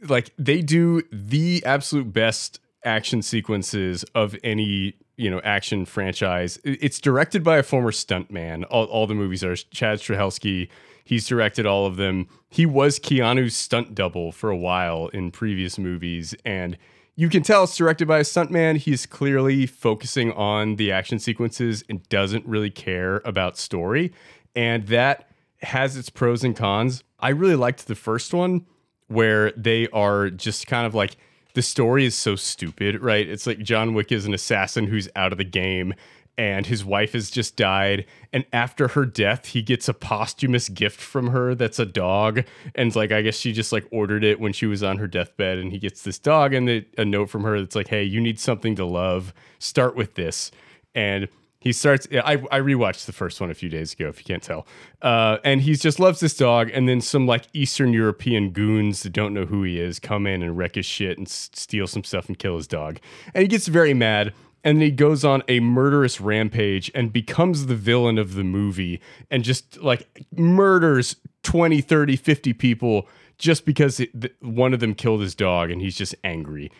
like 0.09 0.31
they 0.39 0.61
do 0.61 1.03
the 1.13 1.63
absolute 1.65 2.13
best 2.13 2.61
action 2.85 3.23
sequences 3.23 4.05
of 4.15 4.37
any, 4.45 4.95
you 5.17 5.31
know, 5.31 5.41
action 5.43 5.85
franchise. 5.87 6.59
It's 6.65 7.01
directed 7.01 7.43
by 7.43 7.59
a 7.59 7.63
former 7.63 7.91
stuntman. 7.91 8.65
All, 8.71 8.85
all 8.85 9.07
the 9.07 9.15
movies 9.15 9.43
are 9.43 9.57
Chad 9.57 9.99
Stahelski. 9.99 10.69
He's 11.05 11.27
directed 11.27 11.67
all 11.67 11.87
of 11.87 11.97
them. 11.97 12.29
He 12.51 12.67
was 12.67 12.99
Keanu's 12.99 13.57
stunt 13.57 13.95
double 13.95 14.33
for 14.33 14.51
a 14.51 14.57
while 14.57 15.09
in 15.09 15.31
previous 15.31 15.79
movies 15.79 16.35
and 16.45 16.79
you 17.17 17.29
can 17.29 17.43
tell 17.43 17.65
it's 17.65 17.77
directed 17.77 18.09
by 18.09 18.19
a 18.19 18.23
stuntman. 18.23 18.77
He's 18.77 19.07
clearly 19.07 19.67
focusing 19.67 20.33
on 20.33 20.77
the 20.77 20.91
action 20.91 21.19
sequences 21.19 21.85
and 21.89 22.09
doesn't 22.09 22.45
really 22.47 22.71
care 22.71 23.23
about 23.25 23.57
story. 23.57 24.13
And 24.57 24.87
that 24.89 25.29
has 25.63 25.97
its 25.97 26.11
pros 26.11 26.43
and 26.43 26.57
cons. 26.57 27.05
I 27.21 27.31
really 27.31 27.57
liked 27.57 27.87
the 27.87 27.95
first 27.95 28.35
one 28.35 28.67
where 29.09 29.53
they 29.53 29.89
are 29.89 30.31
just 30.31 30.67
kind 30.67 30.87
of 30.87 30.95
like 30.95 31.17
the 31.55 31.63
story 31.63 32.05
is 32.05 32.17
so 32.17 32.35
stupid, 32.35 33.01
right? 33.01 33.29
It's 33.29 33.47
like 33.47 33.59
John 33.61 33.95
Wick 33.95 34.11
is 34.11 34.27
an 34.27 34.35
assassin 34.35 34.87
who's 34.87 35.09
out 35.15 35.31
of 35.31 35.39
the 35.39 35.45
game 35.45 35.95
and 36.37 36.67
his 36.67 36.85
wife 36.85 37.13
has 37.13 37.31
just 37.31 37.57
died. 37.57 38.07
And 38.33 38.45
after 38.53 38.89
her 38.89 39.05
death 39.05 39.47
he 39.47 39.63
gets 39.63 39.89
a 39.89 39.95
posthumous 39.95 40.69
gift 40.69 41.01
from 41.01 41.29
her 41.29 41.55
that's 41.55 41.79
a 41.79 41.87
dog. 41.87 42.45
And 42.75 42.95
like 42.95 43.13
i 43.13 43.23
guess 43.23 43.37
she 43.37 43.53
just 43.53 43.73
like 43.73 43.87
ordered 43.91 44.25
it 44.25 44.41
when 44.41 44.53
she 44.53 44.67
was 44.67 44.83
on 44.83 44.99
her 44.99 45.07
deathbed 45.07 45.59
and 45.59 45.73
he 45.73 45.79
gets 45.79 46.03
this 46.03 46.19
dog 46.19 46.55
and 46.55 46.69
the, 46.69 46.87
a 46.99 47.05
note 47.05 47.31
from 47.31 47.45
her 47.45 47.61
that's 47.61 47.77
like 47.77 47.89
hey 47.89 48.03
you 48.03 48.21
need 48.21 48.39
something 48.41 48.75
to 48.77 48.85
love. 48.85 49.33
Start 49.59 49.97
with 49.97 50.15
this. 50.15 50.51
And 50.95 51.29
he 51.61 51.73
starts 51.73 52.07
I, 52.13 52.35
I 52.51 52.61
rewatched 52.61 53.07
the 53.07 53.13
first 53.13 53.41
one 53.41 53.51
a 53.51 53.55
few 53.55 53.71
days 53.71 53.95
ago 53.95 54.09
if 54.09 54.19
you 54.19 54.25
can't 54.25 54.43
tell. 54.43 54.67
Uh, 55.01 55.39
and 55.45 55.63
he 55.63 55.75
just 55.75 55.99
loves 55.99 56.21
this 56.21 56.37
dog 56.37 56.71
and 56.75 56.89
then 56.89 57.01
some 57.01 57.27
like 57.27 57.47
eastern 57.53 57.93
european 57.93 58.51
goons 58.51 59.03
that 59.03 59.13
don't 59.13 59.33
know 59.33 59.47
who 59.47 59.63
he 59.63 59.81
is 59.81 59.99
come 59.99 60.27
in 60.27 60.43
and 60.43 60.59
wreck 60.59 60.75
his 60.75 60.85
shit 60.85 61.17
and 61.17 61.27
s- 61.27 61.51
steal 61.55 61.87
some 61.87 62.05
stuff 62.05 62.29
and 62.29 62.39
kill 62.39 62.57
his 62.57 62.67
dog. 62.67 62.99
And 63.33 63.43
he 63.43 63.49
gets 63.49 63.67
very 63.67 63.95
mad 63.95 64.35
and 64.65 64.81
he 64.83 64.91
goes 64.91 65.25
on 65.25 65.43
a 65.47 65.61
murderous 65.61 66.21
rampage 66.21 66.91
and 66.95 67.13
becomes 67.13 67.67
the 67.67 67.77
villain 67.77 68.19
of 68.19 68.35
the 68.35 68.43
movie 68.43 69.01
and 69.31 69.45
just 69.45 69.81
like 69.83 70.27
murders 70.35 71.17
20 71.45 71.81
30 71.83 72.17
50 72.17 72.53
people 72.55 73.07
just 73.39 73.65
because 73.65 74.01
it, 74.01 74.21
th- 74.21 74.35
one 74.41 74.73
of 74.73 74.81
them 74.81 74.95
killed 74.95 75.21
his 75.21 75.35
dog 75.35 75.71
and 75.71 75.81
he's 75.81 75.97
just 75.97 76.15
angry. 76.25 76.71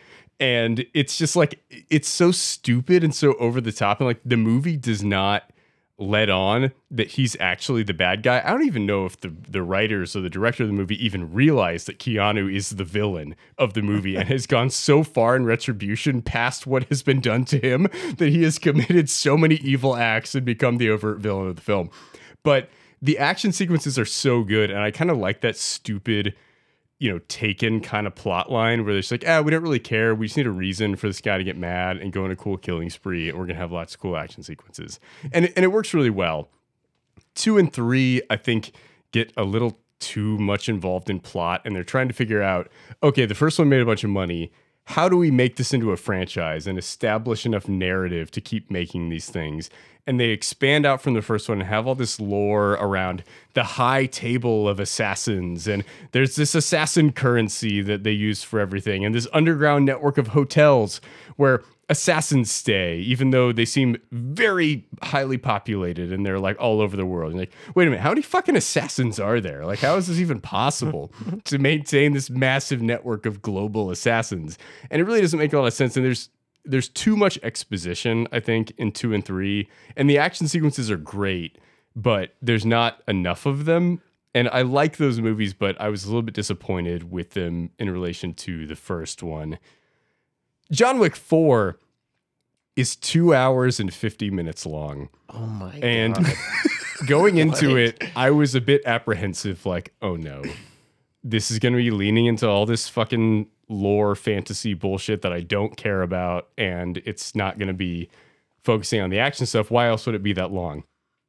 And 0.41 0.85
it's 0.95 1.17
just 1.17 1.37
like 1.37 1.61
it's 1.91 2.09
so 2.09 2.33
stupid 2.33 3.05
and 3.05 3.15
so 3.15 3.35
over 3.35 3.61
the 3.61 3.73
top. 3.73 4.01
And 4.01 4.09
like 4.09 4.21
the 4.25 4.37
movie 4.37 4.77
does 4.77 5.03
not 5.03 5.51
let 5.99 6.29
on 6.29 6.73
that 6.91 7.13
he's 7.13 7.37
actually 7.39 7.85
the 7.85 7.95
bad 7.95 8.23
guy. 8.23 8.43
I 8.45 8.51
don't 8.51 8.67
even 8.67 8.85
know 8.85 9.07
if 9.07 9.21
the 9.21 9.29
the 9.49 9.63
writers 9.63 10.17
or 10.17 10.21
the 10.21 10.31
director 10.31 10.65
of 10.65 10.69
the 10.69 10.75
movie 10.75 11.03
even 11.05 11.33
realized 11.33 11.87
that 11.87 11.99
Keanu 11.99 12.53
is 12.53 12.71
the 12.71 12.85
villain 12.85 13.37
of 13.59 13.75
the 13.75 13.83
movie 13.83 14.17
and 14.17 14.29
has 14.29 14.47
gone 14.47 14.71
so 14.71 15.05
far 15.05 15.37
in 15.37 15.45
retribution 15.45 16.21
past 16.21 16.67
what 16.67 16.85
has 16.85 17.03
been 17.03 17.21
done 17.21 17.45
to 17.47 17.59
him 17.59 17.87
that 18.19 18.31
he 18.31 18.43
has 18.43 18.59
committed 18.59 19.09
so 19.09 19.37
many 19.37 19.57
evil 19.57 19.95
acts 19.95 20.35
and 20.35 20.45
become 20.45 20.79
the 20.79 20.91
overt 20.91 21.19
villain 21.19 21.49
of 21.49 21.57
the 21.57 21.63
film. 21.63 21.91
But 22.43 22.71
the 23.01 23.19
action 23.19 23.53
sequences 23.53 23.99
are 23.99 24.05
so 24.05 24.43
good 24.43 24.71
and 24.71 24.81
I 24.81 24.91
kind 24.91 25.11
of 25.11 25.19
like 25.19 25.43
that 25.43 25.57
stupid 25.57 26.35
you 27.05 27.13
know, 27.13 27.21
taken 27.29 27.83
kind 27.83 28.07
of 28.07 28.15
plot 28.15 28.51
line 28.51 28.83
where 28.83 28.95
they're 28.95 29.03
just 29.03 29.13
like, 29.13 29.25
ah, 29.29 29.43
we 29.43 29.51
don't 29.51 29.63
really 29.63 29.79
care. 29.79 30.15
We 30.15 30.27
just 30.27 30.39
need 30.39 30.47
a 30.47 30.51
reason 30.51 30.97
for 30.97 31.07
this 31.07 31.21
guy 31.21 31.37
to 31.37 31.45
get 31.45 31.55
mad 31.55 31.99
and 31.99 32.15
go 32.15 32.25
on 32.25 32.31
a 32.31 32.37
cool 32.37 32.57
killing 32.57 32.89
spree, 32.89 33.29
and 33.29 33.39
we're 33.39 33.45
gonna 33.45 33.59
have 33.59 33.71
lots 33.71 33.93
of 33.93 34.01
cool 34.01 34.17
action 34.17 34.43
sequences. 34.43 34.99
And 35.31 35.53
and 35.55 35.67
it 35.67 35.69
works 35.71 35.93
really 35.93 36.09
well. 36.09 36.49
Two 37.35 37.59
and 37.59 37.71
three, 37.71 38.23
I 38.31 38.37
think, 38.37 38.73
get 39.13 39.35
a 39.37 39.45
little 39.45 39.79
too 40.01 40.39
much 40.39 40.71
involved 40.71 41.11
in 41.11 41.21
plot, 41.21 41.61
and 41.67 41.77
they're 41.77 41.85
trying 41.85 42.09
to 42.09 42.15
figure 42.15 42.41
out, 42.41 42.71
okay, 43.03 43.27
the 43.27 43.35
first 43.35 43.59
one 43.59 43.69
made 43.69 43.83
a 43.83 43.87
bunch 43.87 44.03
of 44.03 44.09
money. 44.09 44.51
How 44.85 45.11
do 45.11 45.19
we 45.19 45.31
make 45.31 45.57
this 45.57 45.75
into 45.75 45.93
a 45.93 45.99
franchise 45.99 46.67
and 46.67 46.79
establish 46.79 47.45
enough 47.45 47.69
narrative 47.69 48.31
to 48.31 48.41
keep 48.41 48.71
making 48.71 49.11
these 49.11 49.29
things? 49.29 49.69
And 50.07 50.21
they 50.21 50.29
expand 50.29 50.85
out 50.85 51.01
from 51.01 51.15
the 51.15 51.23
first 51.23 51.49
one 51.49 51.61
and 51.61 51.69
have 51.69 51.87
all 51.87 51.95
this 51.95 52.21
lore 52.21 52.73
around 52.73 53.25
the 53.55 53.65
high 53.65 54.07
table 54.07 54.69
of 54.69 54.79
assassins. 54.79 55.67
And 55.67 55.85
there's 56.13 56.37
this 56.37 56.55
assassin 56.55 57.13
currency 57.13 57.81
that 57.83 58.05
they 58.05 58.13
use 58.13 58.43
for 58.43 58.61
everything 58.61 59.05
and 59.05 59.15
this 59.15 59.29
underground 59.33 59.87
network 59.87 60.19
of 60.19 60.29
hotels 60.29 61.01
where 61.37 61.63
assassins 61.91 62.51
stay 62.51 62.97
even 63.01 63.29
though 63.29 63.53
they 63.53 63.67
seem 63.67 63.95
very 64.11 64.87
highly 65.03 65.37
populated 65.37 66.11
and 66.13 66.25
they're 66.25 66.39
like 66.39 66.59
all 66.59 66.81
over 66.81 66.97
the 66.97 67.07
world. 67.07 67.33
And 67.33 67.41
like 67.41 67.53
wait 67.75 67.87
a 67.87 67.91
minute 67.91 68.03
how 68.03 68.11
many 68.11 68.23
fucking 68.23 68.57
assassins 68.57 69.19
are 69.19 69.41
there? 69.41 69.65
Like 69.65 69.81
how 69.81 69.97
is 69.97 70.07
this 70.07 70.19
even 70.19 70.41
possible 70.41 71.13
to 71.45 71.59
maintain 71.59 72.13
this 72.13 72.31
massive 72.31 72.83
network 72.83 73.27
of 73.27 73.43
global 73.43 73.91
assassins? 73.91 74.59
And 74.91 75.01
it 75.01 75.05
really 75.05 75.21
doesn't 75.21 75.39
make 75.39 75.53
a 75.53 75.59
lot 75.59 75.67
of 75.67 75.75
sense 75.75 75.97
and 75.97 76.05
there's 76.05 76.29
there's 76.65 76.89
too 76.89 77.17
much 77.17 77.39
exposition, 77.43 78.27
I 78.33 78.41
think, 78.41 78.73
in 78.79 78.93
two 78.93 79.13
and 79.13 79.25
three, 79.25 79.69
and 79.97 80.09
the 80.09 80.19
action 80.19 80.49
sequences 80.49 80.91
are 80.91 80.97
great, 80.97 81.59
but 81.95 82.35
there's 82.41 82.67
not 82.67 83.03
enough 83.07 83.47
of 83.47 83.65
them. 83.65 84.01
And 84.35 84.49
I 84.49 84.63
like 84.63 84.97
those 84.97 85.21
movies, 85.21 85.55
but 85.55 85.81
I 85.81 85.89
was 85.89 86.05
a 86.05 86.09
little 86.09 86.23
bit 86.23 86.35
disappointed 86.35 87.11
with 87.11 87.31
them 87.31 87.71
in 87.79 87.89
relation 87.91 88.35
to 88.35 88.67
the 88.67 88.75
first 88.75 89.23
one. 89.23 89.59
John 90.73 90.99
Wick 90.99 91.15
4 91.15 91.79
is 92.75 92.97
two 92.97 93.35
hours 93.35 93.79
and 93.79 93.93
50 93.93 94.31
minutes 94.31 94.67
long. 94.67 95.09
Oh 95.29 95.47
my 95.47 95.73
god. 95.73 95.85
And 95.85 96.15
god. 96.15 96.35
going 97.07 97.37
into 97.37 97.77
it, 97.77 98.03
I 98.17 98.31
was 98.31 98.55
a 98.55 98.61
bit 98.61 98.83
apprehensive 98.87 99.65
like, 99.67 99.93
oh 100.03 100.17
no, 100.17 100.43
this 101.23 101.51
is 101.51 101.59
going 101.59 101.75
to 101.75 101.79
be 101.79 101.91
leaning 101.91 102.27
into 102.27 102.49
all 102.49 102.67
this 102.67 102.89
fucking 102.89 103.49
lore 103.69 104.15
fantasy 104.15 104.75
bullshit 104.75 105.23
that 105.23 105.33
I 105.33 105.41
don't 105.41 105.77
care 105.77 106.03
about. 106.03 106.49
And 106.59 106.99
it's 107.05 107.35
not 107.35 107.59
going 107.59 107.69
to 107.69 107.75
be 107.75 108.09
focusing 108.63 109.01
on 109.01 109.11
the 109.11 109.19
action 109.19 109.47
stuff. 109.47 109.71
Why 109.71 109.89
else 109.89 110.07
would 110.07 110.15
it 110.15 110.23
be 110.23 110.33
that 110.35 110.53
long? 110.53 110.85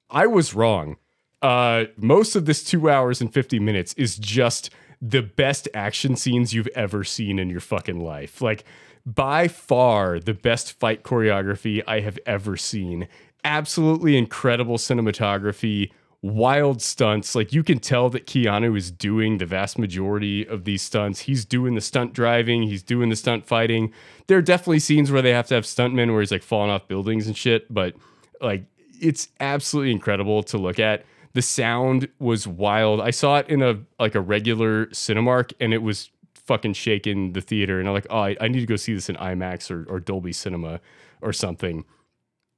I 0.09 0.27
was 0.27 0.53
wrong. 0.53 0.97
Uh, 1.41 1.85
most 1.97 2.35
of 2.35 2.45
this 2.45 2.63
two 2.63 2.89
hours 2.89 3.21
and 3.21 3.33
50 3.33 3.59
minutes 3.59 3.93
is 3.93 4.17
just 4.17 4.69
the 5.01 5.21
best 5.21 5.67
action 5.73 6.15
scenes 6.15 6.53
you've 6.53 6.69
ever 6.75 7.03
seen 7.03 7.37
in 7.37 7.49
your 7.49 7.59
fucking 7.59 7.99
life. 7.99 8.41
Like, 8.41 8.63
by 9.05 9.47
far, 9.47 10.19
the 10.19 10.33
best 10.33 10.79
fight 10.79 11.03
choreography 11.03 11.83
I 11.85 11.99
have 11.99 12.17
ever 12.25 12.57
seen. 12.57 13.07
Absolutely 13.43 14.17
incredible 14.17 14.77
cinematography, 14.77 15.91
wild 16.25 16.81
stunts. 16.81 17.35
Like, 17.35 17.53
you 17.53 17.63
can 17.63 17.79
tell 17.79 18.09
that 18.09 18.25
Keanu 18.25 18.75
is 18.75 18.89
doing 18.89 19.37
the 19.37 19.45
vast 19.45 19.77
majority 19.77 20.47
of 20.47 20.63
these 20.63 20.81
stunts. 20.81 21.21
He's 21.21 21.45
doing 21.45 21.75
the 21.75 21.81
stunt 21.81 22.13
driving, 22.13 22.63
he's 22.63 22.83
doing 22.83 23.09
the 23.09 23.15
stunt 23.15 23.45
fighting. 23.45 23.93
There 24.27 24.37
are 24.37 24.41
definitely 24.41 24.79
scenes 24.79 25.11
where 25.11 25.21
they 25.21 25.33
have 25.33 25.47
to 25.47 25.55
have 25.55 25.65
stuntmen 25.65 26.11
where 26.11 26.21
he's 26.21 26.31
like 26.31 26.43
falling 26.43 26.71
off 26.71 26.87
buildings 26.87 27.27
and 27.27 27.37
shit, 27.37 27.71
but 27.73 27.95
like, 28.41 28.65
it's 28.99 29.27
absolutely 29.39 29.91
incredible 29.91 30.41
to 30.43 30.57
look 30.57 30.79
at. 30.79 31.05
The 31.33 31.41
sound 31.41 32.07
was 32.17 32.47
wild. 32.47 33.01
I 33.01 33.11
saw 33.11 33.37
it 33.37 33.49
in 33.49 33.61
a 33.61 33.79
like 33.99 34.15
a 34.15 34.21
regular 34.21 34.85
Cinemark, 34.87 35.51
and 35.59 35.73
it 35.73 35.79
was 35.79 36.09
fucking 36.33 36.73
shaking 36.73 37.33
the 37.33 37.41
theater. 37.41 37.79
And 37.79 37.89
I'm 37.89 37.93
like, 37.93 38.07
oh, 38.09 38.19
I, 38.19 38.37
I 38.39 38.47
need 38.47 38.61
to 38.61 38.65
go 38.65 38.77
see 38.77 38.93
this 38.93 39.09
in 39.09 39.15
IMAX 39.17 39.69
or, 39.69 39.85
or 39.89 39.99
Dolby 39.99 40.31
Cinema 40.31 40.79
or 41.21 41.33
something. 41.33 41.83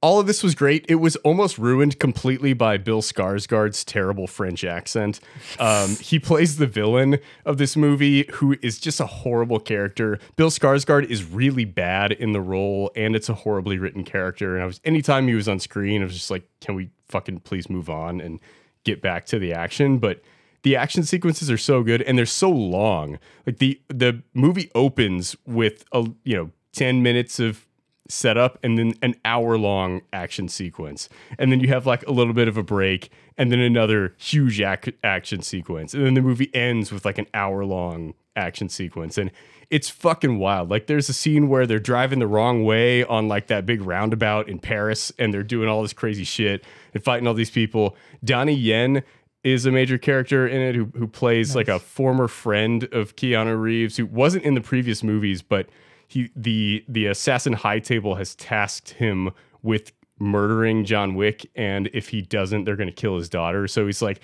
All 0.00 0.20
of 0.20 0.28
this 0.28 0.44
was 0.44 0.54
great. 0.54 0.86
It 0.88 0.96
was 0.96 1.16
almost 1.16 1.58
ruined 1.58 1.98
completely 1.98 2.52
by 2.52 2.76
Bill 2.76 3.02
Skarsgård's 3.02 3.84
terrible 3.84 4.28
French 4.28 4.62
accent. 4.62 5.18
Um, 5.58 5.96
he 5.96 6.20
plays 6.20 6.58
the 6.58 6.68
villain 6.68 7.18
of 7.44 7.58
this 7.58 7.76
movie, 7.76 8.24
who 8.34 8.56
is 8.62 8.78
just 8.78 9.00
a 9.00 9.06
horrible 9.06 9.58
character. 9.58 10.20
Bill 10.36 10.50
Skarsgård 10.50 11.06
is 11.06 11.24
really 11.24 11.64
bad 11.64 12.12
in 12.12 12.32
the 12.32 12.40
role, 12.40 12.92
and 12.94 13.16
it's 13.16 13.28
a 13.28 13.34
horribly 13.34 13.76
written 13.78 14.04
character. 14.04 14.54
And 14.54 14.62
I 14.62 14.66
was 14.66 14.80
anytime 14.84 15.26
he 15.26 15.34
was 15.34 15.48
on 15.48 15.58
screen, 15.58 16.02
I 16.02 16.04
was 16.04 16.14
just 16.14 16.30
like, 16.30 16.48
can 16.60 16.76
we 16.76 16.90
fucking 17.08 17.40
please 17.40 17.68
move 17.68 17.90
on 17.90 18.20
and 18.20 18.38
get 18.84 19.02
back 19.02 19.26
to 19.26 19.40
the 19.40 19.52
action? 19.52 19.98
But 19.98 20.22
the 20.62 20.76
action 20.76 21.02
sequences 21.02 21.50
are 21.50 21.58
so 21.58 21.82
good 21.82 22.02
and 22.02 22.16
they're 22.16 22.26
so 22.26 22.50
long. 22.50 23.18
Like 23.46 23.58
the 23.58 23.80
the 23.88 24.22
movie 24.32 24.70
opens 24.76 25.34
with 25.44 25.84
a 25.90 26.08
you 26.22 26.36
know 26.36 26.50
10 26.72 27.02
minutes 27.02 27.40
of 27.40 27.66
setup 28.08 28.58
and 28.62 28.78
then 28.78 28.94
an 29.02 29.14
hour 29.24 29.58
long 29.58 30.00
action 30.12 30.48
sequence. 30.48 31.08
And 31.38 31.52
then 31.52 31.60
you 31.60 31.68
have 31.68 31.86
like 31.86 32.06
a 32.06 32.12
little 32.12 32.32
bit 32.32 32.48
of 32.48 32.56
a 32.56 32.62
break 32.62 33.10
and 33.36 33.52
then 33.52 33.60
another 33.60 34.14
huge 34.18 34.60
ac- 34.60 34.94
action 35.04 35.42
sequence. 35.42 35.94
And 35.94 36.04
then 36.04 36.14
the 36.14 36.22
movie 36.22 36.54
ends 36.54 36.90
with 36.90 37.04
like 37.04 37.18
an 37.18 37.26
hour 37.34 37.64
long 37.64 38.14
action 38.34 38.68
sequence 38.68 39.18
and 39.18 39.30
it's 39.70 39.90
fucking 39.90 40.38
wild. 40.38 40.70
Like 40.70 40.86
there's 40.86 41.08
a 41.08 41.12
scene 41.12 41.48
where 41.48 41.66
they're 41.66 41.78
driving 41.78 42.20
the 42.20 42.26
wrong 42.26 42.64
way 42.64 43.04
on 43.04 43.28
like 43.28 43.48
that 43.48 43.66
big 43.66 43.82
roundabout 43.82 44.48
in 44.48 44.58
Paris 44.58 45.12
and 45.18 45.32
they're 45.32 45.42
doing 45.42 45.68
all 45.68 45.82
this 45.82 45.92
crazy 45.92 46.24
shit 46.24 46.64
and 46.94 47.04
fighting 47.04 47.26
all 47.26 47.34
these 47.34 47.50
people. 47.50 47.94
Donnie 48.24 48.54
Yen 48.54 49.02
is 49.44 49.66
a 49.66 49.70
major 49.70 49.98
character 49.98 50.48
in 50.48 50.60
it 50.60 50.74
who 50.74 50.86
who 50.96 51.06
plays 51.06 51.54
like 51.54 51.68
a 51.68 51.78
former 51.78 52.28
friend 52.28 52.88
of 52.92 53.16
Keanu 53.16 53.60
Reeves 53.60 53.96
who 53.96 54.06
wasn't 54.06 54.44
in 54.44 54.54
the 54.54 54.60
previous 54.60 55.02
movies, 55.02 55.42
but 55.42 55.68
he 56.08 56.30
the 56.34 56.84
the 56.88 57.06
assassin 57.06 57.52
high 57.52 57.78
table 57.78 58.16
has 58.16 58.34
tasked 58.34 58.90
him 58.90 59.30
with 59.62 59.92
murdering 60.18 60.84
John 60.84 61.14
Wick, 61.14 61.48
and 61.54 61.88
if 61.92 62.08
he 62.08 62.22
doesn't, 62.22 62.64
they're 62.64 62.76
gonna 62.76 62.90
kill 62.90 63.16
his 63.16 63.28
daughter. 63.28 63.68
So 63.68 63.86
he's 63.86 64.02
like 64.02 64.20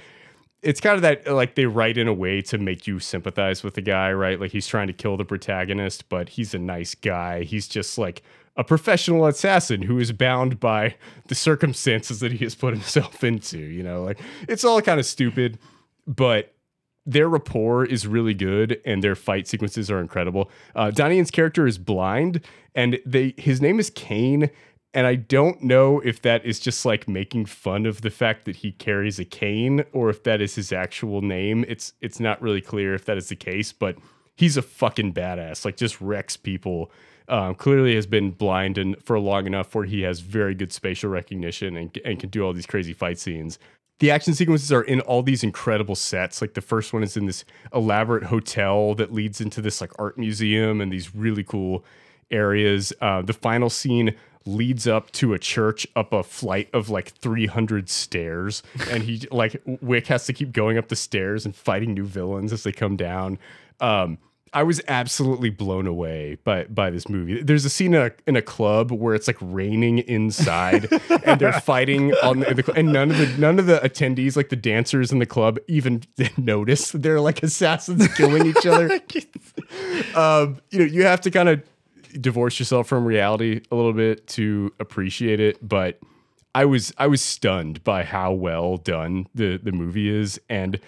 it's 0.65 0.81
kind 0.81 0.97
of 0.97 1.03
that 1.03 1.31
like 1.33 1.55
they 1.55 1.67
write 1.67 1.99
in 1.99 2.09
a 2.09 2.13
way 2.13 2.41
to 2.41 2.57
make 2.57 2.87
you 2.87 2.99
sympathize 2.99 3.63
with 3.63 3.75
the 3.75 3.83
guy, 3.83 4.11
right? 4.13 4.41
Like 4.41 4.51
he's 4.51 4.67
trying 4.67 4.87
to 4.87 4.95
kill 4.95 5.17
the 5.17 5.25
protagonist, 5.25 6.09
but 6.09 6.31
he's 6.31 6.55
a 6.55 6.59
nice 6.59 6.95
guy. 6.95 7.45
He's 7.45 7.69
just 7.69 7.99
like 7.99 8.23
a 8.57 8.65
professional 8.65 9.27
assassin 9.27 9.83
who 9.83 9.99
is 9.99 10.11
bound 10.13 10.59
by 10.61 10.97
the 11.29 11.35
circumstances 11.35 12.21
that 12.21 12.33
he 12.33 12.45
has 12.45 12.55
put 12.55 12.73
himself 12.73 13.23
into, 13.23 13.59
you 13.59 13.83
know? 13.83 14.03
Like 14.03 14.19
it's 14.49 14.65
all 14.65 14.81
kind 14.81 14.99
of 14.99 15.05
stupid, 15.05 15.59
but 16.07 16.54
their 17.07 17.29
rapport 17.29 17.85
is 17.85 18.07
really 18.07 18.35
good 18.35 18.81
and 18.85 19.03
their 19.03 19.15
fight 19.15 19.47
sequences 19.47 19.91
are 19.91 20.01
incredible. 20.01 20.51
Uh, 20.75 20.91
Donnie 20.91 21.17
Yen's 21.17 21.31
character 21.31 21.67
is 21.67 21.79
blind 21.79 22.45
and 22.75 22.99
they 23.05 23.35
his 23.37 23.61
name 23.61 23.79
is 23.79 23.91
Kane 23.91 24.51
and 24.95 25.09
I 25.09 25.17
don't 25.17 25.61
know 25.61 25.99
if 26.01 26.23
that 26.23 26.47
is 26.47 26.61
just 26.61 26.87
like 26.87 27.09
making 27.09 27.47
fun 27.47 27.85
of 27.85 28.03
the 28.03 28.11
fact 28.11 28.45
that 28.45 28.57
he 28.57 28.71
carries 28.71 29.19
a 29.19 29.25
cane 29.25 29.85
or 29.93 30.09
if 30.09 30.23
that 30.23 30.41
is 30.41 30.55
his 30.55 30.73
actual 30.73 31.21
name. 31.21 31.65
It's 31.67 31.93
it's 32.01 32.21
not 32.21 32.41
really 32.41 32.61
clear 32.61 32.95
if 32.95 33.05
that 33.07 33.19
is 33.19 33.29
the 33.29 33.37
case, 33.37 33.73
but 33.73 33.99
he's 34.37 34.57
a 34.57 34.63
fucking 34.63 35.13
badass. 35.13 35.65
Like 35.65 35.77
just 35.77 36.01
wrecks 36.01 36.37
people. 36.37 36.93
Um, 37.27 37.55
clearly 37.55 37.95
has 37.95 38.07
been 38.07 38.33
blind 38.33 38.77
and 38.77 39.03
for 39.03 39.19
long 39.19 39.47
enough 39.47 39.75
where 39.75 39.87
he 39.87 40.03
has 40.03 40.21
very 40.21 40.55
good 40.55 40.73
spatial 40.73 41.11
recognition 41.11 41.75
and, 41.75 41.99
and 42.05 42.21
can 42.21 42.29
do 42.29 42.45
all 42.45 42.53
these 42.53 42.67
crazy 42.67 42.93
fight 42.93 43.19
scenes. 43.19 43.59
The 44.01 44.11
action 44.11 44.35
sequences 44.35 44.73
are 44.73 44.83
in 44.83 45.01
all 45.03 45.23
these 45.23 45.45
incredible 45.45 45.95
sets. 45.95 46.41
Like 46.41 46.55
the 46.55 46.61
first 46.61 46.93
one 46.93 47.03
is 47.03 47.17
in 47.17 47.27
this 47.27 47.45
elaborate 47.73 48.25
hotel 48.25 48.95
that 48.97 49.13
leads 49.13 49.41
into 49.41 49.61
this 49.61 49.81
like 49.81 49.93
art 49.99 50.19
museum 50.19 50.81
and 50.81 50.93
these 50.93 51.15
really 51.15 51.45
cool 51.45 51.85
areas. 52.31 52.93
Uh, 53.01 53.23
the 53.23 53.33
final 53.33 53.71
scene 53.71 54.15
leads 54.47 54.87
up 54.87 55.11
to 55.13 55.33
a 55.33 55.39
church 55.39 55.87
up 55.97 56.13
a 56.13 56.23
flight 56.23 56.69
of 56.75 56.91
like 56.91 57.11
300 57.13 57.89
stairs 57.89 58.63
and 58.91 59.03
he 59.03 59.27
like 59.31 59.63
wick 59.81 60.07
has 60.09 60.27
to 60.27 60.35
keep 60.35 60.53
going 60.53 60.77
up 60.77 60.89
the 60.89 60.97
stairs 60.97 61.47
and 61.47 61.57
fighting 61.57 61.95
new 61.95 62.05
villains 62.05 62.53
as 62.53 62.63
they 62.63 62.73
come 62.73 62.95
down 62.95 63.39
um 63.81 64.19
I 64.55 64.63
was 64.63 64.81
absolutely 64.87 65.51
blown 65.51 65.89
away 65.89 66.39
by 66.45 66.65
by 66.65 66.89
this 66.91 67.09
movie. 67.09 67.43
There's 67.43 67.65
a 67.65 67.71
scene 67.71 67.93
in 67.93 68.03
a, 68.03 68.11
in 68.29 68.37
a 68.37 68.43
club 68.43 68.93
where 68.93 69.15
it's 69.15 69.27
like 69.27 69.37
raining 69.41 69.99
inside, 69.99 70.89
and 71.25 71.41
they're 71.41 71.61
fighting 71.61 72.15
on 72.23 72.41
the, 72.41 72.55
the 72.55 72.73
and 72.75 72.93
none 72.93 73.11
of 73.11 73.19
the 73.19 73.27
none 73.37 73.59
of 73.59 73.67
the 73.67 73.81
attendees, 73.81 74.37
like 74.37 74.51
the 74.51 74.57
dancers 74.57 75.11
in 75.11 75.19
the 75.19 75.27
club, 75.27 75.59
even 75.67 76.05
notice 76.37 76.93
they're 76.93 77.21
like 77.21 77.43
assassins 77.43 78.07
killing 78.15 78.47
each 78.47 78.65
other. 78.65 78.93
um, 80.15 80.61
you 80.71 80.79
know, 80.79 80.85
you 80.85 81.03
have 81.03 81.21
to 81.23 81.33
kind 81.33 81.49
of 81.49 81.63
divorce 82.21 82.61
yourself 82.61 82.87
from 82.87 83.05
reality 83.05 83.61
a 83.73 83.75
little 83.75 83.93
bit 83.93 84.25
to 84.29 84.73
appreciate 84.79 85.41
it, 85.41 85.59
but 85.67 85.99
I 86.55 86.65
was 86.65 86.95
I 86.97 87.09
was 87.09 87.21
stunned 87.21 87.83
by 87.83 88.05
how 88.05 88.33
well 88.33 88.77
done 88.77 89.27
the 89.35 89.57
the 89.57 89.73
movie 89.73 90.09
is 90.09 90.41
and 90.49 90.79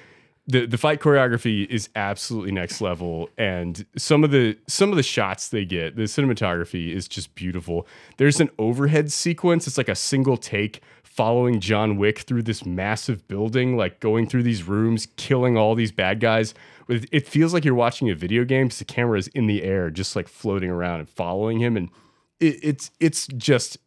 the 0.47 0.67
the 0.67 0.79
fight 0.79 1.01
choreography 1.01 1.67
is 1.67 1.89
absolutely 1.97 2.53
next 2.53 2.81
level. 2.81 3.29
And 3.37 3.85
some 3.97 4.25
of 4.25 4.31
the 4.31 4.57
some 4.67 4.91
of 4.91 4.97
the 4.97 5.03
shots 5.03 5.49
they 5.49 5.65
get 5.65 5.97
the 5.97 6.03
cinematography 6.03 6.93
is 6.93 7.09
just 7.09 7.35
beautiful. 7.35 7.87
There's 8.17 8.41
an 8.41 8.51
overhead 8.59 9.11
sequence. 9.11 9.67
It's 9.67 9.79
like 9.79 9.89
a 9.89 9.95
single 9.95 10.37
take 10.37 10.83
following 11.03 11.61
John 11.61 11.97
Wick 11.97 12.21
through 12.21 12.43
this 12.43 12.67
massive 12.67 13.27
building 13.27 13.77
like 13.77 14.01
going 14.01 14.29
through 14.29 14.43
these 14.43 14.65
rooms 14.65 15.09
killing 15.17 15.57
all 15.57 15.75
these 15.75 15.91
bad 15.91 16.21
guys. 16.21 16.55
It 16.89 17.27
feels 17.27 17.53
like 17.53 17.65
you're 17.65 17.75
watching 17.75 18.11
a 18.11 18.15
video 18.15 18.45
game 18.45 18.67
because 18.67 18.79
the 18.79 18.85
camera 18.85 19.19
is 19.19 19.27
in 19.29 19.47
the 19.47 19.65
air 19.65 19.91
just 19.91 20.15
like 20.15 20.29
floating 20.29 20.71
around 20.71 21.01
and 21.01 21.09
following 21.09 21.59
him. 21.59 21.77
And 21.77 21.91
it, 22.39 22.61
it's 22.63 22.91
it's 23.01 23.27
just 23.29 23.79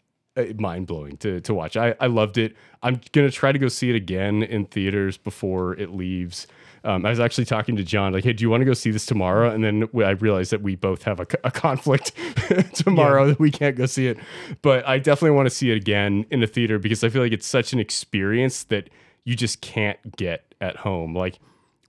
mind 0.57 0.87
blowing 0.87 1.17
to 1.17 1.39
to 1.41 1.53
watch. 1.53 1.77
I, 1.77 1.95
I 1.99 2.07
loved 2.07 2.37
it. 2.37 2.55
I'm 2.81 3.01
gonna 3.11 3.31
try 3.31 3.51
to 3.51 3.59
go 3.59 3.67
see 3.67 3.89
it 3.89 3.95
again 3.95 4.43
in 4.43 4.65
theaters 4.65 5.17
before 5.17 5.73
it 5.75 5.91
leaves. 5.91 6.47
Um, 6.83 7.05
I 7.05 7.09
was 7.09 7.19
actually 7.19 7.45
talking 7.45 7.75
to 7.75 7.83
John, 7.83 8.13
like, 8.13 8.23
hey, 8.23 8.33
do 8.33 8.41
you 8.41 8.49
want 8.49 8.61
to 8.61 8.65
go 8.65 8.73
see 8.73 8.91
this 8.91 9.05
tomorrow? 9.05 9.51
And 9.51 9.63
then 9.63 9.89
I 9.95 10.11
realized 10.11 10.51
that 10.51 10.61
we 10.61 10.75
both 10.75 11.03
have 11.03 11.19
a, 11.19 11.27
a 11.43 11.51
conflict 11.51 12.13
tomorrow 12.73 13.27
that 13.27 13.39
we 13.39 13.51
can't 13.51 13.75
go 13.75 13.85
see 13.85 14.07
it. 14.07 14.17
But 14.61 14.87
I 14.87 14.97
definitely 14.97 15.35
want 15.35 15.47
to 15.47 15.53
see 15.53 15.71
it 15.71 15.75
again 15.75 16.25
in 16.31 16.39
the 16.39 16.47
theater 16.47 16.79
because 16.79 17.03
I 17.03 17.09
feel 17.09 17.21
like 17.21 17.33
it's 17.33 17.47
such 17.47 17.73
an 17.73 17.79
experience 17.79 18.63
that 18.65 18.89
you 19.25 19.35
just 19.35 19.59
can't 19.59 20.15
get 20.15 20.55
at 20.61 20.77
home. 20.77 21.13
Like 21.13 21.39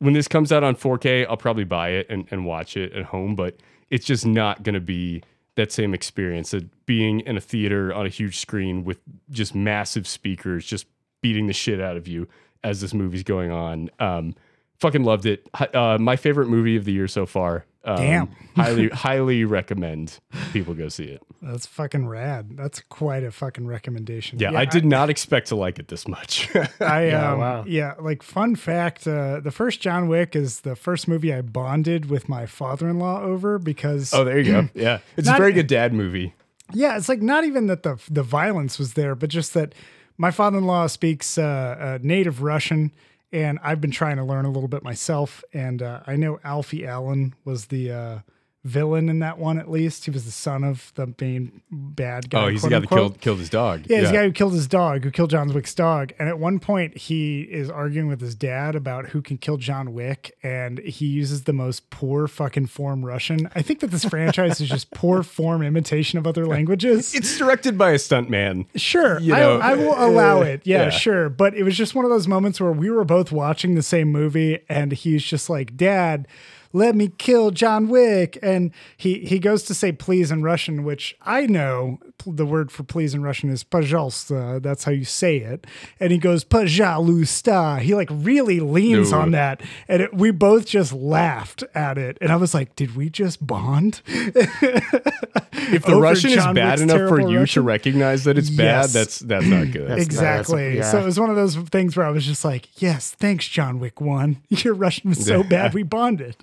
when 0.00 0.12
this 0.12 0.26
comes 0.26 0.50
out 0.50 0.64
on 0.64 0.74
4K, 0.74 1.26
I'll 1.28 1.36
probably 1.36 1.64
buy 1.64 1.90
it 1.90 2.06
and, 2.10 2.26
and 2.30 2.44
watch 2.44 2.76
it 2.76 2.92
at 2.92 3.04
home, 3.04 3.36
but 3.36 3.56
it's 3.90 4.06
just 4.06 4.26
not 4.26 4.62
going 4.62 4.74
to 4.74 4.80
be 4.80 5.22
that 5.56 5.72
same 5.72 5.94
experience 5.94 6.54
of 6.54 6.64
being 6.86 7.20
in 7.20 7.36
a 7.36 7.40
theater 7.40 7.92
on 7.92 8.06
a 8.06 8.08
huge 8.08 8.38
screen 8.38 8.84
with 8.84 8.98
just 9.30 9.54
massive 9.54 10.06
speakers 10.06 10.64
just 10.64 10.86
beating 11.22 11.46
the 11.46 11.52
shit 11.52 11.80
out 11.80 11.96
of 11.96 12.08
you 12.08 12.28
as 12.64 12.80
this 12.80 12.94
movie's 12.94 13.22
going 13.22 13.50
on. 13.50 13.90
Um, 13.98 14.34
fucking 14.78 15.04
loved 15.04 15.26
it. 15.26 15.48
Uh, 15.74 15.98
my 16.00 16.16
favorite 16.16 16.48
movie 16.48 16.76
of 16.76 16.84
the 16.84 16.92
year 16.92 17.08
so 17.08 17.26
far. 17.26 17.64
Um, 17.82 17.96
Damn. 17.96 18.28
highly, 18.56 18.88
highly 18.92 19.44
recommend 19.44 20.18
people 20.52 20.74
go 20.74 20.88
see 20.88 21.04
it. 21.04 21.22
That's 21.40 21.64
fucking 21.64 22.06
rad. 22.08 22.56
That's 22.56 22.80
quite 22.80 23.22
a 23.24 23.30
fucking 23.30 23.66
recommendation. 23.66 24.38
Yeah, 24.38 24.52
I 24.52 24.66
did 24.66 24.84
not 24.84 25.08
expect 25.08 25.48
to 25.48 25.56
like 25.56 25.78
it 25.78 25.88
this 25.88 26.06
much. 26.06 26.54
I 26.80 27.06
Yeah, 27.06 27.32
um, 27.32 27.38
wow. 27.38 27.64
yeah, 27.66 27.94
like 27.98 28.22
fun 28.22 28.56
fact, 28.56 29.06
uh, 29.06 29.40
the 29.40 29.50
first 29.50 29.80
John 29.80 30.08
Wick 30.08 30.36
is 30.36 30.60
the 30.60 30.76
first 30.76 31.08
movie 31.08 31.32
I 31.32 31.40
bonded 31.40 32.10
with 32.10 32.28
my 32.28 32.44
father-in-law 32.44 33.22
over 33.22 33.58
because 33.58 34.12
oh, 34.12 34.24
there 34.24 34.38
you 34.38 34.52
go. 34.52 34.68
Yeah, 34.74 34.98
it's 35.16 35.28
a 35.28 35.36
very 35.36 35.52
good 35.52 35.66
dad 35.66 35.94
movie. 35.94 36.34
Yeah, 36.72 36.96
it's 36.96 37.08
like 37.08 37.22
not 37.22 37.44
even 37.44 37.66
that 37.68 37.82
the 37.82 37.98
the 38.10 38.22
violence 38.22 38.78
was 38.78 38.92
there, 38.94 39.14
but 39.14 39.30
just 39.30 39.54
that 39.54 39.74
my 40.18 40.30
father-in-law 40.30 40.86
speaks 40.88 41.38
uh, 41.38 41.42
uh, 41.42 41.98
native 42.02 42.42
Russian, 42.42 42.92
and 43.32 43.58
I've 43.62 43.80
been 43.80 43.90
trying 43.90 44.16
to 44.16 44.24
learn 44.24 44.44
a 44.44 44.50
little 44.50 44.68
bit 44.68 44.82
myself. 44.82 45.44
And 45.52 45.82
uh, 45.82 46.00
I 46.06 46.16
know 46.16 46.40
Alfie 46.44 46.86
Allen 46.86 47.34
was 47.44 47.66
the 47.66 47.92
uh, 47.92 48.18
villain 48.64 49.08
in 49.08 49.20
that 49.20 49.38
one. 49.38 49.58
At 49.58 49.70
least 49.70 50.04
he 50.04 50.10
was 50.10 50.24
the 50.24 50.30
son 50.30 50.64
of 50.64 50.92
the 50.94 51.12
main 51.20 51.62
bad 51.70 52.28
guy. 52.30 52.44
Oh, 52.44 52.48
he's 52.48 52.62
the 52.62 52.68
guy 52.68 52.80
that 52.80 52.88
killed 52.88 53.20
killed 53.20 53.38
his 53.38 53.48
dog. 53.48 53.84
Yeah, 53.86 54.00
he's 54.00 54.08
the 54.08 54.16
guy 54.16 54.24
who 54.24 54.32
killed 54.32 54.52
his 54.52 54.66
dog, 54.66 55.04
who 55.04 55.10
killed 55.10 55.30
John 55.30 55.52
Wick's 55.52 55.74
dog. 55.74 56.12
And 56.18 56.28
at 56.28 56.38
one 56.38 56.58
point, 56.58 56.96
he 56.96 57.42
is 57.42 57.70
arguing 57.70 58.08
with 58.08 58.20
his 58.20 58.34
dad 58.34 58.74
about 58.74 59.06
who 59.08 59.22
can 59.22 59.38
kill 59.38 59.56
John 59.56 59.92
Wick, 59.92 60.36
and 60.42 60.78
he 60.80 61.06
uses 61.06 61.44
the 61.44 61.52
most 61.52 61.90
poor 61.90 62.28
fucking 62.28 62.66
form 62.66 63.04
Russian. 63.04 63.48
I 63.54 63.62
think 63.62 63.80
that 63.80 63.88
this 63.90 64.04
franchise 64.04 64.60
is 64.60 64.68
just 64.68 64.90
poor 64.90 65.22
form 65.22 65.62
imitation 65.62 66.18
of 66.18 66.26
other 66.26 66.46
languages. 66.46 67.14
It's 67.14 67.38
directed 67.38 67.78
by 67.78 67.90
a 67.90 67.96
stuntman. 67.96 68.66
Sure, 68.76 69.18
You 69.20 69.34
know, 69.34 69.58
I, 69.58 69.72
I 69.72 69.74
will 69.76 69.94
allow 69.96 70.42
it. 70.42 70.62
Yeah, 70.64 70.84
yeah. 70.84 70.90
sure. 70.90 71.28
But 71.28 71.54
it 71.54 71.62
was 71.62 71.76
just 71.76 71.94
one 71.94 72.04
of 72.04 72.10
those 72.10 72.28
moments 72.28 72.60
where 72.60 72.72
we 72.72 72.90
were 72.90 73.04
both 73.04 73.32
watching 73.32 73.74
the 73.74 73.82
same 73.82 74.08
movie, 74.12 74.60
and 74.68 74.92
he's 74.92 75.22
just 75.24 75.48
like, 75.48 75.76
"Dad, 75.76 76.28
let 76.73 76.95
me 76.95 77.09
kill 77.17 77.51
John 77.51 77.87
Wick," 77.87 78.37
and 78.41 78.71
he 78.97 79.19
he 79.19 79.39
goes 79.39 79.63
to 79.63 79.73
say 79.73 79.91
"please" 79.91 80.31
in 80.31 80.43
Russian, 80.43 80.83
which 80.83 81.15
I 81.21 81.45
know 81.45 81.99
the 82.25 82.45
word 82.45 82.71
for 82.71 82.83
"please" 82.83 83.13
in 83.13 83.21
Russian 83.21 83.49
is 83.49 83.63
"пожалуйста." 83.63 84.61
That's 84.61 84.83
how 84.83 84.91
you 84.91 85.05
say 85.05 85.37
it. 85.37 85.65
And 85.99 86.11
he 86.11 86.17
goes 86.17 86.43
"пожалуйста." 86.43 87.79
He 87.81 87.93
like 87.95 88.09
really 88.11 88.59
leans 88.59 89.11
No. 89.11 89.19
on 89.21 89.31
that, 89.31 89.61
and 89.87 90.01
it, 90.01 90.13
we 90.13 90.31
both 90.31 90.65
just 90.65 90.91
laughed 90.91 91.63
at 91.73 91.97
it. 91.97 92.17
And 92.19 92.31
I 92.31 92.35
was 92.35 92.53
like, 92.53 92.75
"Did 92.75 92.95
we 92.95 93.09
just 93.09 93.45
bond?" 93.45 94.01
If 94.07 95.83
the 95.83 95.93
Over 95.93 96.01
Russian 96.01 96.31
John 96.31 96.49
is 96.49 96.55
bad 96.55 96.69
Wick's 96.71 96.81
enough 96.83 96.97
for 97.09 97.15
terrible 97.17 97.31
you 97.31 97.39
Russian? 97.39 97.61
to 97.63 97.65
recognize 97.67 98.23
that 98.25 98.37
it's 98.37 98.49
bad, 98.49 98.83
Yes. 98.83 98.93
that's 98.93 99.19
that's 99.19 99.45
not 99.45 99.71
good. 99.71 99.87
That's- 99.89 100.05
exactly. 100.05 100.77
yeah. 100.77 100.91
So 100.91 100.99
it 100.99 101.05
was 101.05 101.19
one 101.19 101.29
of 101.29 101.35
those 101.35 101.55
things 101.55 101.95
where 101.97 102.05
I 102.05 102.09
was 102.11 102.25
just 102.25 102.43
like, 102.45 102.67
"Yes, 102.81 103.11
thanks, 103.17 103.47
John 103.47 103.79
Wick 103.79 103.99
One. 104.01 104.37
Your 104.49 104.73
Russian 104.73 105.09
was 105.09 105.25
so 105.25 105.41
bad 105.43 105.73
we 105.73 105.83
bonded." 105.83 106.35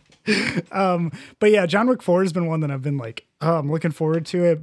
Um, 0.71 1.11
but 1.39 1.51
yeah, 1.51 1.65
John 1.65 1.87
Wick 1.87 2.01
Four 2.01 2.23
has 2.23 2.33
been 2.33 2.47
one 2.47 2.59
that 2.61 2.71
I've 2.71 2.81
been 2.81 2.97
like, 2.97 3.25
"Oh, 3.41 3.57
I'm 3.57 3.71
looking 3.71 3.91
forward 3.91 4.25
to 4.27 4.43
it." 4.43 4.61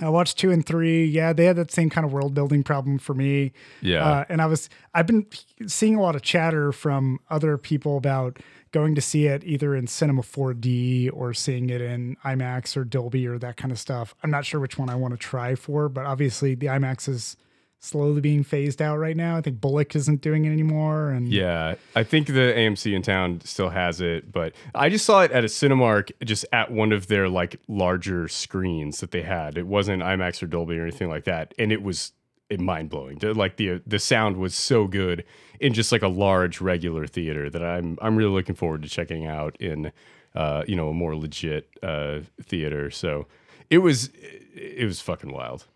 I 0.00 0.08
watched 0.08 0.38
two 0.38 0.50
and 0.50 0.64
three. 0.64 1.04
Yeah, 1.04 1.32
they 1.32 1.46
had 1.46 1.56
that 1.56 1.70
same 1.70 1.90
kind 1.90 2.04
of 2.04 2.12
world 2.12 2.32
building 2.34 2.62
problem 2.62 2.98
for 2.98 3.14
me. 3.14 3.52
Yeah. 3.80 4.04
uh, 4.04 4.24
and 4.28 4.40
I 4.40 4.46
was 4.46 4.68
I've 4.94 5.06
been 5.06 5.26
seeing 5.66 5.96
a 5.96 6.00
lot 6.00 6.14
of 6.14 6.22
chatter 6.22 6.72
from 6.72 7.18
other 7.28 7.58
people 7.58 7.96
about 7.96 8.38
going 8.72 8.94
to 8.94 9.00
see 9.00 9.26
it 9.26 9.42
either 9.44 9.74
in 9.74 9.86
Cinema 9.88 10.22
4D 10.22 11.10
or 11.12 11.34
seeing 11.34 11.70
it 11.70 11.80
in 11.80 12.16
IMAX 12.24 12.76
or 12.76 12.84
Dolby 12.84 13.26
or 13.26 13.36
that 13.38 13.56
kind 13.56 13.72
of 13.72 13.78
stuff. 13.80 14.14
I'm 14.22 14.30
not 14.30 14.44
sure 14.44 14.60
which 14.60 14.78
one 14.78 14.88
I 14.88 14.94
want 14.94 15.12
to 15.12 15.18
try 15.18 15.56
for, 15.56 15.88
but 15.88 16.06
obviously 16.06 16.54
the 16.54 16.66
IMAX 16.66 17.08
is 17.08 17.36
slowly 17.80 18.20
being 18.20 18.44
phased 18.44 18.80
out 18.80 18.98
right 18.98 19.16
now. 19.16 19.36
I 19.36 19.40
think 19.40 19.60
Bullock 19.60 19.96
isn't 19.96 20.20
doing 20.20 20.44
it 20.44 20.52
anymore, 20.52 21.10
and 21.10 21.28
Yeah, 21.28 21.74
I 21.96 22.04
think 22.04 22.28
the 22.28 22.54
AMC 22.56 22.94
in 22.94 23.02
town 23.02 23.40
still 23.44 23.70
has 23.70 24.00
it, 24.00 24.30
but 24.30 24.52
I 24.74 24.90
just 24.90 25.04
saw 25.04 25.22
it 25.22 25.32
at 25.32 25.44
a 25.44 25.48
Cinemark, 25.48 26.12
just 26.22 26.44
at 26.52 26.70
one 26.70 26.92
of 26.92 27.08
their 27.08 27.28
like 27.28 27.56
larger 27.66 28.28
screens 28.28 29.00
that 29.00 29.10
they 29.10 29.22
had. 29.22 29.58
It 29.58 29.66
wasn't 29.66 30.02
IMAX 30.02 30.42
or 30.42 30.46
Dolby 30.46 30.78
or 30.78 30.82
anything 30.82 31.08
like 31.08 31.24
that, 31.24 31.54
and 31.58 31.72
it 31.72 31.82
was 31.82 32.12
mind 32.58 32.90
blowing. 32.90 33.18
Like 33.22 33.56
the 33.56 33.80
the 33.86 33.98
sound 33.98 34.36
was 34.36 34.54
so 34.54 34.86
good 34.86 35.24
in 35.58 35.72
just 35.72 35.92
like 35.92 36.02
a 36.02 36.08
large 36.08 36.60
regular 36.60 37.06
theater 37.06 37.48
that 37.48 37.62
I'm 37.62 37.98
I'm 38.02 38.16
really 38.16 38.32
looking 38.32 38.54
forward 38.54 38.82
to 38.82 38.88
checking 38.88 39.26
out 39.26 39.56
in 39.60 39.92
uh, 40.34 40.64
you 40.66 40.76
know 40.76 40.90
a 40.90 40.94
more 40.94 41.16
legit 41.16 41.68
uh, 41.82 42.20
theater. 42.42 42.90
So 42.90 43.26
it 43.70 43.78
was 43.78 44.10
it 44.54 44.84
was 44.84 45.00
fucking 45.00 45.32
wild. 45.32 45.66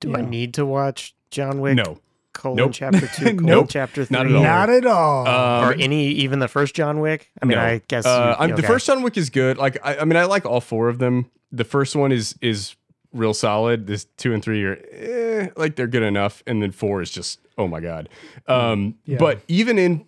Do 0.00 0.14
I 0.14 0.20
need 0.20 0.54
to 0.54 0.64
watch 0.64 1.14
John 1.30 1.60
Wick? 1.60 1.76
No. 1.76 1.98
Colon 2.34 2.56
Nope. 2.56 2.70
chapter 2.72 3.00
two, 3.08 3.24
colon 3.24 3.36
Nope. 3.46 3.66
chapter 3.68 4.04
three. 4.04 4.16
Not 4.16 4.26
at 4.26 4.34
all. 4.34 4.42
not 4.42 4.70
at 4.70 4.86
all. 4.86 5.26
Um, 5.26 5.68
or 5.68 5.72
any 5.72 6.08
even 6.10 6.38
the 6.38 6.46
first 6.48 6.74
John 6.74 7.00
Wick. 7.00 7.30
I 7.42 7.46
mean, 7.46 7.58
No. 7.58 7.64
I 7.64 7.82
guess 7.88 8.06
uh, 8.06 8.36
you, 8.38 8.44
I'm, 8.44 8.50
the 8.50 8.56
okay. 8.58 8.66
first 8.66 8.86
John 8.86 9.02
Wick 9.02 9.16
is 9.16 9.28
good. 9.30 9.58
Like 9.58 9.78
I, 9.84 9.98
I 9.98 10.04
mean, 10.04 10.16
I 10.16 10.24
like 10.24 10.46
all 10.46 10.60
four 10.60 10.88
of 10.88 10.98
them. 10.98 11.30
The 11.50 11.64
first 11.64 11.96
one 11.96 12.12
is 12.12 12.36
is 12.40 12.76
real 13.12 13.34
solid. 13.34 13.86
This 13.86 14.04
two 14.16 14.34
and 14.34 14.42
three 14.42 14.64
are 14.64 14.78
eh, 14.92 15.48
like 15.56 15.74
they're 15.76 15.86
good 15.88 16.02
enough, 16.02 16.42
and 16.46 16.62
then 16.62 16.70
four 16.70 17.02
is 17.02 17.10
just 17.10 17.40
oh 17.56 17.66
my 17.66 17.80
god. 17.80 18.08
Um, 18.46 18.94
Yeah. 19.04 19.16
But 19.18 19.40
even 19.48 19.78
in 19.78 20.04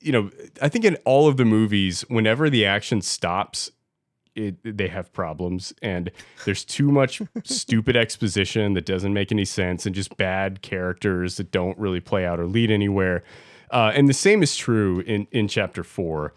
you 0.00 0.12
know, 0.12 0.30
I 0.62 0.68
think 0.68 0.84
in 0.84 0.96
all 1.04 1.26
of 1.26 1.36
the 1.36 1.44
movies, 1.44 2.02
whenever 2.02 2.48
the 2.48 2.64
action 2.64 3.00
stops. 3.02 3.72
It, 4.36 4.76
they 4.76 4.88
have 4.88 5.12
problems 5.12 5.72
and 5.80 6.10
there's 6.44 6.64
too 6.64 6.92
much 6.92 7.22
stupid 7.42 7.96
exposition 7.96 8.74
that 8.74 8.84
doesn't 8.84 9.14
make 9.14 9.32
any 9.32 9.46
sense 9.46 9.86
and 9.86 9.94
just 9.94 10.16
bad 10.18 10.60
characters 10.60 11.38
that 11.38 11.50
don't 11.50 11.76
really 11.78 12.00
play 12.00 12.26
out 12.26 12.38
or 12.38 12.46
lead 12.46 12.70
anywhere. 12.70 13.24
Uh, 13.70 13.92
and 13.94 14.08
the 14.08 14.14
same 14.14 14.42
is 14.42 14.54
true 14.54 15.00
in 15.00 15.26
in 15.32 15.48
chapter 15.48 15.82
four 15.82 16.34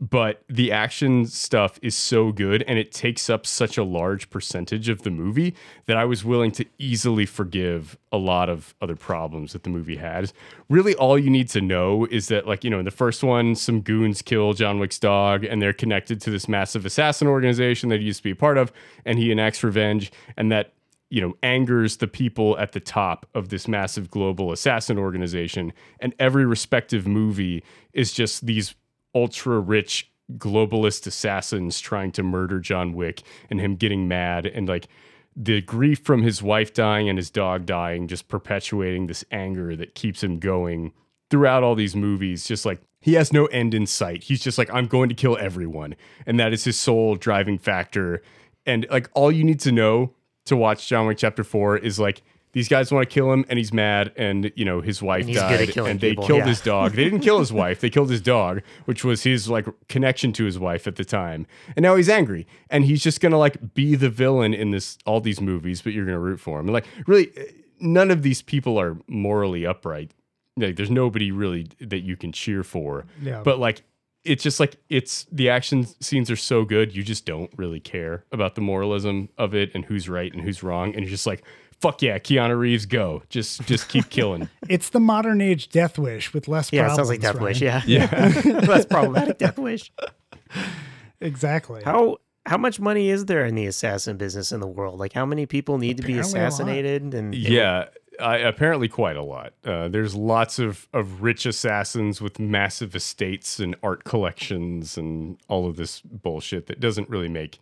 but 0.00 0.42
the 0.48 0.70
action 0.70 1.26
stuff 1.26 1.78
is 1.82 1.96
so 1.96 2.30
good 2.32 2.62
and 2.68 2.78
it 2.78 2.92
takes 2.92 3.28
up 3.28 3.46
such 3.46 3.76
a 3.76 3.84
large 3.84 4.30
percentage 4.30 4.88
of 4.88 5.02
the 5.02 5.10
movie 5.10 5.54
that 5.86 5.96
I 5.96 6.04
was 6.04 6.24
willing 6.24 6.50
to 6.52 6.64
easily 6.78 7.26
forgive 7.26 7.98
a 8.12 8.16
lot 8.16 8.48
of 8.48 8.74
other 8.80 8.96
problems 8.96 9.52
that 9.52 9.64
the 9.64 9.70
movie 9.70 9.96
had. 9.96 10.32
Really, 10.68 10.94
all 10.94 11.18
you 11.18 11.30
need 11.30 11.48
to 11.50 11.60
know 11.60 12.06
is 12.06 12.28
that, 12.28 12.46
like, 12.46 12.64
you 12.64 12.70
know, 12.70 12.78
in 12.78 12.84
the 12.84 12.90
first 12.90 13.22
one, 13.22 13.54
some 13.54 13.80
goons 13.80 14.22
kill 14.22 14.52
John 14.52 14.78
Wick's 14.78 14.98
dog 14.98 15.44
and 15.44 15.60
they're 15.60 15.72
connected 15.72 16.20
to 16.22 16.30
this 16.30 16.48
massive 16.48 16.86
assassin 16.86 17.26
organization 17.26 17.88
that 17.88 18.00
he 18.00 18.06
used 18.06 18.18
to 18.18 18.24
be 18.24 18.30
a 18.30 18.36
part 18.36 18.58
of, 18.58 18.72
and 19.04 19.18
he 19.18 19.32
enacts 19.32 19.64
revenge, 19.64 20.12
and 20.36 20.52
that 20.52 20.72
you 21.10 21.22
know, 21.22 21.34
angers 21.42 21.96
the 21.96 22.06
people 22.06 22.58
at 22.58 22.72
the 22.72 22.80
top 22.80 23.26
of 23.34 23.48
this 23.48 23.66
massive 23.66 24.10
global 24.10 24.52
assassin 24.52 24.98
organization. 24.98 25.72
And 26.00 26.14
every 26.18 26.44
respective 26.44 27.06
movie 27.06 27.64
is 27.94 28.12
just 28.12 28.44
these 28.44 28.74
ultra 29.14 29.58
rich 29.60 30.10
globalist 30.36 31.06
assassins 31.06 31.80
trying 31.80 32.12
to 32.12 32.22
murder 32.22 32.60
John 32.60 32.92
Wick 32.92 33.22
and 33.48 33.60
him 33.60 33.76
getting 33.76 34.08
mad 34.08 34.46
and 34.46 34.68
like 34.68 34.88
the 35.34 35.62
grief 35.62 36.00
from 36.00 36.22
his 36.22 36.42
wife 36.42 36.74
dying 36.74 37.08
and 37.08 37.16
his 37.16 37.30
dog 37.30 37.64
dying 37.64 38.08
just 38.08 38.28
perpetuating 38.28 39.06
this 39.06 39.24
anger 39.30 39.76
that 39.76 39.94
keeps 39.94 40.22
him 40.22 40.38
going 40.38 40.92
throughout 41.30 41.62
all 41.62 41.74
these 41.74 41.94
movies. 41.94 42.44
Just 42.44 42.66
like 42.66 42.80
he 43.00 43.14
has 43.14 43.32
no 43.32 43.46
end 43.46 43.72
in 43.72 43.86
sight. 43.86 44.24
He's 44.24 44.42
just 44.42 44.58
like 44.58 44.72
i'm 44.72 44.86
going 44.86 45.08
to 45.08 45.14
kill 45.14 45.38
everyone. 45.38 45.94
And 46.26 46.38
that 46.40 46.52
is 46.52 46.64
his 46.64 46.78
sole 46.78 47.14
driving 47.14 47.58
factor. 47.58 48.22
And 48.66 48.86
like 48.90 49.08
all 49.14 49.32
you 49.32 49.44
need 49.44 49.60
to 49.60 49.72
know 49.72 50.12
to 50.46 50.56
watch 50.56 50.88
john 50.88 51.06
wick 51.06 51.18
chapter 51.18 51.44
4 51.44 51.78
is 51.78 51.98
like 51.98 52.22
these 52.58 52.66
guys 52.66 52.90
want 52.90 53.08
to 53.08 53.14
kill 53.14 53.32
him 53.32 53.44
and 53.48 53.56
he's 53.56 53.72
mad 53.72 54.12
and 54.16 54.50
you 54.56 54.64
know 54.64 54.80
his 54.80 55.00
wife 55.00 55.20
And 55.20 55.28
he's 55.28 55.38
good 55.38 55.60
at 55.60 55.74
died 55.74 55.86
and 55.86 56.00
they 56.00 56.10
people, 56.10 56.26
killed 56.26 56.40
yeah. 56.40 56.46
his 56.46 56.60
dog. 56.60 56.92
They 56.92 57.04
didn't 57.04 57.20
kill 57.20 57.38
his 57.38 57.52
wife 57.62 57.80
they 57.80 57.88
killed 57.88 58.10
his 58.10 58.20
dog 58.20 58.62
which 58.84 59.04
was 59.04 59.22
his 59.22 59.48
like 59.48 59.66
connection 59.88 60.32
to 60.32 60.44
his 60.44 60.58
wife 60.58 60.88
at 60.88 60.96
the 60.96 61.04
time. 61.04 61.46
And 61.76 61.84
now 61.84 61.94
he's 61.94 62.08
angry 62.08 62.48
and 62.68 62.84
he's 62.84 63.00
just 63.00 63.20
gonna 63.20 63.38
like 63.38 63.74
be 63.74 63.94
the 63.94 64.10
villain 64.10 64.54
in 64.54 64.72
this 64.72 64.98
all 65.06 65.20
these 65.20 65.40
movies 65.40 65.82
but 65.82 65.92
you're 65.92 66.04
gonna 66.04 66.18
root 66.18 66.40
for 66.40 66.58
him. 66.58 66.66
And 66.66 66.72
like 66.72 66.86
really 67.06 67.30
eh, 67.36 67.44
none 67.78 68.10
of 68.10 68.22
these 68.22 68.42
people 68.42 68.76
are 68.76 68.98
morally 69.06 69.64
upright. 69.64 70.10
Like 70.56 70.74
there's 70.74 70.90
nobody 70.90 71.30
really 71.30 71.68
that 71.78 72.00
you 72.00 72.16
can 72.16 72.32
cheer 72.32 72.64
for. 72.64 73.06
Yeah. 73.22 73.42
but 73.44 73.60
like 73.60 73.84
it's 74.24 74.42
just 74.42 74.58
like 74.58 74.78
it's 74.88 75.26
the 75.30 75.48
action 75.48 75.86
scenes 76.00 76.28
are 76.28 76.36
so 76.36 76.64
good 76.64 76.92
you 76.92 77.04
just 77.04 77.24
don't 77.24 77.52
really 77.56 77.78
care 77.78 78.24
about 78.32 78.56
the 78.56 78.60
moralism 78.60 79.28
of 79.38 79.54
it 79.54 79.70
and 79.74 79.84
who's 79.84 80.08
right 80.08 80.32
and 80.32 80.42
who's 80.42 80.64
wrong 80.64 80.92
and 80.92 81.04
you're 81.04 81.10
just 81.10 81.26
like 81.26 81.44
fuck 81.80 82.02
yeah 82.02 82.18
keanu 82.18 82.58
reeves 82.58 82.86
go 82.86 83.22
just 83.28 83.62
just 83.66 83.88
keep 83.88 84.08
killing 84.10 84.48
It's 84.68 84.90
the 84.90 85.00
modern 85.00 85.40
age 85.40 85.68
Death 85.68 85.98
Wish 85.98 86.32
with 86.34 86.48
less 86.48 86.72
Yeah, 86.72 86.80
it 86.82 86.84
problems. 86.86 86.96
sounds 86.96 87.08
like 87.08 87.20
Death 87.20 87.40
Wish. 87.40 87.60
Yeah, 87.60 87.82
Yeah. 87.86 88.06
that's 88.66 88.86
problematic. 88.86 89.38
Death 89.38 89.58
Wish. 89.58 89.90
exactly. 91.20 91.82
How 91.84 92.18
how 92.46 92.56
much 92.56 92.80
money 92.80 93.10
is 93.10 93.26
there 93.26 93.44
in 93.44 93.54
the 93.54 93.66
assassin 93.66 94.16
business 94.16 94.52
in 94.52 94.60
the 94.60 94.66
world? 94.66 94.98
Like, 94.98 95.12
how 95.12 95.26
many 95.26 95.44
people 95.44 95.76
need 95.78 95.98
to 95.98 96.02
be 96.02 96.14
Apparently 96.14 96.40
a 96.40 96.42
lot. 96.42 96.48
assassinated? 96.48 97.14
And 97.14 97.34
Yeah, 97.34 97.86
I, 98.18 98.38
apparently 98.38 98.88
quite 98.88 99.16
a 99.16 99.22
lot. 99.22 99.52
Uh, 99.66 99.88
there's 99.88 100.14
lots 100.14 100.58
of, 100.58 100.88
of 100.94 101.20
rich 101.22 101.44
assassins 101.44 102.22
with 102.22 102.38
massive 102.38 102.96
estates 102.96 103.58
and 103.60 103.76
art 103.82 104.04
collections 104.04 104.96
and 104.96 105.36
all 105.48 105.68
of 105.68 105.76
this 105.76 106.00
bullshit 106.00 106.68
that 106.68 106.80
doesn't 106.80 107.10
really 107.10 107.28
make 107.28 107.58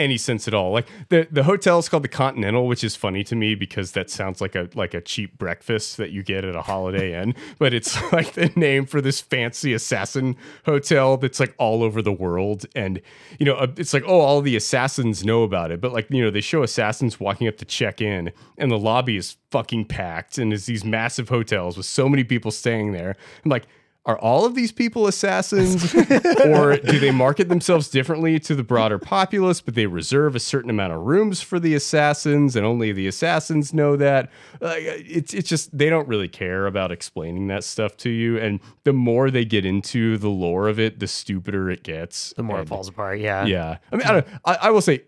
any 0.00 0.16
sense 0.16 0.48
at 0.48 0.54
all. 0.54 0.72
Like 0.72 0.88
the 1.10 1.28
the 1.30 1.44
hotel 1.44 1.78
is 1.78 1.88
called 1.88 2.02
the 2.02 2.08
Continental, 2.08 2.66
which 2.66 2.82
is 2.82 2.96
funny 2.96 3.22
to 3.24 3.36
me 3.36 3.54
because 3.54 3.92
that 3.92 4.10
sounds 4.10 4.40
like 4.40 4.54
a 4.54 4.68
like 4.74 4.94
a 4.94 5.00
cheap 5.00 5.38
breakfast 5.38 5.98
that 5.98 6.10
you 6.10 6.22
get 6.22 6.44
at 6.44 6.56
a 6.56 6.62
Holiday 6.62 7.20
Inn, 7.22 7.34
but 7.58 7.72
it's 7.72 8.00
like 8.12 8.32
the 8.32 8.50
name 8.56 8.86
for 8.86 9.00
this 9.00 9.20
fancy 9.20 9.72
assassin 9.74 10.36
hotel 10.64 11.16
that's 11.18 11.38
like 11.38 11.54
all 11.58 11.82
over 11.82 12.00
the 12.02 12.12
world 12.12 12.64
and 12.74 13.00
you 13.38 13.46
know 13.46 13.54
uh, 13.54 13.66
it's 13.76 13.92
like 13.92 14.04
oh 14.06 14.20
all 14.20 14.40
the 14.40 14.56
assassins 14.56 15.24
know 15.24 15.42
about 15.42 15.70
it, 15.70 15.80
but 15.80 15.92
like 15.92 16.10
you 16.10 16.24
know 16.24 16.30
they 16.30 16.40
show 16.40 16.62
assassins 16.62 17.20
walking 17.20 17.46
up 17.46 17.58
to 17.58 17.64
check 17.64 18.00
in 18.00 18.32
and 18.56 18.70
the 18.70 18.78
lobby 18.78 19.16
is 19.16 19.36
fucking 19.50 19.84
packed 19.84 20.38
and 20.38 20.52
it's 20.52 20.66
these 20.66 20.84
massive 20.84 21.28
hotels 21.28 21.76
with 21.76 21.86
so 21.86 22.08
many 22.08 22.24
people 22.24 22.50
staying 22.50 22.92
there. 22.92 23.16
I'm 23.44 23.50
like 23.50 23.66
are 24.06 24.18
all 24.18 24.46
of 24.46 24.54
these 24.54 24.72
people 24.72 25.06
assassins? 25.06 25.94
Or 26.44 26.76
do 26.76 26.98
they 26.98 27.10
market 27.10 27.48
themselves 27.48 27.88
differently 27.88 28.38
to 28.40 28.54
the 28.54 28.62
broader 28.64 28.98
populace 28.98 29.60
but 29.60 29.74
they 29.74 29.86
reserve 29.86 30.34
a 30.34 30.40
certain 30.40 30.70
amount 30.70 30.92
of 30.92 31.00
rooms 31.00 31.42
for 31.42 31.60
the 31.60 31.74
assassins 31.74 32.56
and 32.56 32.64
only 32.64 32.92
the 32.92 33.06
assassins 33.06 33.74
know 33.74 33.96
that? 33.96 34.30
Uh, 34.60 34.74
it's, 34.76 35.34
it's 35.34 35.48
just 35.48 35.76
they 35.76 35.90
don't 35.90 36.08
really 36.08 36.28
care 36.28 36.66
about 36.66 36.90
explaining 36.90 37.48
that 37.48 37.62
stuff 37.62 37.96
to 37.98 38.10
you. 38.10 38.38
And 38.38 38.60
the 38.84 38.92
more 38.92 39.30
they 39.30 39.44
get 39.44 39.64
into 39.64 40.16
the 40.16 40.28
lore 40.30 40.68
of 40.68 40.80
it 40.80 40.98
the 40.98 41.06
stupider 41.06 41.70
it 41.70 41.82
gets. 41.82 42.32
The 42.36 42.42
more 42.42 42.60
it 42.60 42.68
falls 42.68 42.88
apart. 42.88 43.20
Yeah, 43.20 43.44
yeah. 43.44 43.78
I 43.92 43.96
mean 43.96 44.06
i, 44.06 44.12
don't, 44.12 44.26
I, 44.44 44.54
I 44.62 44.70
will 44.70 44.82
say 44.82 45.02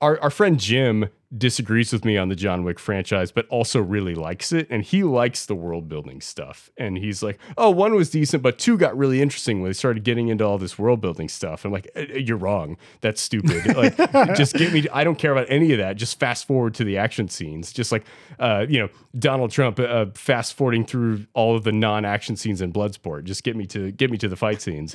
our, 0.00 0.20
our 0.20 0.30
friend 0.30 0.58
jim 0.58 1.08
disagrees 1.36 1.92
with 1.92 2.04
me 2.04 2.16
on 2.16 2.28
the 2.28 2.36
john 2.36 2.62
wick 2.64 2.78
franchise 2.78 3.32
but 3.32 3.46
also 3.48 3.80
really 3.80 4.14
likes 4.14 4.52
it 4.52 4.66
and 4.70 4.84
he 4.84 5.02
likes 5.02 5.46
the 5.46 5.54
world 5.54 5.88
building 5.88 6.20
stuff. 6.20 6.70
And 6.76 6.98
he's 6.98 7.22
like 7.22 7.38
oh 7.56 7.70
one 7.70 7.94
was 7.94 8.10
decent 8.10 8.42
but 8.42 8.58
two 8.58 8.76
got 8.76 8.96
really 8.96 9.20
interesting 9.20 9.60
when 9.60 9.70
they 9.70 9.74
started 9.74 10.04
getting 10.04 10.28
into 10.28 10.44
all 10.44 10.58
this 10.58 10.78
world 10.78 11.00
building 11.00 11.28
stuff. 11.28 11.64
I'm 11.64 11.72
like 11.72 11.90
"Eh, 11.94 12.06
eh, 12.10 12.18
you're 12.18 12.36
wrong. 12.36 12.76
That's 13.00 13.20
stupid. 13.20 13.62
Like 13.82 13.96
just 14.36 14.54
get 14.54 14.72
me 14.72 14.86
i 14.92 15.02
don't 15.02 15.18
care 15.18 15.32
about 15.32 15.46
any 15.48 15.72
of 15.72 15.78
that. 15.78 15.96
Just 15.96 16.20
fast 16.20 16.46
forward 16.46 16.74
to 16.74 16.84
the 16.84 16.98
action 16.98 17.28
scenes. 17.28 17.72
Just 17.72 17.90
like 17.90 18.04
uh, 18.38 18.66
you 18.68 18.78
know 18.78 18.88
donald 19.18 19.50
trump 19.50 19.78
uh, 19.78 20.06
fast 20.14 20.54
forwarding 20.54 20.84
through 20.84 21.26
all 21.34 21.56
of 21.56 21.64
the 21.64 21.72
non-action 21.72 22.36
scenes 22.36 22.60
in 22.60 22.72
bloodsport. 22.72 23.24
Just 23.24 23.44
get 23.44 23.56
me 23.56 23.66
to 23.66 23.90
get 23.92 24.10
me 24.10 24.18
to 24.18 24.28
the 24.28 24.36
fight 24.36 24.60
scenes. 24.62 24.94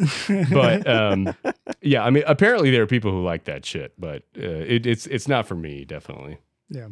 But 0.52 0.88
um 0.98 1.36
yeah 1.82 2.04
i 2.04 2.10
mean 2.10 2.24
apparently 2.28 2.72
there 2.72 2.82
are 2.82 2.88
people 2.88 3.12
who 3.12 3.24
like 3.24 3.46
that 3.46 3.66
shit 3.66 3.94
but 3.98 4.24
uh, 4.38 4.42
it, 4.42 4.86
it's 4.86 5.06
it's 5.08 5.28
not 5.28 5.48
for 5.48 5.56
me 5.56 5.86
definitely 5.86 6.27
Yeah. 6.70 6.88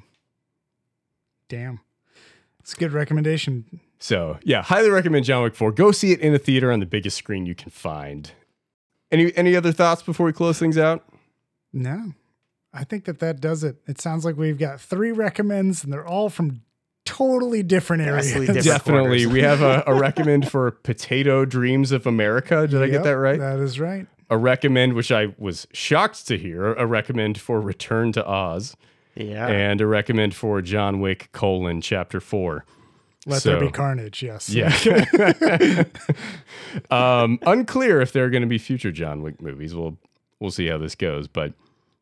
Damn. 1.50 1.80
It's 2.60 2.74
a 2.74 2.78
good 2.78 2.94
recommendation. 2.94 3.66
so 4.00 4.38
yeah 4.44 4.62
highly 4.64 4.90
recommend 4.90 5.24
john 5.26 5.44
wick 5.44 5.56
4 5.56 5.72
go 5.72 5.92
see 5.92 6.12
it 6.12 6.20
in 6.20 6.34
a 6.34 6.40
theater 6.40 6.72
on 6.72 6.80
the 6.80 6.86
biggest 6.86 7.16
screen 7.16 7.46
you 7.46 7.54
can 7.56 7.70
find 7.70 8.32
any 9.12 9.32
any 9.38 9.56
other 9.56 9.72
thoughts 9.72 10.02
before 10.04 10.26
we 10.26 10.34
close 10.34 10.58
things 10.60 10.78
out 10.78 11.04
No, 11.72 12.14
I 12.74 12.84
think 12.84 13.06
that 13.06 13.20
that 13.20 13.40
does 13.40 13.64
it. 13.64 13.78
It 13.88 14.02
sounds 14.02 14.26
like 14.26 14.36
we've 14.36 14.58
got 14.58 14.82
three 14.82 15.12
recommends, 15.12 15.84
and 15.84 15.94
they're 15.94 16.06
all 16.08 16.30
from 16.30 16.62
totally 17.06 17.62
different 17.64 18.02
areas. 18.04 18.34
Different. 18.34 18.64
definitely 18.64 19.26
we 19.28 19.42
have 19.42 19.62
a, 19.62 19.84
a 19.88 19.94
recommend 19.94 20.50
for 20.52 20.72
potato 20.72 21.46
dreams 21.46 21.92
of 21.92 22.08
america 22.08 22.68
did 22.68 22.82
i 22.82 22.88
get 22.88 23.04
that 23.04 23.18
right 23.18 23.40
That 23.40 23.60
is 23.60 23.80
right. 23.80 24.08
a 24.30 24.38
recommend 24.38 24.94
which 24.94 25.12
i 25.12 25.34
was 25.38 25.68
shocked 25.72 26.26
to 26.28 26.38
hear 26.38 26.74
a 26.74 26.86
recommend 26.88 27.40
for 27.40 27.62
return 27.62 28.12
to 28.14 28.26
oz 28.28 28.76
yeah. 29.16 29.48
and 29.48 29.82
a 29.82 29.88
recommend 29.88 30.36
for 30.36 30.62
john 30.62 31.00
wick 31.00 31.30
colon 31.32 31.82
chapter 31.82 32.20
4 32.20 32.66
Let 33.26 33.44
there 33.44 33.60
be 33.60 33.72
carnage. 33.72 34.22
Yes. 34.22 34.50
Yeah. 34.50 35.84
um, 36.92 37.40
unclear 37.46 38.00
if 38.02 38.12
there 38.14 38.24
are 38.26 38.30
going 38.30 38.44
to 38.44 38.48
be 38.48 38.60
future 38.60 38.92
John 38.92 39.24
Wick 39.24 39.42
movies. 39.42 39.74
We'll 39.74 39.98
we'll 40.40 40.52
see 40.52 40.68
how 40.68 40.78
this 40.78 40.94
goes, 40.94 41.28
but 41.28 41.54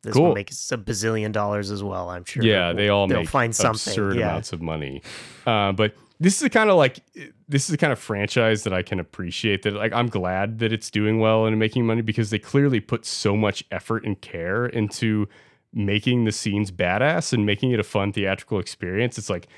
this 0.02 0.12
cool. 0.12 0.28
will 0.28 0.34
make 0.34 0.50
us 0.50 0.70
a 0.70 0.76
bazillion 0.76 1.32
dollars 1.32 1.70
as 1.70 1.82
well. 1.82 2.10
I'm 2.10 2.24
sure. 2.24 2.42
yeah, 2.42 2.74
they 2.74 2.90
all 2.90 3.08
They'll 3.08 3.20
make 3.20 3.28
find 3.28 3.56
something. 3.56 3.90
absurd 3.90 4.16
yeah. 4.16 4.28
amounts 4.28 4.52
of 4.52 4.60
money. 4.60 5.02
Uh, 5.46 5.72
but 5.72 5.94
this 6.20 6.34
is 6.34 6.40
the 6.40 6.50
kind 6.50 6.68
of 6.68 6.76
like 6.76 7.00
this 7.48 7.64
is 7.64 7.68
the 7.68 7.78
kind 7.78 7.92
of 7.92 7.98
franchise 7.98 8.62
that 8.64 8.74
I 8.74 8.82
can 8.82 9.00
appreciate. 9.00 9.62
That 9.62 9.72
like 9.72 9.92
I'm 9.94 10.08
glad 10.08 10.58
that 10.58 10.72
it's 10.72 10.90
doing 10.90 11.20
well 11.20 11.46
and 11.46 11.58
making 11.58 11.86
money 11.86 12.02
because 12.02 12.30
they 12.30 12.38
clearly 12.38 12.80
put 12.80 13.06
so 13.06 13.34
much 13.34 13.64
effort 13.70 14.04
and 14.04 14.20
care 14.20 14.66
into 14.66 15.26
making 15.74 16.24
the 16.24 16.32
scenes 16.32 16.70
badass 16.70 17.32
and 17.32 17.44
making 17.44 17.72
it 17.72 17.80
a 17.80 17.84
fun 17.84 18.12
theatrical 18.12 18.58
experience. 18.58 19.18
It's 19.18 19.30
like 19.30 19.48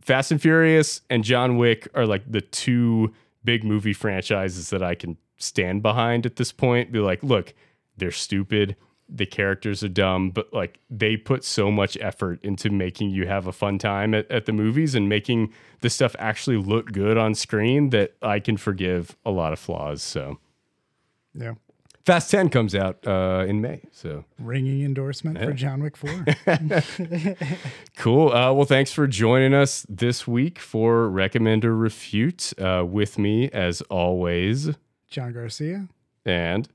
Fast 0.00 0.32
and 0.32 0.42
Furious 0.42 1.00
and 1.08 1.22
John 1.22 1.56
Wick 1.56 1.88
are 1.94 2.06
like 2.06 2.30
the 2.30 2.40
two 2.40 3.14
big 3.44 3.64
movie 3.64 3.92
franchises 3.92 4.70
that 4.70 4.82
I 4.82 4.94
can 4.94 5.16
stand 5.36 5.82
behind 5.82 6.26
at 6.26 6.36
this 6.36 6.52
point. 6.52 6.92
Be 6.92 6.98
like, 6.98 7.22
look, 7.22 7.54
they're 7.96 8.10
stupid. 8.10 8.76
The 9.08 9.26
characters 9.26 9.84
are 9.84 9.88
dumb, 9.88 10.30
but 10.30 10.52
like 10.52 10.78
they 10.88 11.16
put 11.16 11.44
so 11.44 11.70
much 11.70 11.98
effort 12.00 12.42
into 12.42 12.70
making 12.70 13.10
you 13.10 13.26
have 13.26 13.46
a 13.46 13.52
fun 13.52 13.78
time 13.78 14.14
at, 14.14 14.30
at 14.30 14.46
the 14.46 14.52
movies 14.52 14.94
and 14.94 15.08
making 15.08 15.52
the 15.80 15.90
stuff 15.90 16.16
actually 16.18 16.56
look 16.56 16.92
good 16.92 17.18
on 17.18 17.34
screen 17.34 17.90
that 17.90 18.14
I 18.22 18.40
can 18.40 18.56
forgive 18.56 19.16
a 19.24 19.30
lot 19.30 19.52
of 19.52 19.58
flaws. 19.58 20.02
So 20.02 20.38
Yeah. 21.34 21.54
Fast 22.04 22.30
10 22.32 22.48
comes 22.48 22.74
out 22.74 22.98
uh, 23.06 23.44
in 23.46 23.60
May. 23.60 23.82
So 23.92 24.24
Ringing 24.40 24.82
endorsement 24.82 25.38
for 25.38 25.52
John 25.52 25.82
Wick 25.82 25.96
4. 25.96 26.24
Cool. 27.96 28.32
Uh, 28.32 28.52
well, 28.52 28.64
thanks 28.64 28.90
for 28.92 29.06
joining 29.06 29.54
us 29.54 29.86
this 29.88 30.26
week 30.26 30.58
for 30.58 31.08
Recommend 31.08 31.64
or 31.64 31.76
Refute 31.76 32.52
uh, 32.58 32.84
with 32.84 33.18
me, 33.18 33.48
as 33.50 33.82
always. 33.82 34.70
John 35.08 35.32
Garcia. 35.32 35.88
And 36.24 36.68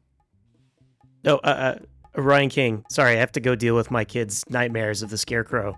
Oh, 1.26 1.38
uh, 1.44 1.76
uh, 2.16 2.22
Ryan 2.22 2.50
King. 2.50 2.86
Sorry, 2.90 3.14
I 3.14 3.20
have 3.20 3.34
to 3.34 3.42
go 3.42 3.56
deal 3.56 3.76
with 3.76 3.92
my 3.92 4.06
kids' 4.06 4.46
nightmares 4.50 5.02
of 5.02 5.10
the 5.10 5.18
scarecrow. 5.18 5.78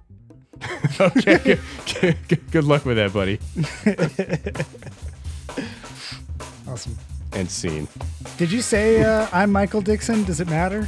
okay, 1.00 1.58
good, 2.02 2.18
good, 2.28 2.52
good 2.52 2.64
luck 2.66 2.86
with 2.86 2.98
that, 2.98 3.14
buddy. 3.14 3.40
Awesome. 6.68 6.96
And 7.34 7.50
scene. 7.50 7.88
Did 8.38 8.52
you 8.52 8.62
say 8.62 9.04
uh, 9.04 9.28
I'm 9.32 9.52
Michael 9.52 9.82
Dixon? 9.82 10.24
Does 10.24 10.40
it 10.40 10.48
matter? 10.50 10.88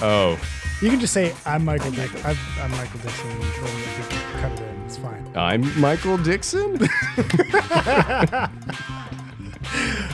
Oh, 0.00 0.38
You 0.80 0.90
can 0.90 1.00
just 1.00 1.12
say 1.12 1.34
I'm 1.44 1.64
Michael 1.64 1.90
Dixon. 1.90 2.20
I'm, 2.24 2.36
I'm 2.60 2.70
Michael 2.72 3.00
Dixon. 3.00 3.30
and 3.30 3.42
then 3.42 3.78
you 3.78 3.84
can 4.08 4.40
cut 4.40 4.52
it 4.52 4.60
in. 4.60 4.80
It's 4.86 4.96
fine. 4.96 5.28
I'm 5.36 5.80
Michael 5.80 6.16
Dixon. 6.18 6.76